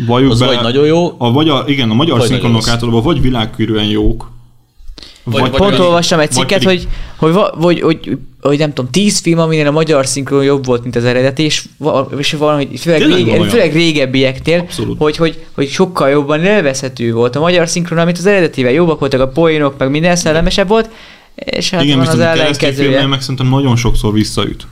valljuk 0.06 0.32
Az 0.32 0.40
be, 0.40 0.46
vagy 0.46 0.62
nagyon 0.62 0.86
jó, 0.86 1.16
a 1.18 1.30
magyar, 1.30 1.70
igen, 1.70 1.90
a 1.90 1.94
magyar 1.94 2.18
vagy 2.18 2.28
szinkronok 2.28 2.68
általában 2.68 3.04
vagy 3.04 3.22
világkörűen 3.22 3.86
jók, 3.86 4.32
Vagy- 5.24 5.42
vagy 5.42 5.52
Pont 5.52 5.80
olvastam 5.80 6.20
egy 6.20 6.28
vagy 6.34 6.38
cikket, 6.38 6.64
pedig- 6.64 6.88
hogy, 7.16 7.34
hogy, 7.34 7.52
hogy, 7.54 7.82
hogy, 7.82 8.18
hogy, 8.48 8.58
nem 8.58 8.74
tudom, 8.74 8.92
tíz 8.92 9.20
film, 9.20 9.40
aminél 9.40 9.68
a 9.68 9.72
magyar 9.72 10.06
szinkron 10.06 10.44
jobb 10.44 10.66
volt, 10.66 10.82
mint 10.82 10.96
az 10.96 11.04
eredeti, 11.04 11.44
és, 11.44 11.66
va- 11.78 12.12
és 12.20 12.34
valami, 12.34 12.78
főleg, 12.78 13.00
Tényleg 13.00 13.18
rége, 13.18 13.50
főleg 13.50 13.74
régebbieknél, 13.74 14.60
Abszolút. 14.60 14.98
hogy, 14.98 15.18
hogy, 15.18 15.46
hogy 15.52 15.70
sokkal 15.70 16.10
jobban 16.10 16.44
élvezhető 16.44 17.14
volt 17.14 17.36
a 17.36 17.40
magyar 17.40 17.68
szinkron, 17.68 18.06
mint 18.06 18.18
az 18.18 18.26
eredetivel. 18.26 18.72
Jobbak 18.72 19.00
voltak 19.00 19.22
a 19.22 19.28
poénok, 19.28 19.78
meg 19.78 19.90
minden 19.90 20.16
szellemesebb 20.16 20.68
volt, 20.68 20.90
és 21.36 21.70
hát 21.70 21.84
igen, 21.84 21.98
van 21.98 22.08
az 22.08 22.20
ellenkezője. 22.20 23.06
meg 23.06 23.22
szerintem 23.22 23.48
nagyon 23.48 23.76
sokszor 23.76 24.14
visszaüt. 24.14 24.68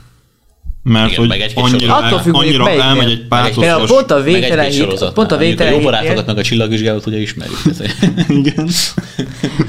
Mert 0.86 1.06
Igen, 1.06 1.18
hogy 1.18 1.28
meg 1.28 1.40
egy-két 1.40 1.64
annyira. 1.64 1.96
Attól 1.96 2.18
függ, 2.18 2.34
hogy 2.34 2.46
annyira 2.46 2.64
melyiknél. 2.64 2.88
elmegy 2.88 3.04
egy 3.06 3.12
egy- 3.12 3.28
pátoszos... 3.28 3.90
pont 3.90 4.10
a 4.10 4.16
egy 4.18 4.24
végtelen 4.24 4.70
hit, 4.70 5.12
pont 5.14 5.32
a 5.32 5.36
végtelen 5.36 5.72
Jó 5.72 5.78
hitnél- 5.78 5.98
barátokat 6.00 6.26
meg 6.26 6.38
a 6.38 6.42
csillagvizsgálót 6.42 7.06
ugye 7.06 7.20
ismerjük. 7.20 7.58
Igen. 8.28 8.68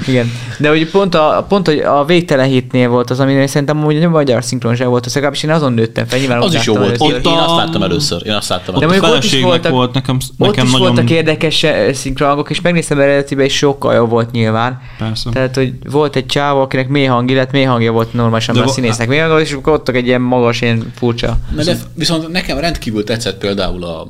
Igen, 0.08 0.32
de 0.58 0.68
hogy 0.68 0.90
pont 0.90 1.14
a, 1.14 1.46
pont 1.48 1.68
a 1.68 2.04
végtelen 2.06 2.46
hitnél 2.48 2.88
volt 2.88 3.10
az, 3.10 3.20
aminél 3.20 3.46
szerintem 3.46 3.76
hogy 3.80 4.02
a 4.02 4.08
magyar 4.08 4.44
szinkron 4.44 4.76
sem 4.76 4.88
volt, 4.88 5.06
az 5.06 5.14
legalábbis 5.14 5.42
én 5.42 5.50
azon 5.50 5.72
nőttem 5.72 6.06
fel, 6.06 6.18
nyilván 6.18 6.38
Az 6.38 6.44
ott 6.44 6.54
is 6.54 6.66
jó 6.66 6.74
volt. 6.74 6.86
először. 6.86 7.06
Én, 7.08 7.12
én 7.14 7.18
Ott 7.18 7.26
a- 7.26 7.44
azt 7.46 7.56
láttam 7.64 7.82
először. 7.82 8.22
Én 8.26 8.32
azt 8.32 8.48
láttam 8.48 8.74
Ott 8.74 8.80
De 8.80 8.86
a 8.86 8.88
mondjuk 8.88 9.10
ott 9.12 9.22
is 9.22 9.30
feleségnek 9.30 9.50
voltak- 9.50 9.72
volt 9.72 9.92
nekem, 9.94 10.16
Ott 10.38 10.46
nekem 10.48 10.64
is 10.64 10.70
nagyon... 10.72 10.86
voltak 10.86 11.10
érdekes 11.10 11.62
eh, 11.62 11.92
szinkronhangok, 11.92 12.50
és 12.50 12.60
megnéztem 12.60 13.00
eredetiben, 13.00 13.44
és 13.44 13.56
sokkal 13.56 13.94
jobb 13.94 14.10
volt 14.10 14.30
nyilván. 14.30 14.80
Persze. 14.98 15.30
Tehát, 15.30 15.54
hogy 15.54 15.72
volt 15.90 16.16
egy 16.16 16.26
csávó, 16.26 16.60
akinek 16.60 16.88
mély 16.88 17.04
hang, 17.06 17.30
illetve 17.30 17.58
mély 17.58 17.66
hangja 17.66 17.92
volt 17.92 18.12
normálisan, 18.12 18.56
a 18.56 18.68
színésznek 18.68 19.08
mély 19.08 19.18
hangja, 19.18 19.38
és 19.40 19.52
akkor 19.52 19.72
ott 19.72 19.88
egy 19.88 20.06
ilyen 20.06 20.20
magas, 20.20 20.60
ilyen 20.60 20.92
furcsa. 21.06 21.38
Na 21.54 21.62
de 21.62 21.78
viszont 21.94 22.28
nekem 22.28 22.58
rendkívül 22.58 23.04
tetszett 23.04 23.38
például 23.38 23.84
a, 23.84 24.00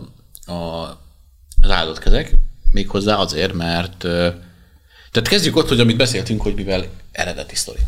a, 0.52 0.88
az 1.60 1.70
áldott 1.70 1.98
kezek, 1.98 2.32
méghozzá 2.70 3.16
azért, 3.16 3.52
mert 3.52 3.98
tehát 5.12 5.28
kezdjük 5.28 5.56
ott, 5.56 5.68
hogy 5.68 5.80
amit 5.80 5.96
beszéltünk, 5.96 6.42
hogy 6.42 6.54
mivel 6.54 6.84
eredeti 7.12 7.54
sztori. 7.54 7.80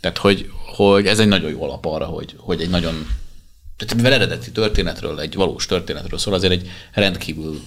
Tehát, 0.00 0.18
hogy, 0.18 0.50
hogy 0.76 1.06
ez 1.06 1.18
egy 1.18 1.28
nagyon 1.28 1.50
jó 1.50 1.62
alap 1.62 1.86
arra, 1.86 2.04
hogy, 2.04 2.34
hogy 2.38 2.60
egy 2.60 2.70
nagyon 2.70 3.06
tehát 3.76 3.94
mivel 3.94 4.12
eredeti 4.12 4.50
történetről, 4.50 5.20
egy 5.20 5.34
valós 5.34 5.66
történetről 5.66 6.18
szól, 6.18 6.34
azért 6.34 6.52
egy 6.52 6.70
rendkívül 6.92 7.60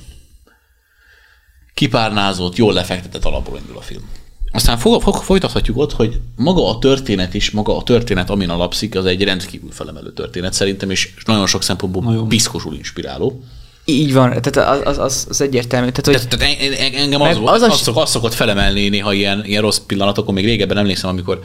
kipárnázott, 1.73 2.55
jól 2.55 2.73
lefektetett 2.73 3.25
alapról 3.25 3.57
indul 3.57 3.77
a 3.77 3.81
film. 3.81 4.09
Aztán 4.53 4.77
fog, 4.77 5.01
fog, 5.01 5.15
folytathatjuk 5.15 5.77
ott, 5.77 5.93
hogy 5.93 6.19
maga 6.35 6.69
a 6.69 6.79
történet 6.79 7.33
is, 7.33 7.51
maga 7.51 7.77
a 7.77 7.83
történet, 7.83 8.29
amin 8.29 8.49
alapszik, 8.49 8.95
az 8.95 9.05
egy 9.05 9.23
rendkívül 9.23 9.71
felemelő 9.71 10.13
történet 10.13 10.53
szerintem, 10.53 10.89
és 10.89 11.13
nagyon 11.25 11.47
sok 11.47 11.63
szempontból 11.63 12.03
Nagyon. 12.03 12.27
piszkosul 12.27 12.73
inspiráló. 12.73 13.43
Így 13.85 14.13
van, 14.13 14.41
tehát 14.41 14.85
az, 14.87 14.97
az, 14.97 15.25
az, 15.29 15.41
egyértelmű. 15.41 15.89
Tehát, 15.89 16.05
hogy 16.05 16.29
Tehát, 16.29 16.59
tehát 16.59 16.71
en- 16.71 16.93
en- 16.93 17.01
engem 17.01 17.21
az, 17.21 17.37
az 17.43 17.61
az, 17.61 17.71
az, 17.71 17.81
szok, 17.81 17.97
az 17.97 18.09
szokott 18.09 18.33
felemelni 18.33 18.89
néha 18.89 19.13
ilyen, 19.13 19.45
ilyen 19.45 19.61
rossz 19.61 19.77
pillanatokon, 19.77 20.33
még 20.33 20.45
régebben 20.45 20.77
emlékszem, 20.77 21.09
amikor 21.09 21.39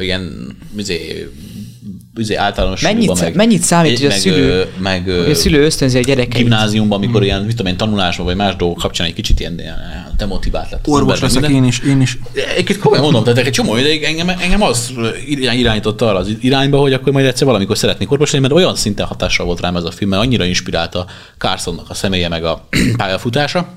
ilyen 0.00 0.56
izé, 0.76 1.28
izé 2.16 2.34
általános 2.34 2.80
Mennyit 2.80 3.16
szá- 3.16 3.34
mennyit 3.34 3.62
számít, 3.62 3.96
hogy 3.96 4.04
a 4.06 4.08
meg, 4.08 4.18
szülő- 4.18 4.66
meg, 4.78 5.04
hogy 5.04 5.30
a 5.30 5.34
szülő 5.34 5.64
ösztönzi 5.64 5.98
a 5.98 6.00
gyerekeit. 6.00 6.36
gimnáziumban, 6.42 6.98
amikor 6.98 7.22
ilyen, 7.24 7.42
mit 7.42 7.50
tudom 7.56 7.72
én, 7.72 7.76
tanulásban, 7.78 8.26
vagy 8.26 8.36
más 8.36 8.56
dolgok 8.56 8.78
kapcsán 8.78 9.06
egy 9.06 9.12
kicsit 9.12 9.40
ilyen, 9.40 9.58
ilyen 9.58 9.76
demotivált 10.16 10.70
lett. 10.70 10.88
Orvos 10.88 11.20
leszek 11.20 11.40
minden. 11.40 11.62
én 11.62 11.68
is, 11.68 11.78
én 11.78 12.00
is. 12.00 12.18
Egyébként 12.52 12.78
komolyan 12.78 13.04
mondom, 13.04 13.24
tehát 13.24 13.38
egy 13.46 13.52
csomó 13.52 13.76
ideig 13.76 14.02
engem, 14.02 14.28
engem 14.28 14.62
az 14.62 14.92
irány- 15.26 15.58
irányította 15.58 16.08
arra 16.08 16.18
az 16.18 16.30
irányba, 16.40 16.78
hogy 16.78 16.92
akkor 16.92 17.12
majd 17.12 17.26
egyszer 17.26 17.46
valamikor 17.46 17.78
szeretnék 17.78 18.10
orvos 18.10 18.30
lenni, 18.30 18.42
mert 18.42 18.54
olyan 18.54 18.76
szinten 18.76 19.06
hatással 19.06 19.46
volt 19.46 19.60
rám 19.60 19.76
ez 19.76 19.84
a 19.84 19.90
film, 19.90 20.10
mert 20.10 20.22
annyira 20.22 20.44
inspirálta 20.44 21.06
Carsonnak 21.38 21.90
a 21.90 21.94
személye 21.94 22.28
meg 22.28 22.44
a 22.44 22.68
pályafutása. 22.96 23.68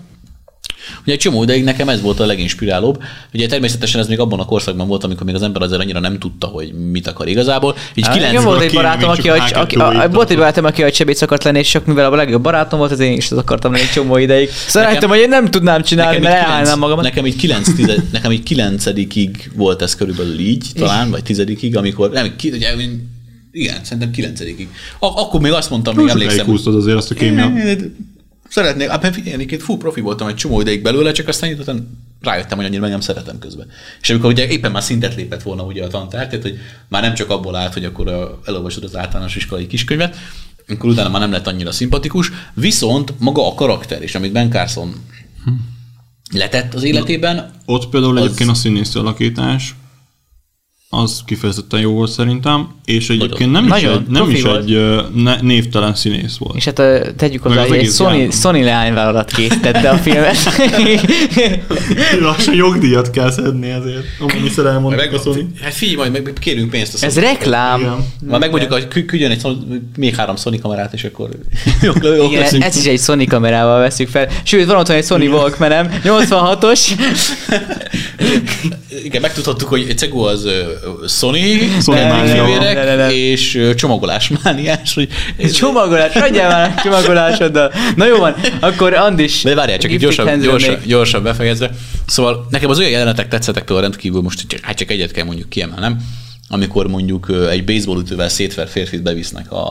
Ugye 1.04 1.14
egy 1.14 1.20
csomó 1.20 1.44
ideig 1.44 1.64
nekem 1.64 1.90
ez 1.90 2.02
volt 2.02 2.20
a 2.20 2.26
leginspirálóbb. 2.26 3.04
Ugye 3.34 3.48
természetesen 3.48 4.02
ez 4.02 4.08
még 4.08 4.20
abban 4.20 4.40
a 4.40 4.46
korszakban 4.46 4.88
volt, 4.88 5.04
amikor 5.04 5.26
még 5.26 5.36
az 5.36 5.42
ember 5.42 5.62
azért 5.62 5.82
annyira 5.82 6.00
nem 6.00 6.20
tudta, 6.20 6.48
hogy 6.48 6.74
mit 6.92 7.08
akar 7.08 7.28
igazából. 7.28 7.76
Így 7.94 8.06
Hát, 8.06 8.16
kilenc 8.16 8.44
volt 8.44 8.62
egy 8.62 8.74
barátom, 8.74 9.10
még 9.10 9.10
aki, 9.10 9.28
csak 9.28 9.62
aki, 9.62 9.76
aki, 9.76 9.98
a, 9.98 10.10
volt 10.10 10.30
egy 10.30 10.38
barátom, 10.38 10.66
aki 10.66 10.84
a 10.84 10.94
sebész 10.94 11.22
akart 11.22 11.44
lenni, 11.44 11.60
és 11.60 11.70
csak 11.70 11.86
mivel 11.86 12.14
a 12.14 12.16
legjobb 12.16 12.42
barátom 12.42 12.80
volt, 12.80 12.92
az 12.92 13.00
én 13.00 13.18
is 13.18 13.32
az 13.32 13.38
akartam 13.38 13.72
lenni 13.72 13.84
egy 13.84 13.92
csomó 13.92 14.18
ideig. 14.18 14.50
Rájöttem, 14.74 15.10
hogy 15.10 15.20
én 15.20 15.30
nem 15.30 15.46
tudnám 15.46 15.84
csinálni, 15.84 16.20
mert 16.20 16.36
elhálnám 16.36 16.80
magamat. 16.80 17.04
Nekem 17.04 17.26
így, 17.26 17.36
kilenc, 17.36 17.74
tize, 17.76 17.96
nekem 18.12 18.32
így 18.32 18.44
kilencedikig 18.44 19.52
volt 19.56 19.82
ez 19.82 19.96
körülbelül 19.96 20.40
így, 20.40 20.72
talán, 20.76 21.10
vagy 21.10 21.24
tizedikig, 21.24 21.78
amikor, 21.78 22.12
nem, 22.12 22.36
ki, 22.36 22.52
ugye, 22.52 22.74
igen, 23.52 23.78
szerintem 23.84 24.12
kilencedikig. 24.12 24.68
Ak- 25.00 25.20
akkor 25.20 25.42
még 25.42 25.52
azt 25.52 25.70
mondtam, 25.70 25.96
még 25.96 26.06
Túl 26.06 26.14
sokáig 26.14 26.30
emlékszem, 26.30 26.54
húztad 26.54 26.76
azért 26.76 26.98
azt 26.98 27.12
a 27.12 27.14
kémiát. 27.14 27.80
Szeretnék, 28.56 28.90
hát 28.90 29.02
mert 29.02 29.16
egyébként 29.26 29.62
fú, 29.62 29.78
profi 29.78 30.02
voltam 30.02 30.28
egy 30.28 30.36
csomó 30.36 30.62
ideig 30.62 30.82
belőle, 30.82 31.12
csak 31.12 31.28
aztán 31.28 31.58
utána 31.60 31.80
rájöttem, 32.22 32.58
hogy 32.58 32.66
annyira 32.66 32.82
meg 32.82 32.90
nem 32.90 33.00
szeretem 33.00 33.40
közben. 33.40 33.68
És 34.02 34.10
amikor 34.10 34.32
ugye 34.32 34.48
éppen 34.48 34.72
már 34.72 34.84
szintet 34.84 35.16
lépett 35.16 35.44
volna 35.44 35.64
ugye 35.64 35.84
a 35.84 35.88
tantár, 35.88 36.28
tehát 36.28 36.42
hogy 36.42 36.58
már 36.88 37.02
nem 37.02 37.14
csak 37.14 37.30
abból 37.30 37.56
állt, 37.56 37.74
hogy 37.74 37.86
akkor 37.86 38.40
elolvasod 38.46 38.84
az 38.84 38.96
általános 38.96 39.36
iskolai 39.36 39.68
kiskönyvet, 39.68 40.18
akkor 40.68 40.90
utána 40.90 41.10
már 41.10 41.22
nem 41.22 41.32
lett 41.32 41.48
annyira 41.48 41.72
szimpatikus, 41.72 42.32
viszont 42.54 43.14
maga 43.20 43.48
a 43.48 43.54
karakter 43.54 44.04
is, 44.04 44.16
amit 44.16 44.32
Ben 44.32 44.50
Carson 44.50 44.94
letett 46.32 46.74
az 46.74 46.84
életében, 46.84 47.52
Ott 47.66 47.90
például 47.90 48.18
Az- 48.18 48.24
egyébként 48.24 48.50
a 48.50 48.54
színészi 48.54 49.00
alakítás 49.00 49.76
az 50.96 51.22
kifejezetten 51.26 51.80
jó 51.80 51.92
volt 51.92 52.12
szerintem, 52.12 52.68
és 52.86 53.10
egyébként 53.10 53.52
nem 53.52 53.66
is 53.68 53.82
egy, 53.84 54.02
nem 54.10 54.30
is 54.30 54.42
volt. 54.42 54.64
egy 54.70 55.02
ne, 55.16 55.42
névtelen 55.42 55.96
színész 55.96 56.38
volt. 56.38 56.56
És 56.56 56.66
hát 56.66 56.82
tegyük 57.16 57.42
hozzá, 57.44 57.62
az 57.62 57.68
hogy 57.68 57.78
egy 57.78 57.92
Sony, 57.92 58.18
gyárban. 58.18 58.32
Sony 58.32 58.64
leányvállalat 58.64 59.32
készítette 59.32 59.90
a 59.90 59.96
filmet. 59.98 60.36
Lassan 62.22 62.56
jogdíjat 62.56 63.10
kell 63.10 63.32
szedni 63.32 63.70
ezért, 63.70 64.04
amennyiszer 64.20 64.66
elmondták 64.66 65.12
meg, 65.12 65.20
a 65.20 65.24
Sony. 65.24 65.52
hát 65.62 65.74
figyelj, 65.74 65.98
majd 65.98 66.12
meg, 66.12 66.34
kérünk 66.40 66.70
pénzt 66.70 66.94
a 66.94 67.06
Ez 67.06 67.14
Sony-tól. 67.14 67.32
reklám. 67.32 67.80
Igen. 67.80 68.06
Majd 68.26 68.40
megmondjuk, 68.42 68.72
hogy 68.74 68.88
kü- 68.88 69.06
küldjön 69.06 69.32
egy 69.32 69.40
Sony- 69.40 69.90
még 69.98 70.16
három 70.16 70.36
Sony 70.36 70.60
kamerát, 70.62 70.94
és 70.94 71.04
akkor 71.04 71.30
jók, 71.82 71.98
jók 72.18 72.28
Igen, 72.32 72.40
leszünk. 72.42 72.64
ezt 72.64 72.78
is 72.80 72.86
egy 72.86 73.00
Sony 73.00 73.28
kamerával 73.28 73.80
veszük 73.80 74.08
fel. 74.10 74.28
Sőt, 74.44 74.66
van 74.66 74.78
otthon 74.78 74.96
egy 74.96 75.06
Sony 75.06 75.28
Walkmanem, 75.28 76.00
86-os. 76.04 76.80
Igen, 79.04 79.22
megtudhattuk, 79.22 79.68
hogy 79.70 79.98
Cegu 79.98 80.20
az 80.20 80.48
Sony, 81.08 81.70
Sony 81.82 81.96
ne. 81.96 83.12
és 83.14 83.72
csomagolásmániás, 83.76 84.94
hogy 84.94 85.10
Ez 85.38 85.52
csomagolás, 85.52 86.16
adjál 86.16 86.50
már 86.50 86.74
a 86.78 86.82
csomagolásoddal. 86.82 87.74
Na 87.96 88.06
jó 88.06 88.18
van, 88.18 88.36
akkor 88.60 88.94
Andis. 88.94 89.44
de 89.44 89.56
várjál, 89.56 89.78
csak 89.78 89.92
gyorsan, 89.92 90.40
gyorsan, 90.40 90.78
gyorsan 90.86 91.24
befejezve. 91.24 91.72
Szóval 92.06 92.48
nekem 92.50 92.70
az 92.70 92.80
olyan 92.80 92.92
jelenetek 92.92 93.28
tetszettek 93.28 93.64
például 93.64 93.88
rendkívül, 93.88 94.22
most 94.22 94.48
csak, 94.48 94.60
hát 94.62 94.78
csak 94.78 94.92
egyet 94.92 95.12
kell 95.12 95.26
mondjuk 95.26 95.50
kiemelnem, 95.50 95.98
amikor 96.48 96.88
mondjuk 96.88 97.32
egy 97.50 97.64
baseballütővel 97.66 98.30
szétver 98.30 98.68
férfit 98.68 99.02
bevisznek 99.02 99.52
a, 99.52 99.68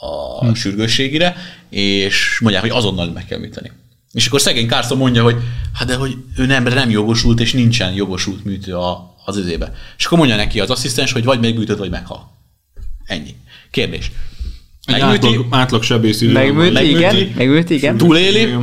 a 0.00 0.44
Hm. 0.46 0.52
sürgősségire, 0.52 1.36
és 1.70 2.38
mondják, 2.40 2.62
hogy 2.62 2.72
azonnal 2.72 3.10
meg 3.14 3.26
kell 3.26 3.38
műteni. 3.38 3.70
És 4.12 4.26
akkor 4.26 4.40
szegény 4.40 4.68
Carson 4.68 4.98
mondja, 4.98 5.22
hogy 5.22 5.36
hát 5.72 5.88
de 5.88 5.94
hogy 5.94 6.16
ő 6.36 6.46
nem, 6.46 6.62
nem 6.62 6.90
jogosult, 6.90 7.40
és 7.40 7.52
nincsen 7.52 7.92
jogosult 7.92 8.44
műtő 8.44 8.74
a, 8.74 9.14
az 9.30 9.38
izébe. 9.38 9.72
És 9.98 10.04
akkor 10.04 10.18
mondja 10.18 10.36
neki 10.36 10.60
az 10.60 10.70
asszisztens, 10.70 11.12
hogy 11.12 11.24
vagy 11.24 11.40
megbűtöd, 11.40 11.78
vagy 11.78 11.90
meghal. 11.90 12.36
Ennyi. 13.06 13.34
Kérdés. 13.70 14.10
Egy 14.84 15.00
Megműti, 15.00 15.26
átlag, 15.26 15.46
átlag 15.50 15.82
sebész 15.82 16.20
idő. 16.20 16.32
Megműti, 16.32 16.72
Megműti. 16.72 16.96
igen. 16.96 17.32
Megműti, 17.36 17.74
igen. 17.74 17.96
túléli, 17.96 18.54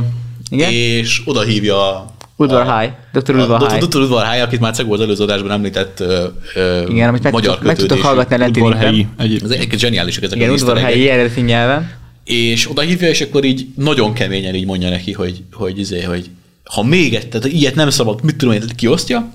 Igen. 0.50 0.70
És 0.72 1.22
oda 1.24 1.40
hívja 1.42 1.96
a 1.96 2.16
Udvarhály. 2.36 2.96
Dr. 3.12 3.34
a- 3.36 3.42
Udvarhály. 3.42 3.78
Dr. 3.78 4.00
Udvarhály, 4.00 4.40
akit 4.40 4.60
már 4.60 4.74
Cegó 4.74 4.92
az 4.92 5.00
előző 5.00 5.22
adásban 5.22 5.50
említett 5.50 6.00
ö, 6.00 6.26
ö, 6.54 6.82
Igen, 6.88 7.08
amit 7.08 7.22
meg, 7.22 7.32
magyar 7.32 7.50
tudtok, 7.50 7.66
meg 7.66 7.76
tudtok 7.76 8.00
hallgatni 8.00 8.34
a 8.42 8.46
Udvarhelyi 8.46 8.82
Lentiniben. 8.84 9.14
Ez 9.18 9.24
egyébként. 9.24 9.52
egyébként 9.52 9.80
zseniálisak 9.80 10.22
ezek 10.22 10.36
Igen, 10.36 10.50
easter 10.50 10.68
udvarhelyi 10.68 11.08
eredeti 11.08 11.40
nyelven. 11.40 11.90
És 12.24 12.70
oda 12.70 12.80
hívja, 12.80 13.08
és 13.08 13.20
akkor 13.20 13.44
így 13.44 13.66
nagyon 13.76 14.12
keményen 14.12 14.54
így 14.54 14.66
mondja 14.66 14.88
neki, 14.88 15.12
hogy, 15.12 15.42
hogy, 15.52 15.78
izé, 15.78 16.02
hogy 16.02 16.30
ha 16.64 16.82
még 16.82 17.14
egy, 17.14 17.28
tehát 17.28 17.46
ilyet 17.46 17.74
nem 17.74 17.90
szabad, 17.90 18.22
mit 18.22 18.36
tudom 18.36 18.54
én, 18.54 18.62
kiosztja, 18.76 19.32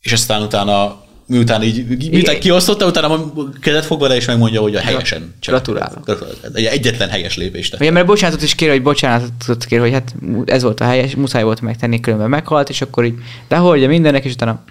és 0.00 0.12
aztán 0.12 0.42
utána 0.42 1.08
miután 1.26 1.62
így, 1.62 1.86
miután 1.86 2.10
Igen. 2.10 2.40
kiosztotta, 2.40 2.86
utána 2.86 3.32
kezet 3.60 3.84
fog 3.84 4.00
vele, 4.00 4.16
és 4.16 4.26
megmondja, 4.26 4.60
hogy 4.60 4.74
a 4.74 4.80
helyesen. 4.80 5.34
Gratulálok. 5.40 6.18
Egy 6.54 6.64
egyetlen 6.64 7.08
helyes 7.08 7.36
lépést 7.36 7.70
tett. 7.70 7.80
Ugye, 7.80 7.90
mert 7.90 8.06
bocsánatot 8.06 8.42
is 8.42 8.54
kér, 8.54 8.70
hogy 8.70 8.82
bocsánatot 8.82 9.64
kér, 9.64 9.80
hogy 9.80 9.92
hát 9.92 10.14
ez 10.44 10.62
volt 10.62 10.80
a 10.80 10.84
helyes, 10.84 11.14
muszáj 11.14 11.42
volt 11.42 11.60
megtenni, 11.60 12.00
különben 12.00 12.28
meghalt, 12.28 12.68
és 12.68 12.80
akkor 12.80 13.04
így, 13.04 13.14
de 13.48 13.56
hogy 13.56 13.88
mindennek, 13.88 14.24
és 14.24 14.32
utána 14.32 14.64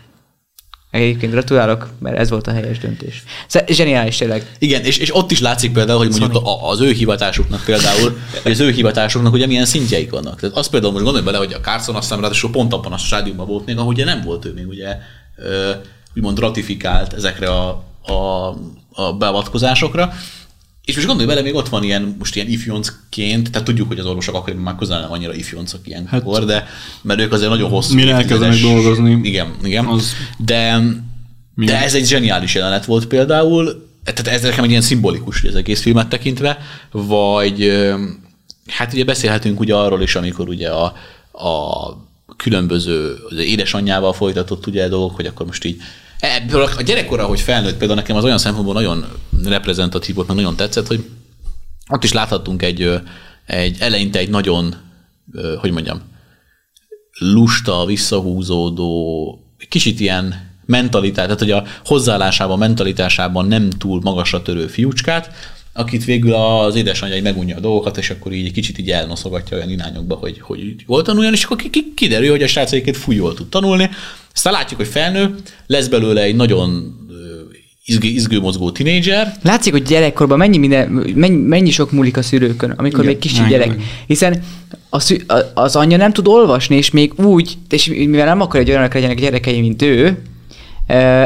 Egyébként 0.92 1.32
gratulálok, 1.32 1.90
mert 2.00 2.18
ez 2.18 2.30
volt 2.30 2.48
a 2.48 2.52
helyes 2.52 2.78
döntés. 2.78 3.24
Szóval 3.48 3.68
zseniális 3.74 4.18
tényleg. 4.18 4.52
Igen, 4.60 4.84
és, 4.84 4.98
és 4.98 5.16
ott 5.16 5.32
is 5.32 5.40
látszik 5.40 5.72
például, 5.72 5.98
hogy 5.98 6.10
mondjuk 6.10 6.46
a, 6.46 6.70
az 6.70 6.82
ő 6.82 6.92
hivatásuknak 6.92 7.64
például, 7.64 8.18
hogy 8.44 8.52
az 8.52 8.60
ő 8.60 8.72
hivatásuknak 8.72 9.34
ugye 9.34 9.46
milyen 9.46 9.66
szintjeik 9.66 10.12
vannak. 10.12 10.40
Tehát 10.40 10.56
azt 10.56 10.70
például 10.70 10.92
most 10.92 11.04
gondolj 11.04 11.26
bele, 11.26 11.38
hogy 11.38 11.54
a 11.54 11.60
Carson 11.60 11.96
azt 11.96 12.04
hiszem 12.04 12.22
ráadásul 12.22 12.52
pont 12.52 12.74
abban 12.74 12.94
a 12.94 12.98
stádiumban 12.98 13.48
volt 13.48 13.66
még, 13.66 13.78
ahogy 13.78 14.06
nem 14.06 14.22
volt 14.22 14.46
ő 14.46 14.54
még 14.54 14.68
ugye 14.68 14.98
úgymond 16.16 16.40
ratifikált 16.40 17.14
ezekre 17.14 17.50
a, 17.50 17.84
a, 18.02 18.48
a 18.92 19.14
beavatkozásokra, 19.14 20.14
és 20.90 20.96
most 20.96 21.08
gondolj 21.08 21.28
bele, 21.28 21.42
még 21.42 21.56
ott 21.56 21.70
van 21.70 21.84
ilyen, 21.84 22.16
most 22.18 22.36
ilyen 22.36 22.48
ifjoncként, 22.48 23.52
tehát 23.52 23.68
tudjuk, 23.68 23.88
hogy 23.88 24.00
az 24.00 24.06
orvosok 24.06 24.36
akkoriban 24.36 24.64
már 24.64 24.76
közel 24.76 25.00
nem 25.00 25.12
annyira 25.12 25.34
ifjoncok 25.34 25.88
ilyenkor, 25.88 26.38
hát, 26.38 26.46
de 26.46 26.68
mert 27.02 27.20
ők 27.20 27.32
azért 27.32 27.50
nagyon 27.50 27.70
hosszú. 27.70 27.94
Mire 27.94 28.14
elkezdenek 28.14 28.60
dolgozni. 28.60 29.20
Igen, 29.24 29.54
igen. 29.64 29.86
Az 29.86 30.14
de, 30.38 30.82
de 31.56 31.84
ez 31.84 31.94
egy 31.94 32.08
zseniális 32.08 32.56
jelenet 32.56 32.86
volt 32.86 33.06
például, 33.06 33.88
tehát 34.04 34.28
ez 34.28 34.42
nekem 34.42 34.64
egy 34.64 34.70
ilyen 34.70 34.82
szimbolikus 34.82 35.44
az 35.44 35.56
egész 35.56 35.82
filmet 35.82 36.08
tekintve, 36.08 36.58
vagy 36.92 37.72
hát 38.68 38.94
ugye 38.94 39.04
beszélhetünk 39.04 39.60
ugye 39.60 39.76
arról 39.76 40.02
is, 40.02 40.16
amikor 40.16 40.48
ugye 40.48 40.70
a, 40.70 40.94
a 41.32 41.88
különböző 42.44 43.16
az 43.30 43.38
édesanyjával 43.38 44.14
folytatott 44.14 44.68
ugye 44.68 44.88
dolgok, 44.88 45.16
hogy 45.16 45.26
akkor 45.26 45.46
most 45.46 45.64
így 45.64 45.82
Ebből 46.20 46.70
a 46.78 46.82
gyerekkora, 46.82 47.26
hogy 47.26 47.40
felnőtt 47.40 47.78
például 47.78 48.00
nekem 48.00 48.16
az 48.16 48.24
olyan 48.24 48.38
szempontból 48.38 48.74
nagyon 48.74 49.06
reprezentatív 49.44 50.16
volt, 50.16 50.28
mert 50.28 50.40
nagyon 50.40 50.56
tetszett, 50.56 50.88
hogy 50.88 51.10
ott 51.90 52.04
is 52.04 52.14
láthattunk 52.14 52.62
egy, 52.62 53.02
egy 53.46 53.78
eleinte 53.80 54.20
egy 54.20 54.30
nagyon, 54.30 54.76
hogy 55.60 55.72
mondjam, 55.72 56.02
lusta, 57.20 57.86
visszahúzódó, 57.86 59.40
kicsit 59.70 60.00
ilyen 60.00 60.48
mentalitás, 60.66 61.26
tehát 61.26 61.40
hogy 61.40 61.52
a 61.52 61.64
hozzáállásában, 61.86 62.58
mentalitásában 62.58 63.48
nem 63.48 63.70
túl 63.70 64.02
magasra 64.04 64.42
törő 64.42 64.68
fiúcskát, 64.68 65.34
akit 65.80 66.06
végül 66.06 66.34
az 66.34 66.76
édesanyja 66.76 67.22
megunja 67.22 67.56
a 67.56 67.60
dolgokat, 67.60 67.98
és 67.98 68.10
akkor 68.10 68.32
így 68.32 68.52
kicsit 68.52 68.78
így 68.78 68.90
elnoszogatja 68.90 69.58
olyan 69.58 69.70
irányokba, 69.70 70.16
hogy, 70.16 70.40
hogy 70.40 70.76
jól 70.88 71.02
tanuljon, 71.02 71.34
és 71.34 71.44
akkor 71.44 71.58
kiderül, 71.96 72.30
hogy 72.30 72.44
a 72.44 72.48
srác 72.48 72.72
egyébként 72.72 72.98
fúj 72.98 73.16
jól 73.16 73.34
tud 73.34 73.50
tanulni. 73.50 73.90
Aztán 74.34 74.54
látjuk, 74.54 74.80
hogy 74.80 74.90
felnő, 74.90 75.36
lesz 75.68 75.88
belőle 75.88 76.22
egy 76.22 76.36
nagyon 76.36 76.98
izgő, 77.86 78.08
izgő 78.08 78.40
mozgó 78.40 78.72
tinédzser. 78.72 79.38
Látszik, 79.42 79.72
hogy 79.72 79.84
gyerekkorban 79.84 80.38
mennyi, 80.38 80.58
minden, 80.58 80.90
mennyi, 81.16 81.36
mennyi 81.36 81.70
sok 81.70 81.92
múlik 81.92 82.18
a 82.18 82.22
szülőkön, 82.22 82.70
amikor 82.70 83.00
Igen. 83.00 83.12
még 83.12 83.20
kicsi 83.20 83.42
gyerek. 83.50 83.76
Hiszen 84.08 84.44
a 84.90 85.00
szü, 85.00 85.16
az 85.54 85.76
anyja 85.76 85.98
nem 85.98 86.14
tud 86.14 86.28
olvasni, 86.28 86.76
és 86.76 86.92
még 86.92 87.14
úgy, 87.20 87.58
és 87.70 87.86
mivel 87.86 88.26
nem 88.26 88.42
akar, 88.42 88.62
hogy 88.62 88.70
olyanok 88.70 88.94
legyenek 88.94 89.20
gyerekei, 89.20 89.60
mint 89.62 89.82
ő, 89.82 90.18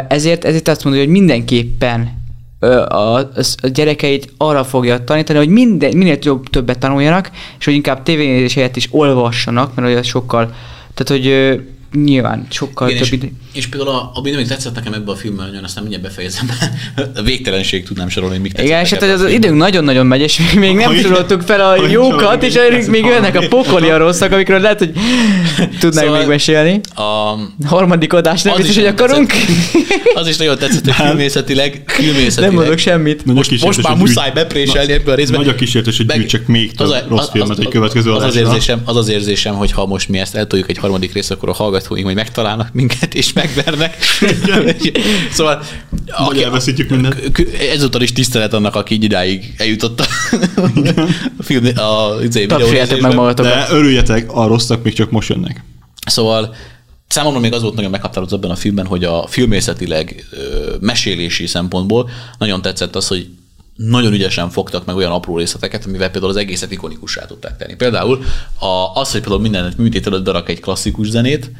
ezért, 0.08 0.46
ezért 0.46 0.68
azt 0.68 0.84
mondja, 0.84 1.02
hogy 1.02 1.12
mindenképpen 1.12 2.23
a, 2.72 3.18
a 3.62 3.68
gyerekeit 3.74 4.34
arra 4.38 4.64
fogja 4.64 5.04
tanítani, 5.04 5.38
hogy 5.40 5.48
minden, 5.48 5.98
minél 5.98 6.18
jobb, 6.22 6.48
többet 6.48 6.80
tanuljanak, 6.80 7.32
és 7.60 7.66
hogy 7.66 7.74
inkább 7.74 8.04
tévénézés 8.04 8.54
helyett 8.54 8.76
is 8.76 8.88
olvassanak, 8.92 9.76
mert 9.76 9.88
olyan 9.88 10.04
sokkal, 10.04 10.54
tehát 10.94 11.24
hogy 11.24 11.60
nyilván 11.94 12.48
sokkal 12.50 12.90
Igen, 12.90 13.04
több 13.04 13.24
és, 13.24 13.30
és 13.54 13.68
például, 13.68 13.92
a, 13.92 14.12
ami 14.14 14.30
nem 14.30 14.46
tetszett 14.46 14.76
nekem 14.76 14.94
ebbe 14.94 15.12
a 15.12 15.16
filmben, 15.16 15.46
nagyon 15.46 15.64
aztán 15.64 15.84
mindjárt 15.84 16.08
befejezem, 16.08 16.50
a 17.16 17.22
végtelenség 17.22 17.84
tudnám 17.84 18.10
sorolni, 18.10 18.36
hogy 18.36 18.44
mik 18.44 18.66
Igen, 18.66 18.84
és 18.84 18.90
hát 18.90 19.02
az, 19.02 19.22
az 19.22 19.32
időnk 19.32 19.58
nagyon-nagyon 19.58 20.06
megy, 20.06 20.22
és 20.22 20.42
még 20.56 20.76
nem 20.76 20.96
soroltuk 20.96 21.42
fel 21.42 21.62
a 21.62 21.88
jókat, 21.88 22.44
és 22.44 22.58
még 22.88 23.06
jönnek 23.06 23.36
a 23.36 23.48
pokoli 23.48 23.90
a 23.90 23.98
rosszak, 23.98 24.32
amikről 24.32 24.60
lehet, 24.60 24.80
hogy 24.80 24.92
tudnánk 25.80 26.06
szóval 26.06 26.18
még 26.18 26.28
mesélni. 26.28 26.80
A 26.96 27.36
harmadik 27.66 28.14
adás 28.14 28.42
nem 28.42 28.56
biztos, 28.56 28.76
hogy 28.76 28.86
akarunk. 28.86 29.34
Az 30.14 30.28
is 30.28 30.38
nagyon 30.38 30.58
tetszett, 30.58 30.84
hogy 30.84 30.94
filmészetileg, 30.94 31.84
filmészetileg. 31.86 32.50
Nem 32.50 32.60
mondok 32.60 32.78
semmit. 32.78 33.26
Most, 33.26 33.64
most 33.64 33.82
már 33.82 33.96
muszáj 33.96 34.32
bepréselni 34.32 34.92
ebből 34.92 35.14
a 35.14 35.16
részben. 35.16 35.40
Nagy 35.40 35.50
a 35.50 35.56
kísértés, 35.56 35.98
hogy 35.98 36.06
gyűjtsek 36.06 36.48
még 36.48 36.72
több 36.76 36.94
rossz 37.08 37.30
filmet 37.30 37.60
egy 37.60 37.68
következő 37.68 38.12
az 38.12 38.24
az, 38.24 38.36
érzésem, 38.36 38.82
az 38.86 38.96
az 38.96 39.10
érzésem, 39.10 39.56
hogy 39.56 39.72
ha 39.72 39.86
most 39.86 40.10
mi 40.10 40.20
ezt 40.20 40.36
eltoljuk 40.36 40.70
egy 40.70 40.78
harmadik 40.78 41.14
rész, 41.14 41.30
akkor 41.30 41.50
a 41.50 41.54
hallgatóink 41.88 42.06
majd 42.06 42.16
megtalálnak 42.16 42.74
minket 42.74 43.14
és 43.14 43.34
megvernek. 43.34 43.98
szóval 45.38 45.64
aki, 46.08 46.44
elveszítjük 46.44 46.90
mindent. 46.90 47.32
Ezúttal 47.74 48.02
is 48.02 48.12
tisztelet 48.12 48.54
annak, 48.54 48.76
aki 48.76 48.94
így 48.94 49.04
idáig 49.04 49.54
eljutott 49.58 50.00
a, 50.00 50.06
a 51.38 51.44
film, 51.44 51.66
a, 51.76 52.16
a 52.16 52.20
meg 53.02 53.16
magatok. 53.16 53.46
De 53.46 53.68
örüljetek, 53.70 54.32
a 54.32 54.48
rosszak 54.48 54.84
még 54.84 54.94
csak 54.94 55.12
most 55.12 55.30
jönnek. 55.30 55.64
Szóval 56.06 56.56
Számomra 57.08 57.40
még 57.40 57.54
az 57.54 57.62
volt 57.62 57.76
nagyon 57.76 57.92
meghatározó 57.92 58.36
ebben 58.36 58.50
a 58.50 58.56
filmben, 58.56 58.86
hogy 58.86 59.04
a 59.04 59.28
filmészetileg 59.28 60.26
mesélési 60.80 61.48
szempontból 61.48 62.10
nagyon 62.38 62.62
tetszett 62.62 62.96
az, 62.96 63.08
hogy 63.08 63.30
nagyon 63.76 64.14
ügyesen 64.14 64.50
fogtak 64.50 64.86
meg 64.86 64.96
olyan 64.96 65.12
apró 65.12 65.38
részleteket, 65.38 65.86
amivel 65.86 66.10
például 66.10 66.32
az 66.32 66.38
egészet 66.38 66.72
ikonikussá 66.72 67.26
tudták 67.26 67.58
tenni. 67.58 67.76
Például 67.76 68.24
a, 68.60 69.00
az, 69.00 69.12
hogy 69.12 69.22
például 69.22 69.42
minden 69.42 69.74
műtét 69.78 70.08
előtt 70.08 70.24
berak 70.24 70.50
egy 70.50 70.60
klasszikus 70.60 71.10
zenét, 71.10 71.52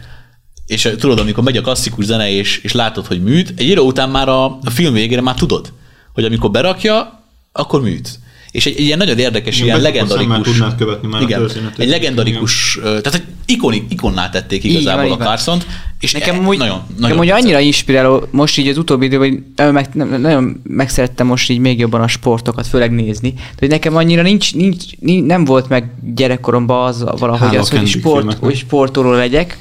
és 0.66 0.90
tudod, 1.00 1.20
amikor 1.20 1.44
megy 1.44 1.58
a 1.58 1.62
klasszikus 1.62 2.06
zene, 2.06 2.32
és, 2.32 2.58
és 2.58 2.72
látod, 2.72 3.08
hogy 3.08 3.24
műt, 3.24 3.54
egy 3.58 3.70
idő 3.70 3.82
után 3.82 4.10
már 4.10 4.30
a, 4.30 4.46
a 4.46 4.70
film 4.70 4.94
végére 4.94 5.22
már 5.22 5.36
tudod, 5.36 5.74
hogy 6.14 6.24
amikor 6.24 6.52
berakja, 6.52 7.24
akkor 7.52 7.82
műt. 7.82 8.20
És 8.52 8.66
egy, 8.66 8.74
egy 8.78 8.84
ilyen 8.84 8.98
nagyon 8.98 9.18
érdekes, 9.18 9.56
igen, 9.56 9.68
ilyen 9.68 9.82
legendarikus... 9.82 10.58
Már 10.58 10.76
követni 10.76 11.08
már 11.08 11.22
igen, 11.22 11.50
egy 11.78 11.90
legendarikus, 11.90 12.76
igen. 12.76 13.02
tehát 13.02 13.14
egy 13.14 13.24
ikonik, 13.46 13.84
ikonná 13.90 14.30
tették 14.30 14.64
igazából 14.64 15.12
a 15.12 15.18
carson 15.18 15.62
és 16.04 16.12
nekem 16.12 16.48
úgy, 16.48 16.58
nagyon, 16.58 16.82
nagyon 16.88 17.18
nekem 17.18 17.18
úgy 17.18 17.30
annyira 17.30 17.60
inspiráló, 17.60 18.28
most 18.32 18.58
így 18.58 18.68
az 18.68 18.78
utóbbi 18.78 19.06
időben, 19.06 19.54
hogy 19.56 19.74
meg, 19.74 19.94
nagyon 19.94 20.62
megszerettem 20.64 21.28
most 21.28 21.50
így 21.50 21.60
még 21.60 21.80
jobban 21.80 22.02
a 22.02 22.08
sportokat, 22.08 22.68
főleg 22.68 22.92
nézni. 22.92 23.34
De 23.34 23.42
hogy 23.60 23.70
nekem 23.70 23.96
annyira 23.96 24.22
nincs, 24.22 24.56
nincs, 24.56 24.84
nincs 25.00 25.26
nem 25.26 25.46
volt 25.46 25.70
meg 25.70 25.92
gyerekkoromban 26.16 26.88
az 26.88 27.04
valahogy 27.18 27.48
Hála 27.48 27.60
az, 27.60 27.70
hogy, 27.70 27.88
sport, 27.88 28.34
hogy 28.34 28.56
sportoló 28.56 29.12
legyek. 29.12 29.58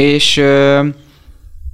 És 0.00 0.42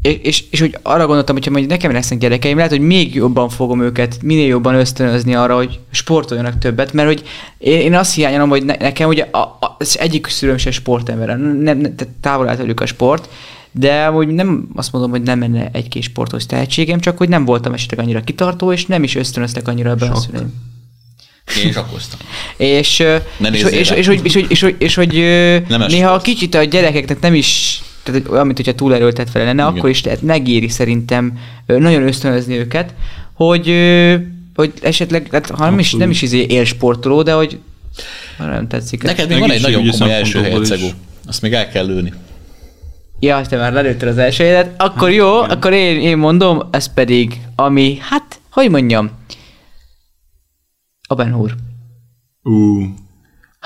és, 0.07 0.19
és, 0.23 0.45
és 0.51 0.61
hogy 0.61 0.79
arra 0.83 1.07
gondoltam, 1.07 1.37
hogy 1.37 1.49
majd 1.51 1.67
nekem 1.67 1.93
lesznek 1.93 2.19
gyerekeim, 2.19 2.57
lehet, 2.57 2.71
hogy 2.71 2.81
még 2.81 3.15
jobban 3.15 3.49
fogom 3.49 3.83
őket 3.83 4.23
minél 4.23 4.47
jobban 4.47 4.75
ösztönözni 4.75 5.35
arra, 5.35 5.57
hogy 5.57 5.79
sportoljanak 5.91 6.59
többet, 6.59 6.93
mert 6.93 7.09
hogy 7.09 7.23
én, 7.59 7.81
én 7.81 7.95
azt 7.95 8.15
hiányolom, 8.15 8.49
hogy 8.49 8.65
ne, 8.65 8.75
nekem 8.75 9.09
ugye 9.09 9.29
a, 9.31 9.39
a, 9.39 9.77
az 9.79 9.99
egyik 9.99 10.27
szülőm 10.27 10.57
se 10.57 10.71
sportember, 10.71 11.27
nem, 11.27 11.57
nem, 11.79 11.95
távol 12.21 12.49
állt 12.49 12.81
a 12.81 12.87
sport, 12.87 13.29
de 13.71 14.07
hogy 14.07 14.29
nem 14.29 14.69
azt 14.75 14.93
mondom, 14.93 15.11
hogy 15.11 15.23
nem 15.23 15.39
menne 15.39 15.69
egy-két 15.73 16.03
sportos 16.03 16.47
tehetségem, 16.47 17.01
csak 17.01 17.19
hogy 17.19 17.29
nem 17.29 17.45
voltam 17.45 17.73
esetleg 17.73 18.01
annyira 18.01 18.21
kitartó, 18.21 18.73
és 18.73 18.87
nem 18.87 19.03
is 19.03 19.15
ösztönöztek 19.15 19.69
annyira 19.69 19.91
ebben 19.91 20.11
a 20.11 20.17
szüleim. 20.17 20.55
Én 21.63 21.69
is 21.69 21.77
akkoztam. 21.77 22.19
és, 22.57 22.99
és, 23.39 23.63
és, 23.63 23.91
és, 23.91 23.91
és, 23.91 24.07
hogy, 24.07 24.21
és, 24.25 24.33
hogy, 24.33 24.47
és, 24.49 24.61
hogy, 24.61 24.77
és, 24.79 24.95
hogy 24.95 25.13
néha 25.89 26.19
kicsit 26.19 26.55
a 26.55 26.65
gyerekeknek 26.65 27.21
nem 27.21 27.35
is 27.35 27.81
tehát 28.13 28.29
olyan, 28.29 28.47
mint 28.47 28.57
hogyha 28.57 28.75
túlerőltet 28.75 29.33
vele 29.33 29.45
lenne, 29.45 29.63
Igen. 29.63 29.77
akkor 29.77 29.91
is 29.91 30.01
tehát 30.01 30.23
megéri 30.23 30.69
szerintem 30.69 31.39
nagyon 31.67 32.07
ösztönözni 32.07 32.57
őket, 32.57 32.95
hogy, 33.33 33.67
hogy 34.55 34.73
esetleg, 34.83 35.29
hát, 35.33 35.51
ha 35.51 35.65
nem 35.65 35.79
is, 35.79 35.95
nem 35.95 36.11
is 36.11 36.23
izé 36.23 36.47
élsportoló, 36.49 37.23
de 37.23 37.33
hogy 37.33 37.59
nem 38.39 38.69
tetszik. 38.69 39.03
Neked 39.03 39.29
még 39.29 39.39
van 39.39 39.51
egy 39.51 39.63
nagyon 39.63 39.91
komoly 39.91 40.13
első 40.13 40.41
helyet, 40.41 40.65
Szegó. 40.65 40.87
Azt 41.27 41.43
még 41.43 41.53
el 41.53 41.69
kell 41.69 41.87
lőni. 41.87 42.13
Ja, 43.21 43.47
te 43.47 43.57
már 43.57 43.73
lelőtted 43.73 44.09
az 44.09 44.19
első 44.19 44.45
helyet. 44.45 44.83
Akkor 44.83 45.09
hát, 45.09 45.17
jó, 45.17 45.39
igen. 45.39 45.51
akkor 45.51 45.73
én, 45.73 46.01
én 46.01 46.19
mondom, 46.19 46.63
ez 46.71 46.95
pedig, 46.95 47.41
ami, 47.55 47.99
hát, 48.01 48.41
hogy 48.51 48.71
mondjam, 48.71 49.11
a 51.09 51.15
Ben 51.15 51.33
Hur. 51.33 51.55
Uh, 52.43 52.85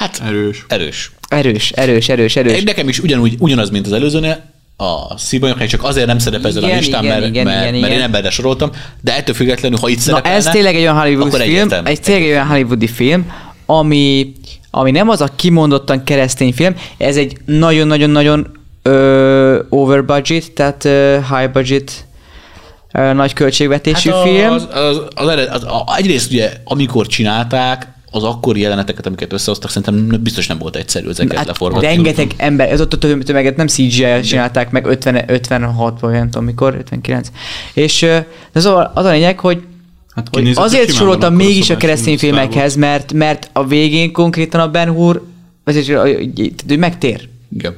hát, 0.01 0.23
erős. 0.27 0.65
Erős. 0.69 1.11
Erős, 1.29 1.71
erős, 1.71 2.09
erős, 2.09 2.37
erős. 2.37 2.63
Nekem 2.63 2.89
is 2.89 2.99
ugyanúgy, 2.99 3.35
ugyanaz, 3.39 3.71
mint 3.71 3.87
az 3.87 3.93
előzőnél, 3.93 4.43
a 4.77 5.19
szibonyok, 5.19 5.67
csak 5.67 5.85
azért 5.85 6.07
nem 6.07 6.19
szerepel 6.19 6.51
ezen 6.51 6.63
a 6.63 6.67
listán, 6.67 7.05
igen, 7.05 7.19
mert, 7.19 7.31
igen, 7.31 7.45
mert, 7.45 7.69
igen, 7.69 7.81
mert 7.81 7.93
én 7.93 8.01
emberre 8.01 8.31
soroltam, 8.31 8.71
de 9.01 9.17
ettől 9.17 9.35
függetlenül, 9.35 9.79
ha 9.79 9.89
itt 9.89 9.99
szerepelne, 9.99 10.39
Na 10.39 10.45
ez 10.45 10.53
tényleg 10.53 10.75
egy 10.75 10.81
olyan 10.81 11.01
Hollywood 11.01 11.35
film, 11.35 11.69
egy 11.85 12.01
tényleg 12.01 12.25
egy 12.25 12.31
olyan 12.31 12.47
Hollywoodi 12.47 12.87
film, 12.87 13.33
ami, 13.67 14.33
ami 14.71 14.91
nem 14.91 15.09
az 15.09 15.21
a 15.21 15.29
kimondottan 15.37 16.05
keresztény 16.05 16.53
film, 16.53 16.75
ez 16.99 17.17
egy 17.17 17.37
nagyon-nagyon-nagyon 17.45 18.59
over 19.69 20.05
budget, 20.05 20.53
tehát 20.53 20.85
uh, 20.85 21.39
high 21.39 21.53
budget 21.53 22.07
uh, 22.93 23.13
nagy 23.13 23.33
költségvetésű 23.33 24.11
hát 24.11 24.23
film. 24.23 24.53
Az, 24.53 24.69
az, 24.71 24.97
az, 25.15 25.27
az, 25.27 25.49
az, 25.51 25.65
az, 25.65 25.97
egyrészt 25.97 26.31
ugye, 26.31 26.53
amikor 26.65 27.07
csinálták, 27.07 27.89
az 28.11 28.23
akkori 28.23 28.61
jeleneteket, 28.61 29.07
amiket 29.07 29.33
összehoztak, 29.33 29.71
szerintem 29.71 30.23
biztos 30.23 30.47
nem 30.47 30.59
volt 30.59 30.77
egyszerű 30.77 31.09
ezeket 31.09 31.37
hát 31.37 31.47
leforgatni. 31.47 31.87
Rengeteg 31.87 32.35
ember, 32.37 32.73
ez 32.73 32.81
ott 32.81 32.93
a 32.93 32.99
tömeget 32.99 33.57
nem 33.57 33.67
CGI 33.67 34.21
csinálták 34.21 34.71
meg 34.71 34.87
50, 34.87 35.25
56 35.27 36.01
vagy 36.01 36.13
nem 36.13 36.31
tudom 36.31 36.45
mikor, 36.45 36.75
59. 36.75 37.31
És 37.75 38.01
de 38.01 38.27
az 38.53 38.65
a, 38.65 38.93
az 38.95 39.05
a 39.05 39.11
lényeg, 39.11 39.39
hogy 39.39 39.63
Hát 40.15 40.29
hogy 40.33 40.53
azért 40.55 40.95
soroltam 40.95 41.35
mégis 41.35 41.71
a 41.71 41.77
keresztény 41.77 42.19
filmekhez, 42.19 42.77
mert, 42.77 43.13
mert 43.13 43.51
a 43.53 43.67
végén 43.67 44.13
konkrétan 44.13 44.61
a 44.61 44.71
Ben 44.71 44.91
Hur, 44.91 45.23
azért, 45.65 45.99
hogy 45.99 46.79
megtér. 46.79 47.29
Igen. 47.57 47.77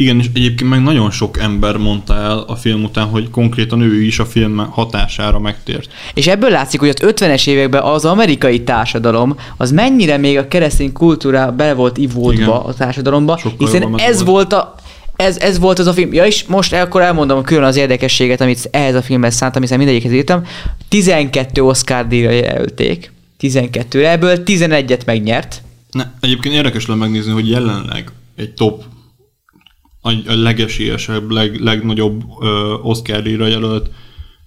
Igen, 0.00 0.18
és 0.18 0.26
egyébként 0.34 0.70
meg 0.70 0.82
nagyon 0.82 1.10
sok 1.10 1.38
ember 1.38 1.76
mondta 1.76 2.14
el 2.14 2.38
a 2.38 2.56
film 2.56 2.84
után, 2.84 3.06
hogy 3.06 3.30
konkrétan 3.30 3.80
ő 3.80 4.02
is 4.02 4.18
a 4.18 4.24
film 4.24 4.56
hatására 4.56 5.38
megtért. 5.38 5.90
És 6.14 6.26
ebből 6.26 6.50
látszik, 6.50 6.80
hogy 6.80 6.88
az 6.88 6.96
50-es 7.00 7.46
években 7.46 7.82
az 7.82 8.04
amerikai 8.04 8.62
társadalom, 8.62 9.36
az 9.56 9.70
mennyire 9.70 10.16
még 10.16 10.38
a 10.38 10.48
keresztény 10.48 10.92
kultúra 10.92 11.52
be 11.52 11.74
volt 11.74 11.96
ivódva 11.96 12.32
Igen. 12.32 12.48
a 12.48 12.74
társadalomba, 12.74 13.36
Sokkal 13.36 13.66
hiszen 13.66 13.98
ez 13.98 14.24
volt. 14.24 14.26
volt 14.26 14.52
a 14.52 14.74
ez, 15.16 15.38
ez 15.38 15.58
volt 15.58 15.78
az 15.78 15.86
a 15.86 15.92
film. 15.92 16.12
Ja, 16.12 16.26
és 16.26 16.44
most 16.44 16.72
akkor 16.72 17.00
elmondom 17.00 17.42
külön 17.42 17.64
az 17.64 17.76
érdekességet, 17.76 18.40
amit 18.40 18.68
ehhez 18.70 18.94
a 18.94 19.02
filmhez 19.02 19.34
szántam, 19.34 19.62
hiszen 19.62 19.78
mindegyikhez 19.78 20.12
írtam. 20.12 20.42
12 20.88 21.62
Oscar 21.62 22.06
díjra 22.06 22.30
jelölték. 22.30 23.12
12-re, 23.40 24.10
ebből 24.10 24.42
11-et 24.44 25.04
megnyert. 25.06 25.62
Ne, 25.90 26.04
egyébként 26.20 26.54
érdekes 26.54 26.86
lenne 26.86 27.00
megnézni, 27.00 27.32
hogy 27.32 27.48
jelenleg 27.50 28.10
egy 28.36 28.52
top, 28.54 28.82
a, 30.02 30.12
legesélyesebb, 30.26 31.30
leg, 31.30 31.60
legnagyobb 31.60 32.22
ö, 32.40 32.74
Oscar 32.82 33.22
díjra 33.22 33.46
jelölt 33.46 33.90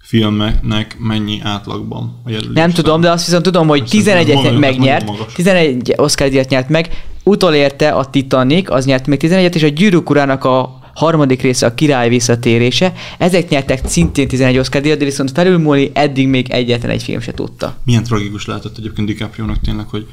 filmeknek 0.04 0.96
mennyi 0.98 1.40
átlagban 1.42 2.20
a 2.24 2.30
jelölés. 2.30 2.54
Nem 2.54 2.70
tudom, 2.70 3.00
de 3.00 3.10
azt 3.10 3.24
viszont 3.24 3.42
tudom, 3.44 3.68
hogy 3.68 3.86
Szerintem 3.86 4.24
11-et 4.24 4.34
maga- 4.34 4.58
megnyert, 4.58 5.04
nagyon 5.04 5.18
magas. 5.18 5.34
11 5.34 5.92
Oscar 5.96 6.28
díjat 6.28 6.48
nyert 6.48 6.68
meg, 6.68 7.04
utolérte 7.22 7.88
a 7.88 8.10
Titanic, 8.10 8.70
az 8.70 8.84
nyert 8.84 9.06
még 9.06 9.20
11-et, 9.22 9.54
és 9.54 9.62
a 9.62 9.68
Gyűrűk 9.68 10.10
urának 10.10 10.44
a 10.44 10.78
harmadik 10.94 11.42
része 11.42 11.66
a 11.66 11.74
király 11.74 12.08
visszatérése. 12.08 12.92
Ezek 13.18 13.48
nyertek 13.48 13.86
szintén 13.86 14.28
11 14.28 14.58
Oscar 14.58 14.80
díjat, 14.82 14.98
de 14.98 15.04
viszont 15.04 15.30
felülmúlni 15.30 15.90
eddig 15.94 16.28
még 16.28 16.50
egyetlen 16.50 16.90
egy 16.90 17.02
film 17.02 17.20
se 17.20 17.32
tudta. 17.32 17.76
Milyen 17.84 18.04
tragikus 18.04 18.46
lehetett 18.46 18.78
egyébként 18.78 19.08
DiCaprio-nak 19.08 19.60
tényleg, 19.60 19.86
hogy 19.88 20.06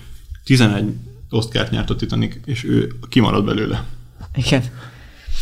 11 0.43 0.83
Oscar-t 1.29 1.71
nyert 1.71 1.89
a 1.89 1.95
Titanic, 1.95 2.35
és 2.45 2.63
ő 2.63 2.91
kimarad 3.09 3.45
belőle. 3.45 3.83
Igen. 4.35 4.63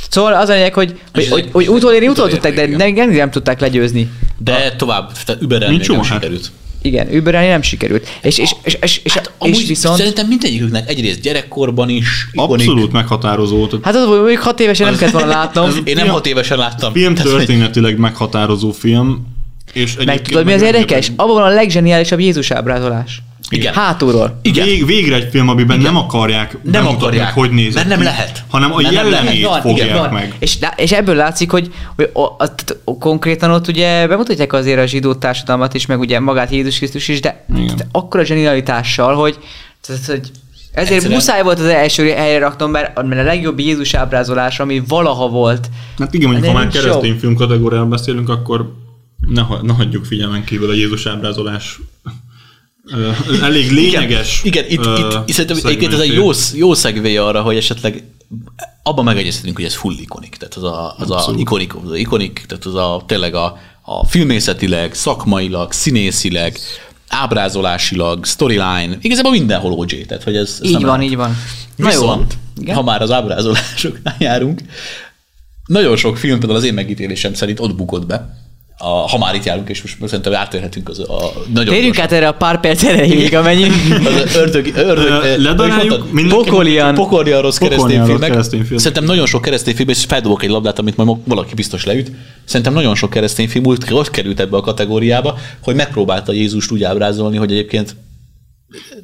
Szóval 0.09 0.33
az 0.33 0.49
a 0.49 0.53
lényeg, 0.53 0.73
hogy, 0.73 0.99
hogy, 1.13 1.23
És 1.23 1.29
hogy, 1.29 1.49
hogy 1.51 1.67
utolérni 1.67 2.07
utol 2.07 2.29
tudták, 2.29 2.53
de 2.53 2.67
nem, 2.67 2.93
nem, 2.93 3.09
nem 3.09 3.31
tudták 3.31 3.59
legyőzni. 3.59 4.09
De 4.37 4.75
tovább, 4.77 5.11
tehát 5.25 5.41
überelni 5.41 5.75
Mint 5.75 5.87
még 5.87 5.97
nem 5.97 6.05
Schumacher. 6.05 6.21
sikerült. 6.21 6.51
Igen, 6.81 7.13
überelni 7.13 7.47
nem 7.47 7.61
sikerült. 7.61 8.07
És, 8.21 8.37
és, 8.37 8.51
és, 8.63 8.77
és, 8.81 9.01
és, 9.03 9.13
Hát, 9.13 9.25
és 9.25 9.31
amúgy 9.37 9.67
viszont... 9.67 9.97
szerintem 9.97 10.27
mindegyiküknek 10.27 10.89
egyrészt 10.89 11.21
gyerekkorban 11.21 11.89
is 11.89 12.27
ikonik. 12.31 12.67
Abszolút 12.67 12.91
meghatározó. 12.91 13.67
Tehát 13.67 13.85
Hát 13.85 13.95
az, 13.95 14.05
hogy 14.05 14.17
mondjuk 14.19 14.41
hat 14.41 14.59
évesen 14.59 14.87
nem 14.87 14.97
kellett 14.97 15.13
volna 15.13 15.27
látnom. 15.27 15.71
Én 15.83 15.95
nem 15.95 16.07
hat 16.07 16.27
évesen 16.27 16.57
láttam. 16.57 16.93
film 16.93 17.13
történetileg 17.15 17.97
meghatározó 17.97 18.71
film. 18.71 19.37
És 19.73 19.95
Meg 20.05 20.21
tudod, 20.21 20.45
mi 20.45 20.53
az 20.53 20.61
meg- 20.61 20.73
érdekes? 20.73 21.11
Abban 21.15 21.33
van 21.35 21.43
a 21.51 21.53
legzseniálisabb 21.53 22.19
Jézus 22.19 22.51
ábrázolás. 22.51 23.21
Igen. 23.51 23.73
Hátulról. 23.73 24.39
Igen. 24.41 24.65
Vég, 24.65 24.85
végre 24.85 25.15
egy 25.15 25.27
film, 25.31 25.49
amiben 25.49 25.79
nem 25.79 25.97
akarják 25.97 26.57
Nem 26.63 26.87
akarják, 26.87 27.33
hogy 27.33 27.51
nézett 27.51 27.73
mert 27.73 27.87
nem 27.87 28.03
lehet. 28.03 28.43
hanem 28.49 28.73
a 28.73 28.79
lehet. 28.81 28.93
jellemét 28.95 29.45
Van, 29.45 29.61
fogják 29.61 29.87
igen, 29.87 29.99
van. 30.01 30.13
meg. 30.13 30.35
És, 30.39 30.57
és 30.75 30.91
ebből 30.91 31.15
látszik, 31.15 31.51
hogy, 31.51 31.71
hogy 31.95 32.09
o, 32.13 32.23
a, 32.23 32.35
tehát 32.37 32.77
konkrétan 32.99 33.51
ott 33.51 33.67
ugye 33.67 34.07
bemutatják 34.07 34.53
azért 34.53 34.79
a 34.79 34.85
zsidó 34.85 35.13
társadalmat 35.13 35.73
is, 35.73 35.85
meg 35.85 35.99
ugye 35.99 36.19
magát 36.19 36.51
Jézus 36.51 36.77
Krisztus 36.77 37.07
is, 37.07 37.19
de 37.21 37.45
Igen. 37.55 37.65
tehát 37.65 37.87
akkora 37.91 38.23
zsenialitással, 38.25 39.15
hogy, 39.15 39.37
tehát, 39.87 40.05
hogy 40.05 40.19
ezért 40.73 40.91
Egyszerűen- 40.91 41.11
muszáj 41.11 41.43
volt 41.43 41.59
az 41.59 41.65
első 41.65 42.09
helyre 42.11 42.39
raknom, 42.39 42.71
mert, 42.71 43.03
mert 43.03 43.21
a 43.21 43.23
legjobb 43.23 43.59
Jézus 43.59 43.93
ábrázolás, 43.93 44.59
ami 44.59 44.81
valaha 44.87 45.27
volt. 45.27 45.69
Hát 45.99 46.13
igen, 46.13 46.29
mondjuk, 46.29 46.51
De 46.51 46.57
ha 46.57 46.63
már 46.63 46.71
keresztény 46.73 47.17
film 47.19 47.35
kategóriában 47.35 47.89
beszélünk, 47.89 48.29
akkor 48.29 48.73
ne, 49.27 49.41
ha- 49.41 49.61
ne 49.61 49.73
hagyjuk 49.73 50.05
figyelmen 50.05 50.43
kívül 50.43 50.69
a 50.69 50.73
Jézus 50.73 51.05
ábrázolás 51.05 51.79
elég 53.41 53.71
lényeges 53.71 54.41
Igen, 54.43 54.65
itt, 54.67 54.85
ö, 54.85 54.97
itt, 54.97 55.29
itt 55.29 55.35
szerintem 55.35 55.57
egyébként 55.65 55.93
ez 55.93 55.99
egy 55.99 56.13
jó, 56.13 56.29
jó 56.53 56.73
szegvé 56.73 57.15
arra, 57.17 57.41
hogy 57.41 57.55
esetleg 57.57 58.03
abban 58.83 59.03
megegyezhetünk, 59.03 59.55
hogy 59.55 59.65
ez 59.65 59.75
full 59.75 59.97
ikonik. 59.97 60.35
Tehát 60.35 60.53
az 60.53 60.63
a, 60.63 60.95
az 60.97 61.11
a 61.11 61.33
ikonik, 61.37 61.75
az 61.75 61.91
a 61.91 61.97
ikonik, 61.97 62.43
tehát 62.47 62.65
az 62.65 62.75
a 62.75 63.03
tényleg 63.05 63.35
a, 63.35 63.57
a 63.81 64.05
filmészetileg, 64.05 64.93
szakmailag, 64.93 65.71
színészileg, 65.71 66.59
ábrázolásilag, 67.07 68.25
storyline, 68.25 68.97
igazából 69.01 69.31
mindenhol 69.31 69.71
OG, 69.71 70.05
tehát 70.05 70.23
hogy 70.23 70.35
ez, 70.35 70.57
ez 70.61 70.69
Így 70.69 70.73
van, 70.73 70.83
lehet. 70.85 71.01
így 71.03 71.15
van. 71.15 71.37
Na 71.75 71.91
jó. 71.91 71.99
Viszont, 71.99 72.37
Igen? 72.61 72.75
ha 72.75 72.83
már 72.83 73.01
az 73.01 73.11
ábrázolásoknál 73.11 74.15
járunk, 74.19 74.61
nagyon 75.65 75.97
sok 75.97 76.17
film 76.17 76.39
például 76.39 76.59
az 76.59 76.65
én 76.65 76.73
megítélésem 76.73 77.33
szerint 77.33 77.59
ott 77.59 77.75
bukott 77.75 78.05
be, 78.05 78.38
a, 78.81 78.87
ha 78.87 79.17
már 79.17 79.35
itt 79.35 79.43
járunk, 79.43 79.69
és 79.69 79.81
most 79.81 79.97
szerintem 80.01 80.33
átérhetünk 80.33 80.89
az 80.89 80.99
a 80.99 81.33
nagyon 81.53 81.73
Térjünk 81.73 81.99
át 81.99 82.11
erre 82.11 82.27
a 82.27 82.31
pár 82.31 82.59
perc 82.59 82.83
erejéig, 82.83 83.35
amennyi... 83.35 83.63
az 84.25 84.35
ördög, 84.35 84.71
ördög, 84.75 85.23
eh, 85.25 85.37
ledaráljuk 85.37 86.11
mindenki- 86.11 86.49
Pokolian. 86.49 86.93
Pokolian 86.93 87.41
rossz 87.41 87.57
keresztény 87.57 88.03
filmek. 88.03 88.29
keresztény 88.29 88.63
film. 88.63 88.77
Szerintem 88.77 89.03
nagyon 89.03 89.25
sok 89.25 89.41
keresztény 89.41 89.75
film, 89.75 89.89
és 89.89 90.05
feldobok 90.07 90.43
egy 90.43 90.49
labdát, 90.49 90.79
amit 90.79 90.95
majd 90.95 91.17
valaki 91.25 91.53
biztos 91.53 91.85
leüt. 91.85 92.11
Szerintem 92.43 92.73
nagyon 92.73 92.95
sok 92.95 93.09
keresztény 93.09 93.49
film 93.49 93.65
úgy 93.65 93.83
ott 93.91 94.09
került 94.09 94.39
ebbe 94.39 94.57
a 94.57 94.61
kategóriába, 94.61 95.37
hogy 95.63 95.75
megpróbálta 95.75 96.31
Jézust 96.31 96.71
úgy 96.71 96.83
ábrázolni, 96.83 97.37
hogy 97.37 97.51
egyébként 97.51 97.95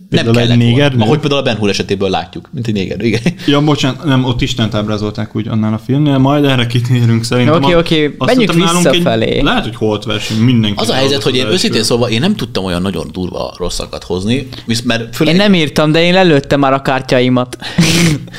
Például 0.10 0.40
egy 0.40 0.48
kellett 0.48 0.48
volna. 0.48 0.64
négernő? 0.64 1.02
Ahogy 1.04 1.20
például 1.20 1.42
a 1.42 1.44
Ben 1.44 1.56
Hur 1.56 1.70
esetéből 1.70 2.10
látjuk, 2.10 2.50
mint 2.54 2.68
egy 2.68 2.74
néger. 2.74 3.02
Igen. 3.02 3.22
Ja, 3.48 3.62
bocsánat, 3.62 4.04
nem, 4.04 4.24
ott 4.26 4.42
Istent 4.42 4.74
ábrázolták 4.74 5.36
úgy 5.36 5.48
annál 5.48 5.74
a 5.74 5.78
filmnél, 5.78 6.18
majd 6.18 6.46
erre 6.46 6.66
kitérünk 6.68 7.24
szerintem. 7.24 7.64
Oké, 7.64 7.74
A- 7.74 7.78
oké, 7.78 8.16
azt 8.18 8.36
menjünk 8.36 8.54
visszafelé. 8.74 9.26
Egy, 9.26 9.44
lehet, 9.44 9.64
hogy 9.64 9.76
holt 9.76 10.04
verseny, 10.04 10.38
mindenki. 10.38 10.80
Az 10.82 10.90
a 10.90 10.94
helyzet, 10.94 11.24
hogy 11.24 11.36
én 11.36 11.46
őszintén 11.48 11.84
szóval 11.84 12.10
én 12.10 12.20
nem 12.20 12.36
tudtam 12.36 12.64
olyan 12.64 12.82
nagyon 12.82 13.08
durva 13.12 13.54
rosszakat 13.58 14.04
hozni, 14.04 14.48
visz- 14.66 14.84
mert 14.86 15.16
főleg 15.16 15.34
Én 15.34 15.40
nem 15.40 15.54
írtam, 15.54 15.92
de 15.92 16.02
én 16.04 16.14
lelőttem 16.14 16.60
már 16.60 16.74
a 16.74 16.82
kártyáimat. 16.82 17.58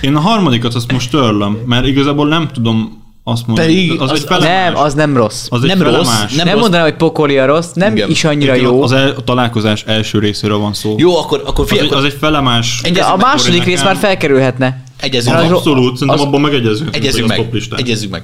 Én 0.01 0.15
a 0.15 0.21
harmadikat 0.21 0.75
azt 0.75 0.93
most 0.93 1.11
törlöm, 1.11 1.59
mert 1.67 1.87
igazából 1.87 2.29
nem 2.29 2.49
tudom 2.53 3.05
azt 3.29 3.47
mondani. 3.47 3.69
Pedig 3.75 4.01
az, 4.01 4.11
az- 4.11 4.25
felemás. 4.25 4.49
Nem, 4.49 4.77
az 4.77 4.95
nem 4.95 5.17
rossz. 5.17 5.47
az 5.51 5.61
nem 5.63 5.83
rossz, 5.83 5.93
felemás. 5.93 6.33
nem 6.33 6.45
Nem, 6.45 6.53
rossz. 6.55 6.63
mondanám, 6.63 6.87
hogy 6.87 6.97
pokolia 6.97 7.47
rossz, 7.47 7.71
nem 7.75 7.97
Igen. 7.97 8.11
is 8.11 8.25
annyira 8.25 8.53
Egyébként 8.53 8.75
jó. 8.77 8.83
Az 8.83 8.93
el, 8.93 9.09
a 9.17 9.25
találkozás 9.25 9.85
első 9.87 10.19
részéről 10.19 10.59
van 10.59 10.73
szó. 10.75 10.95
Jó, 10.99 11.17
akkor, 11.19 11.43
akkor 11.47 11.65
az, 11.65 11.71
figyelj, 11.71 11.89
egy, 11.89 11.95
az 11.95 12.05
egy 12.05 12.17
felemás. 12.21 12.81
de 12.93 13.03
a 13.03 13.17
második 13.17 13.65
rész 13.65 13.83
már 13.83 13.97
felkerülhetne. 13.97 14.83
egyezünk 15.01 15.37
Az- 15.37 15.43
meg. 15.43 15.53
Abszolút, 15.53 15.93
szerintem 15.93 16.09
az- 16.21 16.21
abban 16.27 16.41
megegyezünk. 16.41 16.97
Egyezünk 16.97 17.31
az 17.31 17.37
meg, 17.39 17.63
egyezünk 17.77 18.11
meg. 18.13 18.23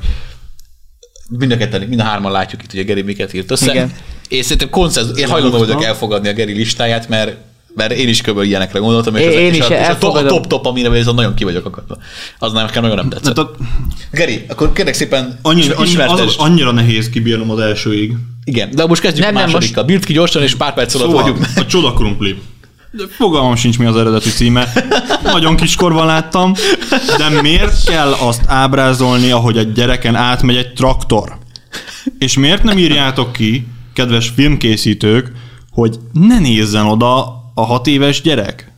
Mind 1.39 1.53
a 1.53 1.57
ketten, 1.57 1.81
mind 1.83 2.01
a 2.01 2.05
hárman 2.05 2.33
látjuk 2.33 2.63
itt, 2.63 2.71
hogy 2.71 2.81
a 2.81 2.85
Geri 2.85 3.03
miket 3.03 3.33
írt 3.35 3.51
össze. 3.51 3.71
Igen. 3.73 3.93
És 4.29 4.43
szerintem 4.43 4.71
konszenzus, 4.71 5.19
én 5.21 5.29
hajlandó 5.29 5.59
vagyok 5.59 5.85
elfogadni 5.85 6.29
a 6.29 6.33
Geri 6.33 6.53
listáját, 6.53 7.09
mert 7.09 7.37
mert 7.75 7.93
én 7.93 8.09
is 8.09 8.21
kb. 8.21 8.43
ilyenekre 8.43 8.79
gondoltam, 8.79 9.17
és, 9.17 9.23
Én- 9.35 9.39
és, 9.53 9.57
is 9.57 9.61
a, 9.61 9.65
és 9.65 9.71
a, 9.71 9.75
top, 9.75 9.83
a 9.83 9.85
elfogadom. 9.85 10.29
top, 10.29 10.47
top, 10.47 10.67
amire 10.67 10.91
ez 10.91 11.07
nagyon 11.07 11.35
ki 11.35 11.45
vagyok 11.45 11.67
akadva. 11.67 11.97
Az 12.39 12.53
nem, 12.53 12.65
nekem 12.65 12.83
nagyon 12.83 12.97
nem 12.97 13.09
tetszett. 13.09 13.35
Tehát 13.35 13.51
a, 13.51 13.57
Geri, 14.13 14.45
akkor 14.49 14.73
kérlek 14.73 14.95
szépen 14.95 15.39
annyira, 15.43 15.77
annyira, 15.77 16.05
az, 16.11 16.35
annyira 16.37 16.73
nehéz 16.73 17.11
kibírnom 17.11 17.51
az 17.51 17.59
elsőig. 17.59 18.13
Igen, 18.45 18.71
de 18.75 18.87
most 18.87 19.01
kezdjük 19.01 19.25
Nem, 19.27 19.37
a 19.37 19.39
másodikkal. 19.39 19.85
Bírd 19.85 20.05
ki 20.05 20.13
gyorsan, 20.13 20.43
és 20.43 20.55
pár 20.55 20.75
perc 20.75 20.95
alatt 20.95 21.07
Szóval, 21.09 21.23
vagyunk. 21.23 21.47
a 21.57 21.67
csoda 21.67 21.93
krumpli. 21.93 22.39
De 22.91 23.03
fogalmam 23.11 23.57
sincs, 23.57 23.79
mi 23.79 23.85
az 23.87 23.97
eredeti 23.97 24.29
címe. 24.31 24.73
Nagyon 25.23 25.57
kiskorban 25.57 26.07
láttam. 26.07 26.53
De 27.19 27.41
miért 27.41 27.85
kell 27.85 28.13
azt 28.13 28.43
ábrázolni, 28.47 29.31
ahogy 29.31 29.57
egy 29.57 29.73
gyereken 29.73 30.15
átmegy 30.15 30.57
egy 30.57 30.73
traktor? 30.73 31.37
És 32.19 32.37
miért 32.37 32.63
nem 32.63 32.79
írjátok 32.79 33.33
ki, 33.33 33.67
kedves 33.95 34.33
filmkészítők, 34.35 35.33
hogy 35.71 35.99
ne 36.13 36.39
nézzen 36.39 36.87
oda 36.87 37.42
a 37.55 37.65
hat 37.65 37.87
éves 37.87 38.21
gyerek? 38.21 38.71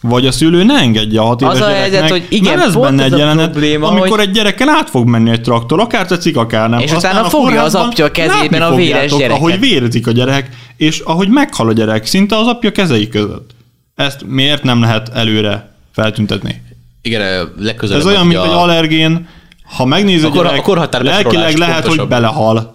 Vagy 0.00 0.26
a 0.26 0.32
szülő 0.32 0.64
ne 0.64 0.74
engedje 0.74 1.20
a 1.20 1.24
hat 1.24 1.40
éves 1.40 1.54
Az 1.54 1.60
a 1.60 1.64
gyereknek, 1.64 1.90
helyzet, 1.92 2.10
hogy 2.10 2.26
igen, 2.28 2.58
mert 2.58 2.72
pont 2.72 2.84
benne 2.84 3.04
ez 3.04 3.12
egy 3.12 3.18
jelenet, 3.18 3.50
probléma, 3.50 3.88
amikor 3.88 4.08
hogy- 4.08 4.20
egy 4.28 4.30
gyereken 4.30 4.68
át 4.68 4.90
fog 4.90 5.08
menni 5.08 5.30
egy 5.30 5.40
traktor, 5.40 5.80
akár 5.80 6.06
tetszik, 6.06 6.36
akár 6.36 6.68
nem. 6.68 6.78
És 6.80 6.92
Aztán 6.92 7.10
utána 7.10 7.26
a 7.26 7.30
fogja 7.30 7.62
az 7.62 7.74
apja 7.74 8.10
kezében 8.10 8.62
a 8.62 8.74
véres 8.74 9.10
gyereket. 9.10 9.36
Ahogy 9.36 9.58
vérzik 9.60 10.06
a 10.06 10.10
gyerek, 10.12 10.48
és 10.76 10.98
ahogy 10.98 11.28
meghal 11.28 11.68
a 11.68 11.72
gyerek, 11.72 12.06
szinte 12.06 12.36
az 12.36 12.46
apja 12.46 12.72
kezei 12.72 13.08
között. 13.08 13.50
Ezt 13.94 14.24
miért 14.26 14.62
nem 14.62 14.80
lehet 14.80 15.08
előre 15.08 15.72
feltüntetni? 15.92 16.62
Igen, 17.02 17.52
legközelebb. 17.58 18.00
Ez 18.00 18.06
olyan, 18.06 18.26
mint 18.26 18.40
egy 18.40 18.48
a- 18.50 18.62
allergén, 18.62 19.28
ha 19.76 19.84
megnézi 19.84 20.24
a 20.24 20.28
A 20.28 20.30
kor- 20.30 20.42
gyerek, 20.44 20.58
a 20.58 20.62
korhatár 20.62 21.02
lelkileg 21.02 21.56
lehet, 21.56 21.74
hogy 21.74 21.82
pontosabb. 21.84 22.08
belehal. 22.08 22.72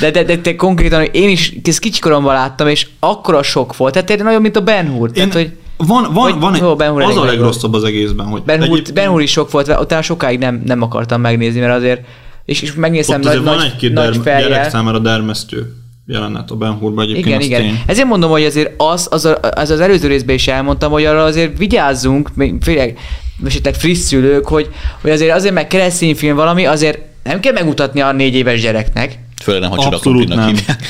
De, 0.00 0.10
de, 0.10 0.22
de, 0.24 0.36
de 0.36 0.56
konkrétan 0.56 1.02
én 1.02 1.28
is 1.28 1.52
ezt 1.64 1.78
kicsikoromban 1.78 2.34
láttam, 2.34 2.68
és 2.68 2.86
akkora 3.00 3.42
sok 3.42 3.76
volt. 3.76 3.92
Tehát 3.92 4.08
tényleg 4.08 4.26
nagyon, 4.26 4.40
mint 4.42 4.56
a 4.56 4.60
Ben 4.60 4.88
Hur. 4.90 5.08
Én, 5.08 5.12
Tehát, 5.14 5.32
hogy 5.32 5.50
van, 5.76 6.12
van, 6.12 6.30
hogy- 6.30 6.40
van 6.40 6.54
egy, 6.54 6.60
jó, 6.60 6.76
Ben 6.76 6.90
Hur 6.90 7.02
az 7.02 7.16
a 7.16 7.24
legrosszabb 7.24 7.74
az 7.74 7.84
egészben, 7.84 8.26
hogy 8.26 8.42
Ben 8.42 8.64
Hur, 8.66 8.82
ben 8.94 9.08
Hur 9.08 9.22
is 9.22 9.30
sok 9.30 9.50
volt, 9.50 9.76
utána 9.80 10.02
sokáig 10.02 10.38
nem, 10.38 10.62
nem 10.66 10.82
akartam 10.82 11.20
megnézni, 11.20 11.60
mert 11.60 11.74
azért, 11.76 12.00
és, 12.44 12.62
és 12.62 12.74
megnézem 12.74 13.20
ott 13.20 13.26
nagy, 13.26 13.42
van 13.42 13.60
egy-két 13.62 13.92
nagy 13.92 14.04
der, 14.04 14.12
gyerek 14.22 14.42
fejjel. 14.42 14.70
számára 14.70 14.98
dermesztő 14.98 15.74
jelenet 16.06 16.50
a 16.50 16.54
Ben 16.54 16.72
Hurban 16.72 17.04
egyébként. 17.04 17.26
Igen, 17.26 17.40
igen. 17.40 17.60
Tény. 17.60 17.82
Ezért 17.86 18.06
mondom, 18.06 18.30
hogy 18.30 18.44
azért 18.44 18.70
az, 18.76 19.08
az, 19.10 19.24
a, 19.24 19.38
az, 19.54 19.70
az 19.70 19.80
előző 19.80 20.08
részben 20.08 20.34
is 20.34 20.48
elmondtam, 20.48 20.90
hogy 20.92 21.04
arra 21.04 21.24
azért 21.24 21.58
vigyázzunk, 21.58 22.30
főleg 22.62 22.98
esetleg 23.46 23.74
friss 23.74 23.98
szülők, 23.98 24.46
hogy, 24.46 24.68
hogy 25.00 25.10
azért 25.10 25.34
azért 25.34 25.54
meg 25.54 25.66
keresztény 25.66 26.14
film 26.16 26.36
valami, 26.36 26.66
azért 26.66 26.98
nem 27.22 27.40
kell 27.40 27.52
megmutatni 27.52 28.00
a 28.00 28.12
négy 28.12 28.34
éves 28.34 28.60
gyereknek. 28.60 29.18
Főleg 29.42 29.60
nem, 29.60 29.70
ha 29.70 29.86
Abszolút 29.86 30.28
nem. 30.28 30.46
hívják. 30.46 30.82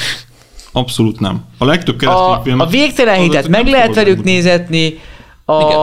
Abszolút 0.73 1.21
nem. 1.21 1.45
A 1.59 1.65
legtöbb 1.65 1.99
keresztény 1.99 2.25
A, 2.25 2.41
film... 2.45 2.61
a 2.61 2.67
végtelen 2.67 3.21
hitet 3.21 3.49
meg 3.49 3.67
lehet 3.67 3.95
velük 3.95 4.25
nézetni, 4.25 4.99
a, 5.45 5.61
Igen. 5.61 5.79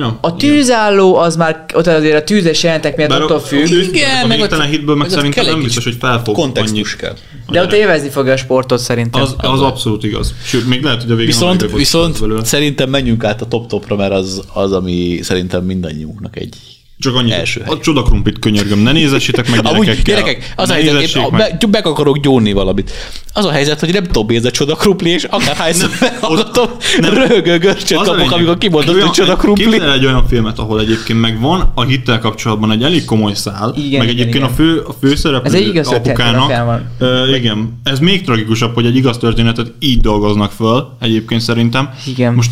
Ja, 0.00 0.18
A 0.20 0.36
tűzálló 0.36 1.16
az 1.16 1.36
már, 1.36 1.64
ott 1.74 1.86
azért 1.86 2.16
a 2.16 2.24
tűzes 2.24 2.62
jelentek 2.62 2.96
miatt 2.96 3.08
Bár 3.08 3.22
attól 3.22 3.36
a, 3.36 3.40
függ, 3.40 3.68
Igen, 3.70 4.24
a 4.24 4.26
meg 4.26 4.36
ott- 4.36 4.48
végtelen 4.48 4.68
hitből 4.68 4.94
meg 4.94 5.08
szerintem 5.10 5.44
nem 5.46 5.62
biztos, 5.62 5.84
hogy 5.84 5.96
fel 6.00 6.22
fog 6.24 6.34
Kontextus 6.34 6.96
kell. 6.96 7.14
a 7.46 7.52
de 7.52 7.62
ott 7.62 7.72
élvezni 7.72 8.08
fogja 8.08 8.32
a 8.32 8.36
sportot 8.36 8.78
szerintem. 8.78 9.22
Az, 9.22 9.34
az 9.36 9.60
abszolút 9.60 10.04
igaz. 10.04 10.34
Sőt, 10.44 10.68
még 10.68 10.82
lehet, 10.82 11.02
hogy 11.02 11.10
a 11.10 11.14
végén 11.14 11.30
Viszont, 11.30 11.62
a 11.62 11.66
viszont 11.66 12.20
belőle. 12.20 12.44
szerintem 12.44 12.90
menjünk 12.90 13.24
át 13.24 13.42
a 13.42 13.46
top-topra, 13.46 13.96
mert 13.96 14.12
az, 14.12 14.42
az, 14.52 14.72
ami 14.72 15.18
szerintem 15.22 15.64
mindannyiunknak 15.64 16.36
egy 16.36 16.54
Csak 17.00 17.14
annyi, 17.14 17.32
első 17.32 17.60
hely. 17.60 17.74
a 17.74 17.78
csodakrumplit 17.78 18.38
könyörgöm, 18.38 18.78
ne 18.78 18.92
nézessétek 18.92 19.50
meg 19.50 19.66
Amúgy, 19.66 19.84
gyerekekkel. 19.84 20.14
gyerekek, 20.14 20.52
az 20.56 20.70
a 20.70 20.72
helyzet, 20.72 21.02
én 21.16 21.26
meg. 21.30 21.56
be, 21.58 21.66
meg 21.70 21.86
akarok 21.86 22.18
gyónni 22.18 22.52
valamit. 22.52 22.90
Az 23.32 23.44
a 23.44 23.50
helyzet, 23.50 23.80
hogy 23.80 23.92
nem 23.92 24.04
tudom, 24.04 24.36
ez 24.36 24.44
a 24.44 24.50
csoda 24.50 24.74
krumpli, 24.74 25.10
és 25.10 25.24
akárhányszor 25.24 25.90
meghallgatom, 26.00 26.66
röhögő 27.00 27.58
görcsöt 27.58 27.98
kapok, 27.98 28.16
lényeg. 28.16 28.32
amikor 28.32 28.58
kimondod, 28.58 29.00
hogy 29.00 29.10
csoda 29.10 29.36
krumpli. 29.36 29.64
Képzelj 29.64 29.92
egy 29.92 30.06
olyan 30.06 30.26
filmet, 30.28 30.58
ahol 30.58 30.80
egyébként 30.80 31.20
meg 31.20 31.40
van 31.40 31.72
a 31.74 31.82
hittel 31.82 32.18
kapcsolatban 32.18 32.70
egy 32.70 32.82
elég 32.82 33.04
komoly 33.04 33.34
szál, 33.34 33.74
Igen, 33.76 33.98
meg 33.98 34.08
igen, 34.08 34.08
egyébként 34.08 34.34
igen. 34.34 34.48
a 34.48 34.52
fő, 34.54 34.78
a 34.78 34.92
főszereplő 35.00 35.46
Ez 35.48 35.54
egy 35.54 35.68
igaz 35.68 35.88
apukának. 35.88 36.82
Ö, 36.98 37.34
igen, 37.34 37.80
ez 37.84 37.98
még 37.98 38.24
tragikusabb, 38.24 38.74
hogy 38.74 38.86
egy 38.86 38.96
igaz 38.96 39.18
történetet 39.18 39.72
így 39.78 40.00
dolgoznak 40.00 40.52
föl, 40.52 40.96
egyébként 41.00 41.40
szerintem. 41.40 41.90
Igen. 42.06 42.34
Most 42.34 42.50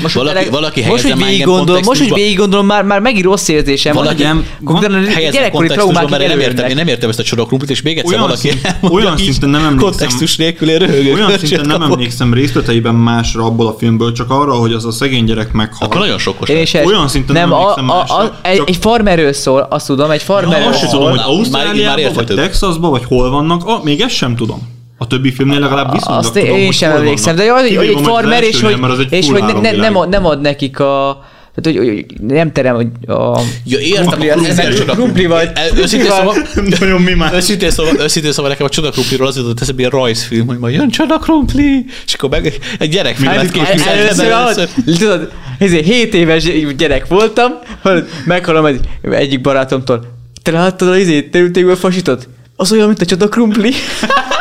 Most, 0.00 0.14
Valaki- 0.14 0.34
tényleg- 0.34 0.52
valaki 0.52 0.82
most, 0.84 1.02
hogy 1.02 1.16
már 1.16 1.28
végig 1.28 1.44
gondolom, 1.44 1.82
most, 1.84 2.00
hogy 2.00 2.12
végig 2.14 2.36
gondolom, 2.36 2.66
már, 2.66 2.82
már 2.84 3.00
megint 3.00 3.24
rossz 3.24 3.48
érzésem 3.48 3.94
van, 3.94 4.04
Valaki 4.04 4.24
hogy 4.24 4.34
nem- 4.34 5.30
gyerekkori 5.32 5.68
traumák 5.68 6.08
mert 6.08 6.26
nem 6.28 6.40
értem, 6.40 6.68
én 6.68 6.74
nem 6.74 6.86
értem 6.88 7.08
ezt 7.08 7.18
a 7.18 7.22
csoda 7.22 7.44
krumplit, 7.44 7.70
és 7.70 7.82
még 7.82 7.98
egyszer 7.98 8.10
Olyan 8.14 8.20
valaki 8.22 8.48
szint- 8.48 8.64
elmondja 8.64 8.98
olyan 9.00 9.16
szinten 9.16 9.48
nem 9.50 9.60
emlékszem- 9.64 9.88
kontextus 9.90 10.36
nélkül 10.36 10.70
én 10.70 10.78
röhögő 10.78 11.12
olyan 11.12 11.38
szinten 11.38 11.66
nem 11.66 11.78
kapok. 11.78 11.92
emlékszem 11.96 12.34
részleteiben 12.34 12.94
másra 12.94 13.44
abból 13.44 13.66
a 13.66 13.74
filmből, 13.78 14.12
csak 14.12 14.30
arra, 14.30 14.52
hogy 14.54 14.72
az 14.72 14.84
a 14.84 14.92
szegény 14.92 15.24
gyerek 15.24 15.52
meghal. 15.52 15.86
Akkor 15.86 16.00
nagyon. 16.00 16.18
Én 16.46 16.60
is 16.60 16.74
egy, 16.74 16.86
Olyan 16.86 17.08
szinten 17.08 17.34
nem 17.34 17.52
emlékszem 17.52 17.90
a, 17.90 17.92
a, 17.92 17.96
másra, 17.96 18.38
egy, 18.42 18.62
egy 18.66 18.76
farmerről 18.76 19.32
szól, 19.32 19.60
azt 19.70 19.86
tudom, 19.86 20.10
egy 20.10 20.22
farmerről 20.22 20.68
Azt 20.68 20.78
sem 20.78 20.88
tudom, 20.88 21.04
szól. 21.04 21.10
hogy 21.24 21.34
Ausztráliában, 21.36 22.12
vagy. 22.14 22.26
Texasban, 22.26 22.90
vagy 22.90 23.04
hol 23.04 23.30
vannak, 23.30 23.64
ah, 23.64 23.82
még 23.84 24.00
ezt 24.00 24.14
sem 24.14 24.36
tudom. 24.36 24.80
A 25.02 25.06
többi 25.06 25.32
filmnél 25.32 25.60
legalább 25.60 25.92
viszonylag 25.92 26.24
Azt 26.24 26.32
tudom, 26.32 26.56
én 26.56 26.70
sem 26.72 26.90
emlékszem, 26.90 27.36
de 27.36 27.52
vannak. 27.52 27.76
hogy, 27.76 27.86
egy 27.86 27.98
farmer, 28.02 28.42
és 28.42 28.60
hogy, 28.60 29.06
és 29.10 29.30
hogy 29.30 29.42
ne, 29.42 29.52
ne, 29.60 29.70
nem, 29.70 29.96
ad, 29.96 30.08
nem 30.08 30.26
ad 30.26 30.40
nekik 30.40 30.80
a... 30.80 31.24
Tehát, 31.54 31.78
hogy, 31.78 31.88
hogy 31.88 32.20
nem 32.20 32.52
terem, 32.52 32.74
hogy 32.74 32.86
a... 33.06 33.40
Ja, 33.64 33.78
értem, 33.78 34.04
Krumpli, 34.06 34.28
a 34.28 34.34
ez- 34.34 34.58
krumpli, 34.58 34.84
krumpli 34.94 35.26
vagy. 35.26 35.50
Őszintén 35.76 36.10
szóval, 36.10 36.36
Nagyon 36.80 37.00
mi 37.00 37.14
már. 37.14 37.34
Őszintén 37.34 37.70
szóval, 37.70 37.94
őszintén 38.00 38.32
szóval 38.32 38.50
nekem 38.50 38.66
a 38.66 38.68
csoda 38.68 38.90
krumpliról 38.90 39.26
az 39.26 39.36
jutott 39.36 39.60
eszembe 39.60 39.80
ilyen 39.80 39.92
rajzfilm, 39.92 40.46
hogy 40.46 40.58
majd 40.58 40.74
jön 40.74 40.90
csoda 40.90 41.18
krumpli, 41.18 41.84
és 42.06 42.14
akkor 42.14 42.28
meg 42.30 42.58
egy 42.78 42.90
gyerekfilm 42.90 43.30
Mi 43.30 43.36
lett 43.36 43.50
képviselve 43.50 44.68
tudod, 44.84 45.30
ezért 45.58 45.84
7 45.84 46.14
éves 46.14 46.44
gyerek 46.76 47.06
voltam, 47.06 47.52
hogy 47.82 48.04
meghallom 48.24 48.64
egy, 48.64 48.80
egyik 49.10 49.40
barátomtól, 49.40 50.04
te 50.42 50.50
láttad 50.50 50.88
az 50.88 50.96
izét, 50.96 51.30
terültékből 51.30 51.76
fasított? 51.76 52.28
Az 52.56 52.72
olyan, 52.72 52.86
mint 52.86 53.00
a 53.00 53.04
csoda 53.04 53.28
krumpli. 53.28 53.72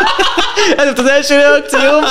Ez 0.77 0.83
volt 0.85 0.99
az 0.99 1.07
első 1.09 1.33
reakcióm. 1.35 2.03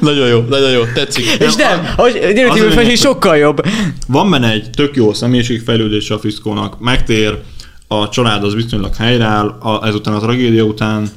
Nagyon 0.00 0.28
jó, 0.28 0.40
nagyon 0.48 0.70
jó, 0.70 0.82
tetszik. 0.94 1.24
És 1.24 1.54
nem, 1.54 1.78
hogy 1.96 2.10
Az 2.10 2.16
a 2.16 2.18
terültékből 2.20 2.52
lényeg, 2.54 2.72
fasít 2.72 2.88
hogy- 2.88 2.98
sokkal 2.98 3.36
jobb. 3.36 3.66
Van 4.08 4.30
benne 4.30 4.50
egy 4.50 4.70
tök 4.70 4.96
jó 4.96 5.12
személyiségfejlődés 5.12 6.10
a 6.10 6.18
Fiszkónak, 6.18 6.80
megtér, 6.80 7.38
a 7.88 8.08
család 8.08 8.44
az 8.44 8.54
viszonylag 8.54 8.94
helyreáll, 8.94 9.46
a, 9.48 9.86
ezután 9.86 10.14
a 10.14 10.18
tragédia 10.18 10.62
után 10.62 11.08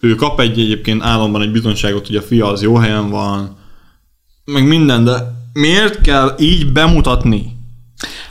ő 0.00 0.14
kap 0.14 0.40
egy 0.40 0.58
egyébként 0.60 1.02
álomban 1.02 1.42
egy 1.42 1.52
bizonyságot, 1.52 2.06
hogy 2.06 2.16
a 2.16 2.22
fia 2.22 2.46
az 2.50 2.62
jó 2.62 2.76
helyen 2.76 3.10
van, 3.10 3.56
meg 4.44 4.66
minden, 4.66 5.04
de 5.04 5.12
miért 5.52 6.00
kell 6.00 6.34
így 6.38 6.72
bemutatni, 6.72 7.56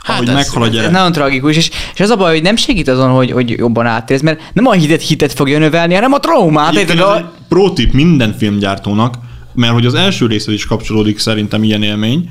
hát 0.02 0.16
ahogy 0.16 0.28
ez- 0.28 0.34
meghal 0.34 0.62
a 0.62 0.66
Ez 0.66 0.72
gyerek? 0.72 0.90
nagyon 0.90 1.12
tragikus, 1.12 1.56
és, 1.56 1.70
és 1.94 2.00
az 2.00 2.10
a 2.10 2.16
baj, 2.16 2.32
hogy 2.32 2.42
nem 2.42 2.56
segít 2.56 2.88
azon, 2.88 3.10
hogy, 3.10 3.30
hogy 3.30 3.50
jobban 3.50 3.86
átérsz, 3.86 4.20
mert 4.22 4.40
nem 4.52 4.66
a 4.66 4.72
hitet, 4.72 5.02
hitet 5.02 5.32
fogja 5.32 5.58
növelni, 5.58 5.94
hanem 5.94 6.12
a 6.12 6.18
traumát. 6.18 6.74
Érted? 6.74 6.98
ez 6.98 7.04
egy 7.04 7.10
A- 7.22 7.32
pro 7.48 7.70
tip 7.72 7.92
minden 7.92 8.34
filmgyártónak, 8.38 9.14
mert 9.54 9.72
hogy 9.72 9.86
az 9.86 9.94
első 9.94 10.26
részhez 10.26 10.54
is 10.54 10.66
kapcsolódik 10.66 11.18
szerintem 11.18 11.62
ilyen 11.62 11.82
élmény, 11.82 12.30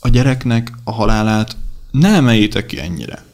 a 0.00 0.08
gyereknek 0.08 0.72
a 0.84 0.92
halálát 0.92 1.56
ne 1.90 2.08
emeljétek 2.08 2.66
ki 2.66 2.80
ennyire. 2.80 3.24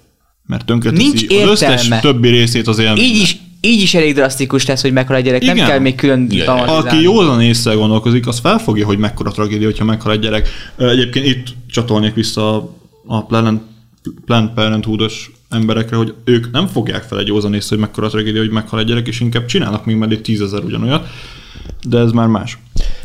Mert 0.47 0.65
tönkreteszi 0.67 1.03
Nincs 1.03 1.23
az 1.43 1.49
összes 1.51 1.89
többi 2.01 2.29
részét 2.29 2.67
az 2.69 2.79
élmény. 2.79 3.03
Így 3.05 3.17
is, 3.21 3.37
így 3.61 3.81
is 3.83 3.95
elég 3.95 4.15
drasztikus 4.15 4.67
lesz, 4.67 4.83
hogy 4.83 4.93
meghal 4.93 5.17
a 5.17 5.21
gyerek. 5.21 5.43
Nem 5.43 5.57
Igen. 5.57 5.69
kell 5.69 5.79
még 5.79 5.95
külön 5.95 6.27
Igen. 6.31 6.45
traumatizálni. 6.45 6.89
Aki 6.89 7.03
józan 7.03 7.41
észre 7.41 7.75
gondolkozik, 7.75 8.27
az 8.27 8.39
felfogja, 8.39 8.87
hogy 8.87 8.99
mekkora 8.99 9.31
tragédia, 9.31 9.67
hogyha 9.67 9.85
meghal 9.85 10.13
egy 10.13 10.19
gyerek. 10.21 10.49
Egyébként 10.79 11.27
itt 11.27 11.47
csatolnék 11.71 12.15
vissza 12.15 12.75
a- 13.07 13.15
a 13.17 13.23
Planned, 13.23 13.61
Planned 14.25 14.51
Parenthood-os 14.55 15.31
emberekre, 15.51 15.97
hogy 15.97 16.15
ők 16.25 16.51
nem 16.51 16.67
fogják 16.67 17.03
fel 17.03 17.19
egy 17.19 17.27
józan 17.27 17.55
észre, 17.55 17.69
hogy 17.69 17.79
mekkora 17.79 18.09
tragédia, 18.09 18.41
hogy 18.41 18.51
meghal 18.51 18.81
egy 18.81 18.87
gyerek, 18.87 19.07
és 19.07 19.21
inkább 19.21 19.47
csinálnak 19.47 19.85
még 19.85 19.97
mellé 19.97 20.17
tízezer 20.17 20.63
ugyanolyat. 20.65 21.07
De 21.89 21.99
ez 21.99 22.11
már 22.11 22.27
más. 22.27 22.59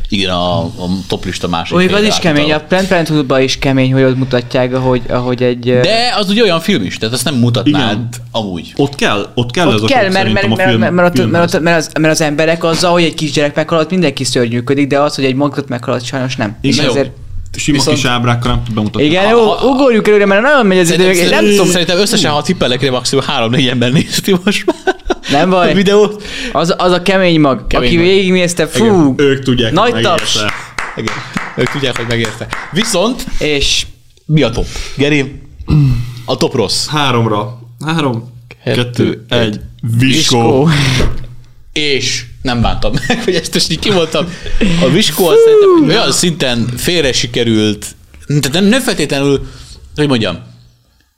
Igen, 0.08 0.30
a, 0.30 0.64
a 0.64 0.70
toplista 1.08 1.48
másik. 1.48 1.72
Mondjuk 1.74 1.98
az 1.98 2.04
is 2.04 2.18
kemény, 2.18 2.52
a. 2.52 2.60
Planned 2.60 2.88
Parenthoodban 2.88 3.40
is 3.40 3.58
kemény, 3.58 3.92
hogy 3.92 4.02
ott 4.02 4.16
mutatják, 4.16 4.74
ahogy, 4.74 5.02
ahogy 5.08 5.42
egy... 5.42 5.60
De 5.80 6.14
az 6.18 6.28
ugye 6.28 6.42
olyan 6.42 6.60
film 6.60 6.82
is, 6.82 6.98
tehát 6.98 7.14
azt 7.14 7.24
nem 7.24 7.34
mutatnád 7.34 7.90
Igen. 7.90 8.08
amúgy. 8.30 8.72
Ott 8.76 8.94
kell, 8.94 9.26
ott 9.34 9.50
kell 9.50 9.68
ez 9.68 9.74
ott 9.74 9.82
a 9.82 9.86
kell, 9.92 10.04
sok 10.04 10.12
mert, 10.12 10.32
mert, 10.32 10.48
mert, 10.48 10.60
a 10.60 10.68
film, 10.68 10.80
mert, 10.80 10.92
mert, 10.92 11.18
ott, 11.18 11.30
mert, 11.30 11.54
ott, 11.54 11.60
mert, 11.60 11.76
az, 11.76 11.90
mert 12.00 12.12
az 12.12 12.20
emberek 12.20 12.64
azzal, 12.64 12.92
hogy 12.92 13.02
egy 13.02 13.14
kisgyerek 13.14 13.54
meghal, 13.54 13.86
mindenki 13.90 14.24
szörnyűködik, 14.24 14.86
de 14.86 15.00
az, 15.00 15.14
hogy 15.14 15.24
egy 15.24 15.34
mondatot 15.34 15.68
meghal, 15.68 15.94
az 15.94 16.04
sajnos 16.04 16.36
nem. 16.36 16.56
Igen, 16.60 16.76
És 16.76 16.82
jó. 16.84 16.90
ezért, 16.90 17.10
Sima 17.56 17.76
Viszont- 17.76 17.96
kis 17.96 18.06
ábrákkal 18.06 18.52
nem 18.54 18.64
tud 18.64 18.74
bemutatni. 18.74 19.06
igen, 19.06 19.28
jó, 19.28 19.52
ugorjuk 19.62 20.08
előre, 20.08 20.26
mert 20.26 20.42
nagyon 20.42 20.66
megy 20.66 20.78
az 20.78 20.90
idő, 20.90 21.04
nem 21.04 21.14
szerintem, 21.14 21.44
tudom, 21.44 21.66
szerintem 21.66 21.98
összesen, 21.98 22.30
ha 22.32 22.42
tippelek, 22.42 22.90
maximum 22.90 23.24
három-négy 23.24 23.68
ember 23.68 23.92
nézti 23.92 24.36
most 24.44 24.64
már 24.66 24.96
Nem 25.30 25.50
baj. 25.54 25.70
a 25.70 25.74
videót. 25.74 26.22
az, 26.52 26.74
az 26.78 26.92
a 26.92 27.02
kemény 27.02 27.40
mag, 27.40 27.66
Kemény 27.66 27.86
aki 27.88 27.96
mag. 27.96 28.06
végignézte, 28.06 28.66
fú, 28.66 28.84
Igen. 28.84 29.14
Ők 29.16 29.42
tudják, 29.42 29.72
Nagy 29.72 29.92
hogy 29.92 30.02
taps. 30.02 30.34
megérte. 30.34 30.54
Igen. 30.96 31.14
Ők 31.56 31.68
tudják, 31.70 31.96
hogy 31.96 32.06
megérte. 32.08 32.46
Viszont 32.72 33.24
és 33.38 33.86
mi 34.24 34.42
a 34.42 34.50
top? 34.50 34.66
Geri, 34.96 35.40
a 36.24 36.36
top 36.36 36.54
rossz. 36.54 36.86
Háromra. 36.86 37.58
Három, 37.86 38.30
Kettő, 38.64 38.82
kettő, 38.82 39.24
egy. 39.28 39.38
egy. 39.40 39.60
Viskó. 39.98 40.64
Viskó. 40.64 40.68
És 41.72 42.24
nem 42.42 42.60
bántam 42.60 42.92
meg, 43.06 43.24
hogy 43.24 43.34
ezt 43.34 43.54
most 43.54 43.70
így 43.70 43.78
kimondtam. 43.78 44.26
A 44.82 44.88
Viskó 44.88 45.26
az 45.26 45.36
szerintem 45.44 45.88
olyan 45.88 46.12
szinten 46.12 46.66
félre 46.76 47.12
sikerült, 47.12 47.86
tehát 48.26 48.52
nem, 48.52 48.64
nem 48.64 48.80
feltétlenül, 48.80 49.46
hogy 49.96 50.08
mondjam, 50.08 50.38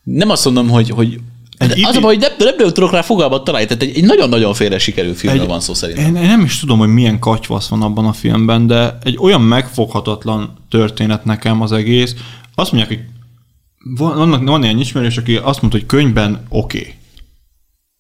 nem 0.03 0.31
azt 0.31 0.45
mondom, 0.45 0.69
hogy, 0.69 0.91
hogy 0.91 1.21
Egy 1.57 1.85
az 1.85 1.97
a 1.97 2.01
baj, 2.01 2.15
hogy 2.15 2.25
nem, 2.25 2.33
nem, 2.39 2.55
nem 2.59 2.73
tudok 2.73 2.93
rá 2.93 3.03
fogalmat 3.03 3.45
találni, 3.45 3.67
tehát 3.67 3.83
egy, 3.83 3.97
egy 3.97 4.05
nagyon-nagyon 4.05 4.55
félre 4.55 4.79
sikerült 4.79 5.19
filmről 5.19 5.43
Egy- 5.43 5.49
van 5.49 5.61
szó 5.61 5.75
szerintem. 5.75 6.05
Én, 6.05 6.23
én 6.23 6.29
nem 6.29 6.45
is 6.45 6.59
tudom, 6.59 6.79
hogy 6.79 6.89
milyen 6.89 7.19
katyvasz 7.19 7.69
van 7.69 7.83
abban 7.83 8.07
a 8.07 8.13
filmben, 8.13 8.67
de 8.67 8.99
egy 9.03 9.17
olyan 9.21 9.41
megfoghatatlan 9.41 10.57
történet 10.71 11.25
nekem 11.25 11.61
az 11.61 11.73
egész. 11.73 12.15
Azt 12.55 12.73
mondják, 12.73 12.99
hogy 12.99 13.07
van, 13.97 14.17
vannak, 14.17 14.49
van 14.49 14.63
ilyen 14.63 14.79
ismerős, 14.79 15.17
aki 15.17 15.37
azt 15.37 15.61
mondta, 15.61 15.79
hogy 15.79 15.87
könyvben 15.87 16.47
oké. 16.49 16.79
Okay. 16.79 16.95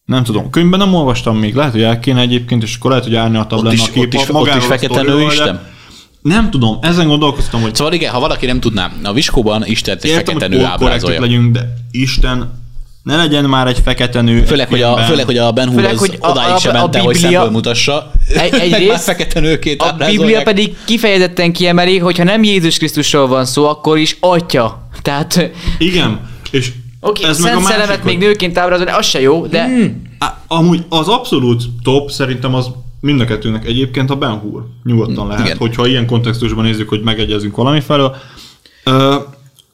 Nem 0.04 0.24
tudom, 0.24 0.50
könyvben 0.50 0.78
nem 0.78 0.94
olvastam 0.94 1.36
még, 1.38 1.54
lehet, 1.54 1.72
hogy 1.72 1.82
el 1.82 2.00
kéne 2.00 2.20
egyébként, 2.20 2.62
és 2.62 2.76
akkor 2.76 2.90
lehet, 2.90 3.04
hogy 3.06 3.14
árnyaltabb 3.14 3.62
lenne 3.62 3.74
is, 3.74 3.80
a 3.88 3.90
kép 3.92 4.02
ott 4.06 4.12
is, 4.14 4.28
ott 4.28 4.54
is 4.56 4.64
fekete 4.64 5.02
nő 5.02 5.22
Isten. 5.22 5.60
Nem 6.22 6.50
tudom, 6.50 6.78
ezen 6.80 7.06
gondolkoztam, 7.08 7.60
hogy 7.62 7.74
Szóval 7.74 7.92
igen, 7.92 8.12
ha 8.12 8.20
valaki 8.20 8.46
nem 8.46 8.60
tudná, 8.60 8.90
a 9.02 9.12
Viskóban 9.12 9.64
Istent 9.66 10.04
egy 10.04 10.10
értem, 10.10 10.24
fekete 10.24 10.46
hogy 10.46 10.56
nő 10.56 10.64
ábrázolja. 10.64 11.20
legyünk, 11.20 11.52
de 11.52 11.74
Isten, 11.90 12.60
ne 13.02 13.16
legyen 13.16 13.44
már 13.44 13.66
egy 13.66 13.78
fekete 13.84 14.20
nő. 14.20 14.42
Főleg, 14.44 14.66
egy 14.66 14.72
hogy 14.72 14.82
a, 14.82 14.96
főleg, 14.96 15.24
hogy 15.24 15.36
a 15.38 15.52
Ben 15.52 15.66
Hur 15.68 15.74
Főleg, 15.74 15.92
az 15.92 15.98
hogy 15.98 16.16
odáig 16.20 16.54
a- 16.54 16.58
sem 16.58 16.74
a 16.76 16.80
mente, 16.80 16.98
hogy 16.98 17.12
Biblia- 17.12 17.32
szemből 17.32 17.50
mutassa. 17.50 18.10
Egy- 18.28 18.50
Meg 18.58 18.60
egyrészt 18.60 18.88
már 18.88 18.98
fekete 18.98 19.40
nőként 19.40 19.82
a. 19.82 19.96
Biblia 20.06 20.42
pedig 20.42 20.76
kifejezetten 20.84 21.52
kiemeli, 21.52 21.98
hogyha 21.98 22.24
nem 22.24 22.42
Jézus 22.44 22.76
Krisztusról 22.76 23.26
van 23.26 23.44
szó, 23.44 23.68
akkor 23.68 23.98
is 23.98 24.16
atya. 24.20 24.88
Tehát 25.02 25.50
Igen, 25.78 26.20
és 26.50 26.72
Oké, 27.04 27.22
okay, 27.22 27.34
szent 27.34 27.62
szellemet 27.62 27.96
hogy- 27.96 28.04
még 28.04 28.18
nőként 28.18 28.58
ábrázolni, 28.58 28.90
az 28.90 29.06
se 29.06 29.20
jó, 29.20 29.46
de 29.46 29.64
hmm. 29.64 30.02
Amúgy 30.46 30.84
az 30.88 31.08
abszolút 31.08 31.62
top 31.82 32.10
szerintem 32.10 32.54
az 32.54 32.66
mind 33.00 33.20
a 33.20 33.24
kettőnek 33.24 33.66
egyébként 33.66 34.10
a 34.10 34.16
Ben 34.16 34.30
Hur. 34.38 34.62
Nyugodtan 34.84 35.26
lehet, 35.26 35.44
igen. 35.44 35.56
hogyha 35.56 35.86
ilyen 35.86 36.06
kontextusban 36.06 36.64
nézzük, 36.64 36.88
hogy 36.88 37.00
megegyezünk 37.02 37.56
valami 37.56 37.80
felől. 37.80 38.16
Ö, 38.84 39.14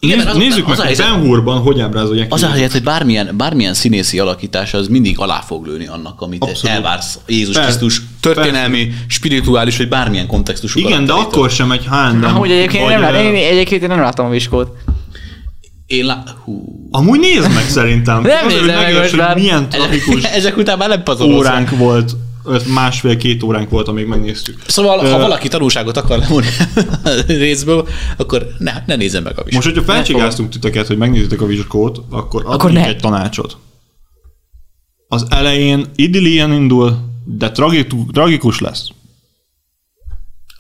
Igen, 0.01 0.17
néz, 0.17 0.25
mert 0.25 0.37
az- 0.37 0.43
nézzük 0.43 0.63
az 0.65 0.69
meg, 0.69 0.79
a 0.79 0.81
hogy 0.81 0.85
helyzet- 0.87 1.11
Ben 1.11 1.21
Hurban 1.21 1.59
hogy 1.59 1.81
ábrázolják. 1.81 2.33
Az 2.33 2.43
a 2.43 2.49
helyzet, 2.49 2.73
hogy 2.73 2.83
bármilyen, 2.83 3.35
bármilyen 3.37 3.75
színészi 3.75 4.19
alakítás 4.19 4.75
az 4.75 4.89
mindig 4.89 5.19
alá 5.19 5.41
fog 5.41 5.67
lőni 5.67 5.87
annak, 5.87 6.21
amit 6.21 6.43
Abszolút. 6.43 6.77
elvársz 6.77 7.19
Jézus 7.27 7.55
Persze, 7.55 7.69
Krisztus 7.71 8.03
történelmi, 8.21 8.93
spirituális 9.07 9.77
vagy 9.77 9.89
bármilyen 9.89 10.27
kontextusú 10.27 10.79
Igen, 10.79 11.05
de 11.05 11.13
akkor 11.13 11.51
sem 11.51 11.73
egy 11.73 11.85
H&M. 11.87 12.25
amúgy 12.25 12.51
egyébként, 12.51 12.83
vagy, 12.85 12.93
nem 12.93 13.01
lát, 13.01 13.23
én, 13.23 13.35
egyébként 13.35 13.83
én 13.83 13.89
nem 13.89 14.01
látom 14.01 14.27
a 14.27 14.31
viskót. 14.31 14.77
Én 15.89 16.05
lá... 16.05 16.23
Hú. 16.45 16.65
Amúgy 16.91 17.19
nézd 17.19 17.55
meg 17.55 17.69
szerintem. 17.69 18.23
Nem 18.23 18.31
Azért, 18.31 18.43
hogy 18.43 18.53
nézem 18.53 18.67
meg 18.67 18.77
megértsd, 18.77 18.99
most 19.01 19.11
hogy 19.11 19.21
már. 19.21 19.37
milyen 19.37 19.69
tragikus 19.69 20.23
Ezek 20.39 20.57
után 20.57 20.79
már 20.79 20.89
nem 20.89 21.03
pazarolsz. 21.03 21.37
óránk 21.39 21.71
volt 21.71 22.17
másfél-két 22.75 23.43
óránk 23.43 23.71
volt, 23.71 23.89
amíg 23.89 24.07
megnéztük. 24.07 24.63
Szóval, 24.67 24.99
ha 24.99 25.19
valaki 25.19 25.49
tanulságot 25.49 25.97
akar 25.97 26.19
lemondani 26.19 26.55
a 27.05 27.11
részből, 27.27 27.89
akkor 28.17 28.47
ne, 28.59 28.73
ne 28.87 28.97
nézzen 28.97 29.23
meg 29.23 29.33
a 29.39 29.43
vizsgát. 29.45 29.63
Most, 29.65 29.75
hogyha 29.77 29.93
felcsigáztunk 29.93 30.49
titeket, 30.51 30.87
hogy 30.87 30.97
megnézitek 30.97 31.41
a 31.41 31.47
vizsgót, 31.47 32.01
akkor 32.11 32.41
Akkor 32.47 32.55
adunk 32.55 32.73
ne. 32.73 32.87
egy 32.87 32.97
tanácsot. 32.97 33.57
Az 35.09 35.27
elején 35.31 35.87
idillien 35.95 36.53
indul, 36.53 36.99
de 37.25 37.51
tragiku- 37.51 38.13
tragikus 38.13 38.59
lesz. 38.61 38.89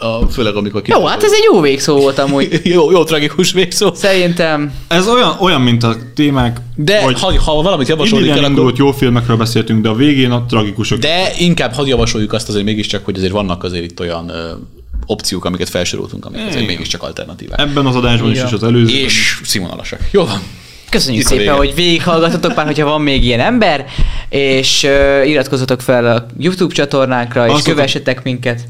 A, 0.00 0.26
főleg 0.30 0.54
amikor 0.56 0.82
ki. 0.82 0.90
Jó, 0.90 1.04
hát 1.06 1.22
ez 1.22 1.32
egy 1.32 1.42
jó 1.52 1.60
végszó 1.60 1.96
volt 1.96 2.18
amúgy. 2.18 2.60
jó, 2.74 2.90
jó, 2.90 3.04
tragikus 3.04 3.52
végszó. 3.52 3.94
Szerintem 3.94 4.72
Ez 4.88 5.08
olyan, 5.08 5.36
olyan 5.40 5.60
mint 5.60 5.82
a 5.82 5.96
témák, 6.14 6.60
De 6.74 7.02
hogy 7.02 7.20
ha, 7.20 7.40
ha 7.40 7.62
valamit 7.62 7.88
javasolni 7.88 8.28
kell, 8.28 8.44
akkor... 8.44 8.72
jó 8.76 8.92
filmekről 8.92 9.36
beszéltünk, 9.36 9.82
de 9.82 9.88
a 9.88 9.94
végén 9.94 10.30
a 10.30 10.44
tragikusok. 10.46 10.98
De 10.98 11.32
inkább 11.38 11.72
hadd 11.72 11.86
javasoljuk 11.86 12.32
azt 12.32 12.48
azért 12.48 12.64
mégiscsak, 12.64 13.04
hogy 13.04 13.16
azért 13.16 13.32
vannak 13.32 13.64
azért 13.64 13.84
itt 13.84 14.00
olyan 14.00 14.28
ö, 14.28 14.50
opciók, 15.06 15.44
amiket 15.44 15.68
felsoroltunk, 15.68 16.24
amik 16.24 16.46
azért 16.48 16.66
mégiscsak 16.66 17.02
alternatívák. 17.02 17.60
Ebben 17.60 17.86
az 17.86 17.96
adásban 17.96 18.30
is, 18.30 18.36
Igen. 18.36 18.46
és 18.46 18.52
az 18.52 18.62
előzőben. 18.62 19.04
És 19.04 19.40
színvonalasak. 19.44 20.00
Jó 20.10 20.24
van. 20.24 20.40
köszönjük 20.90 21.22
Itt 21.22 21.28
szépen, 21.28 21.44
vége. 21.44 21.56
hogy 21.56 21.74
végighallgatotok 21.74 22.54
már, 22.56 22.66
hogyha 22.66 22.84
van 22.88 23.00
még 23.00 23.24
ilyen 23.24 23.40
ember, 23.40 23.86
és 24.28 24.82
uh, 24.84 25.28
iratkozzatok 25.28 25.80
fel 25.80 26.06
a 26.16 26.26
YouTube 26.38 26.74
csatornánkra, 26.74 27.46
és 27.46 27.52
Azok- 27.52 27.64
kövessetek 27.64 28.22
minket. 28.22 28.60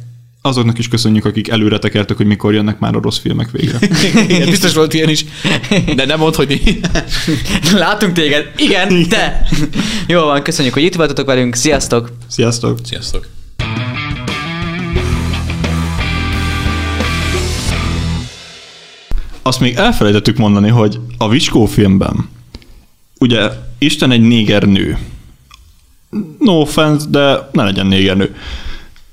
Azoknak 0.42 0.78
is 0.78 0.88
köszönjük, 0.88 1.24
akik 1.24 1.48
előre 1.48 1.78
tekertek, 1.78 2.16
hogy 2.16 2.26
mikor 2.26 2.54
jönnek 2.54 2.78
már 2.78 2.94
a 2.94 3.00
rossz 3.00 3.18
filmek 3.18 3.50
végre. 3.50 3.78
Igen, 4.28 4.50
biztos 4.50 4.74
volt 4.74 4.94
ilyen 4.94 5.08
is. 5.08 5.24
De 5.94 6.04
nem 6.04 6.18
mondd, 6.18 6.34
hogy 6.34 6.48
mi. 6.64 6.80
Látunk 7.78 8.12
téged. 8.12 8.52
Igen, 8.56 9.08
te. 9.08 9.48
Jó 10.06 10.20
van, 10.24 10.42
köszönjük, 10.42 10.74
hogy 10.74 10.82
itt 10.82 10.94
voltatok 10.94 11.26
velünk. 11.26 11.54
Sziasztok! 11.54 12.12
Sziasztok! 12.28 12.78
Sziasztok. 12.82 13.26
Azt 19.42 19.60
még 19.60 19.76
elfelejtettük 19.76 20.36
mondani, 20.36 20.68
hogy 20.68 21.00
a 21.18 21.28
Vicskó 21.28 21.66
filmben 21.66 22.28
ugye 23.18 23.50
Isten 23.78 24.10
egy 24.10 24.20
néger 24.20 24.62
nő. 24.62 24.98
No 26.38 26.60
offense, 26.60 27.06
de 27.08 27.48
ne 27.52 27.64
legyen 27.64 27.86
néger 27.86 28.16
nő. 28.16 28.36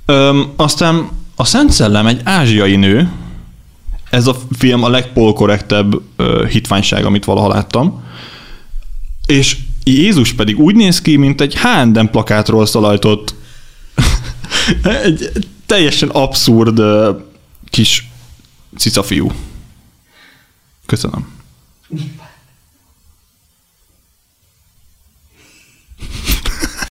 Öm, 0.06 0.54
aztán 0.56 1.10
a 1.36 1.46
Szent 1.46 1.72
Szellem 1.72 2.08
egy 2.08 2.22
ázsiai 2.24 2.76
nő. 2.76 3.12
Ez 4.10 4.28
a 4.28 4.36
film 4.58 4.84
a 4.84 4.90
legpolkorrektebb 4.90 6.02
ö, 6.16 6.46
hitványság, 6.50 7.06
amit 7.06 7.26
valaha 7.26 7.48
láttam. 7.48 8.04
És 9.26 9.58
Jézus 9.84 10.34
pedig 10.34 10.60
úgy 10.60 10.76
néz 10.76 11.02
ki, 11.02 11.16
mint 11.16 11.42
egy 11.42 11.58
H&M 11.58 12.06
plakátról 12.06 12.66
szalajtott 12.66 13.36
egy 15.04 15.30
teljesen 15.66 16.10
abszurd 16.10 16.80
ö, 16.80 17.12
kis 17.70 18.10
cicafiú. 18.78 19.32
Köszönöm. 20.86 21.28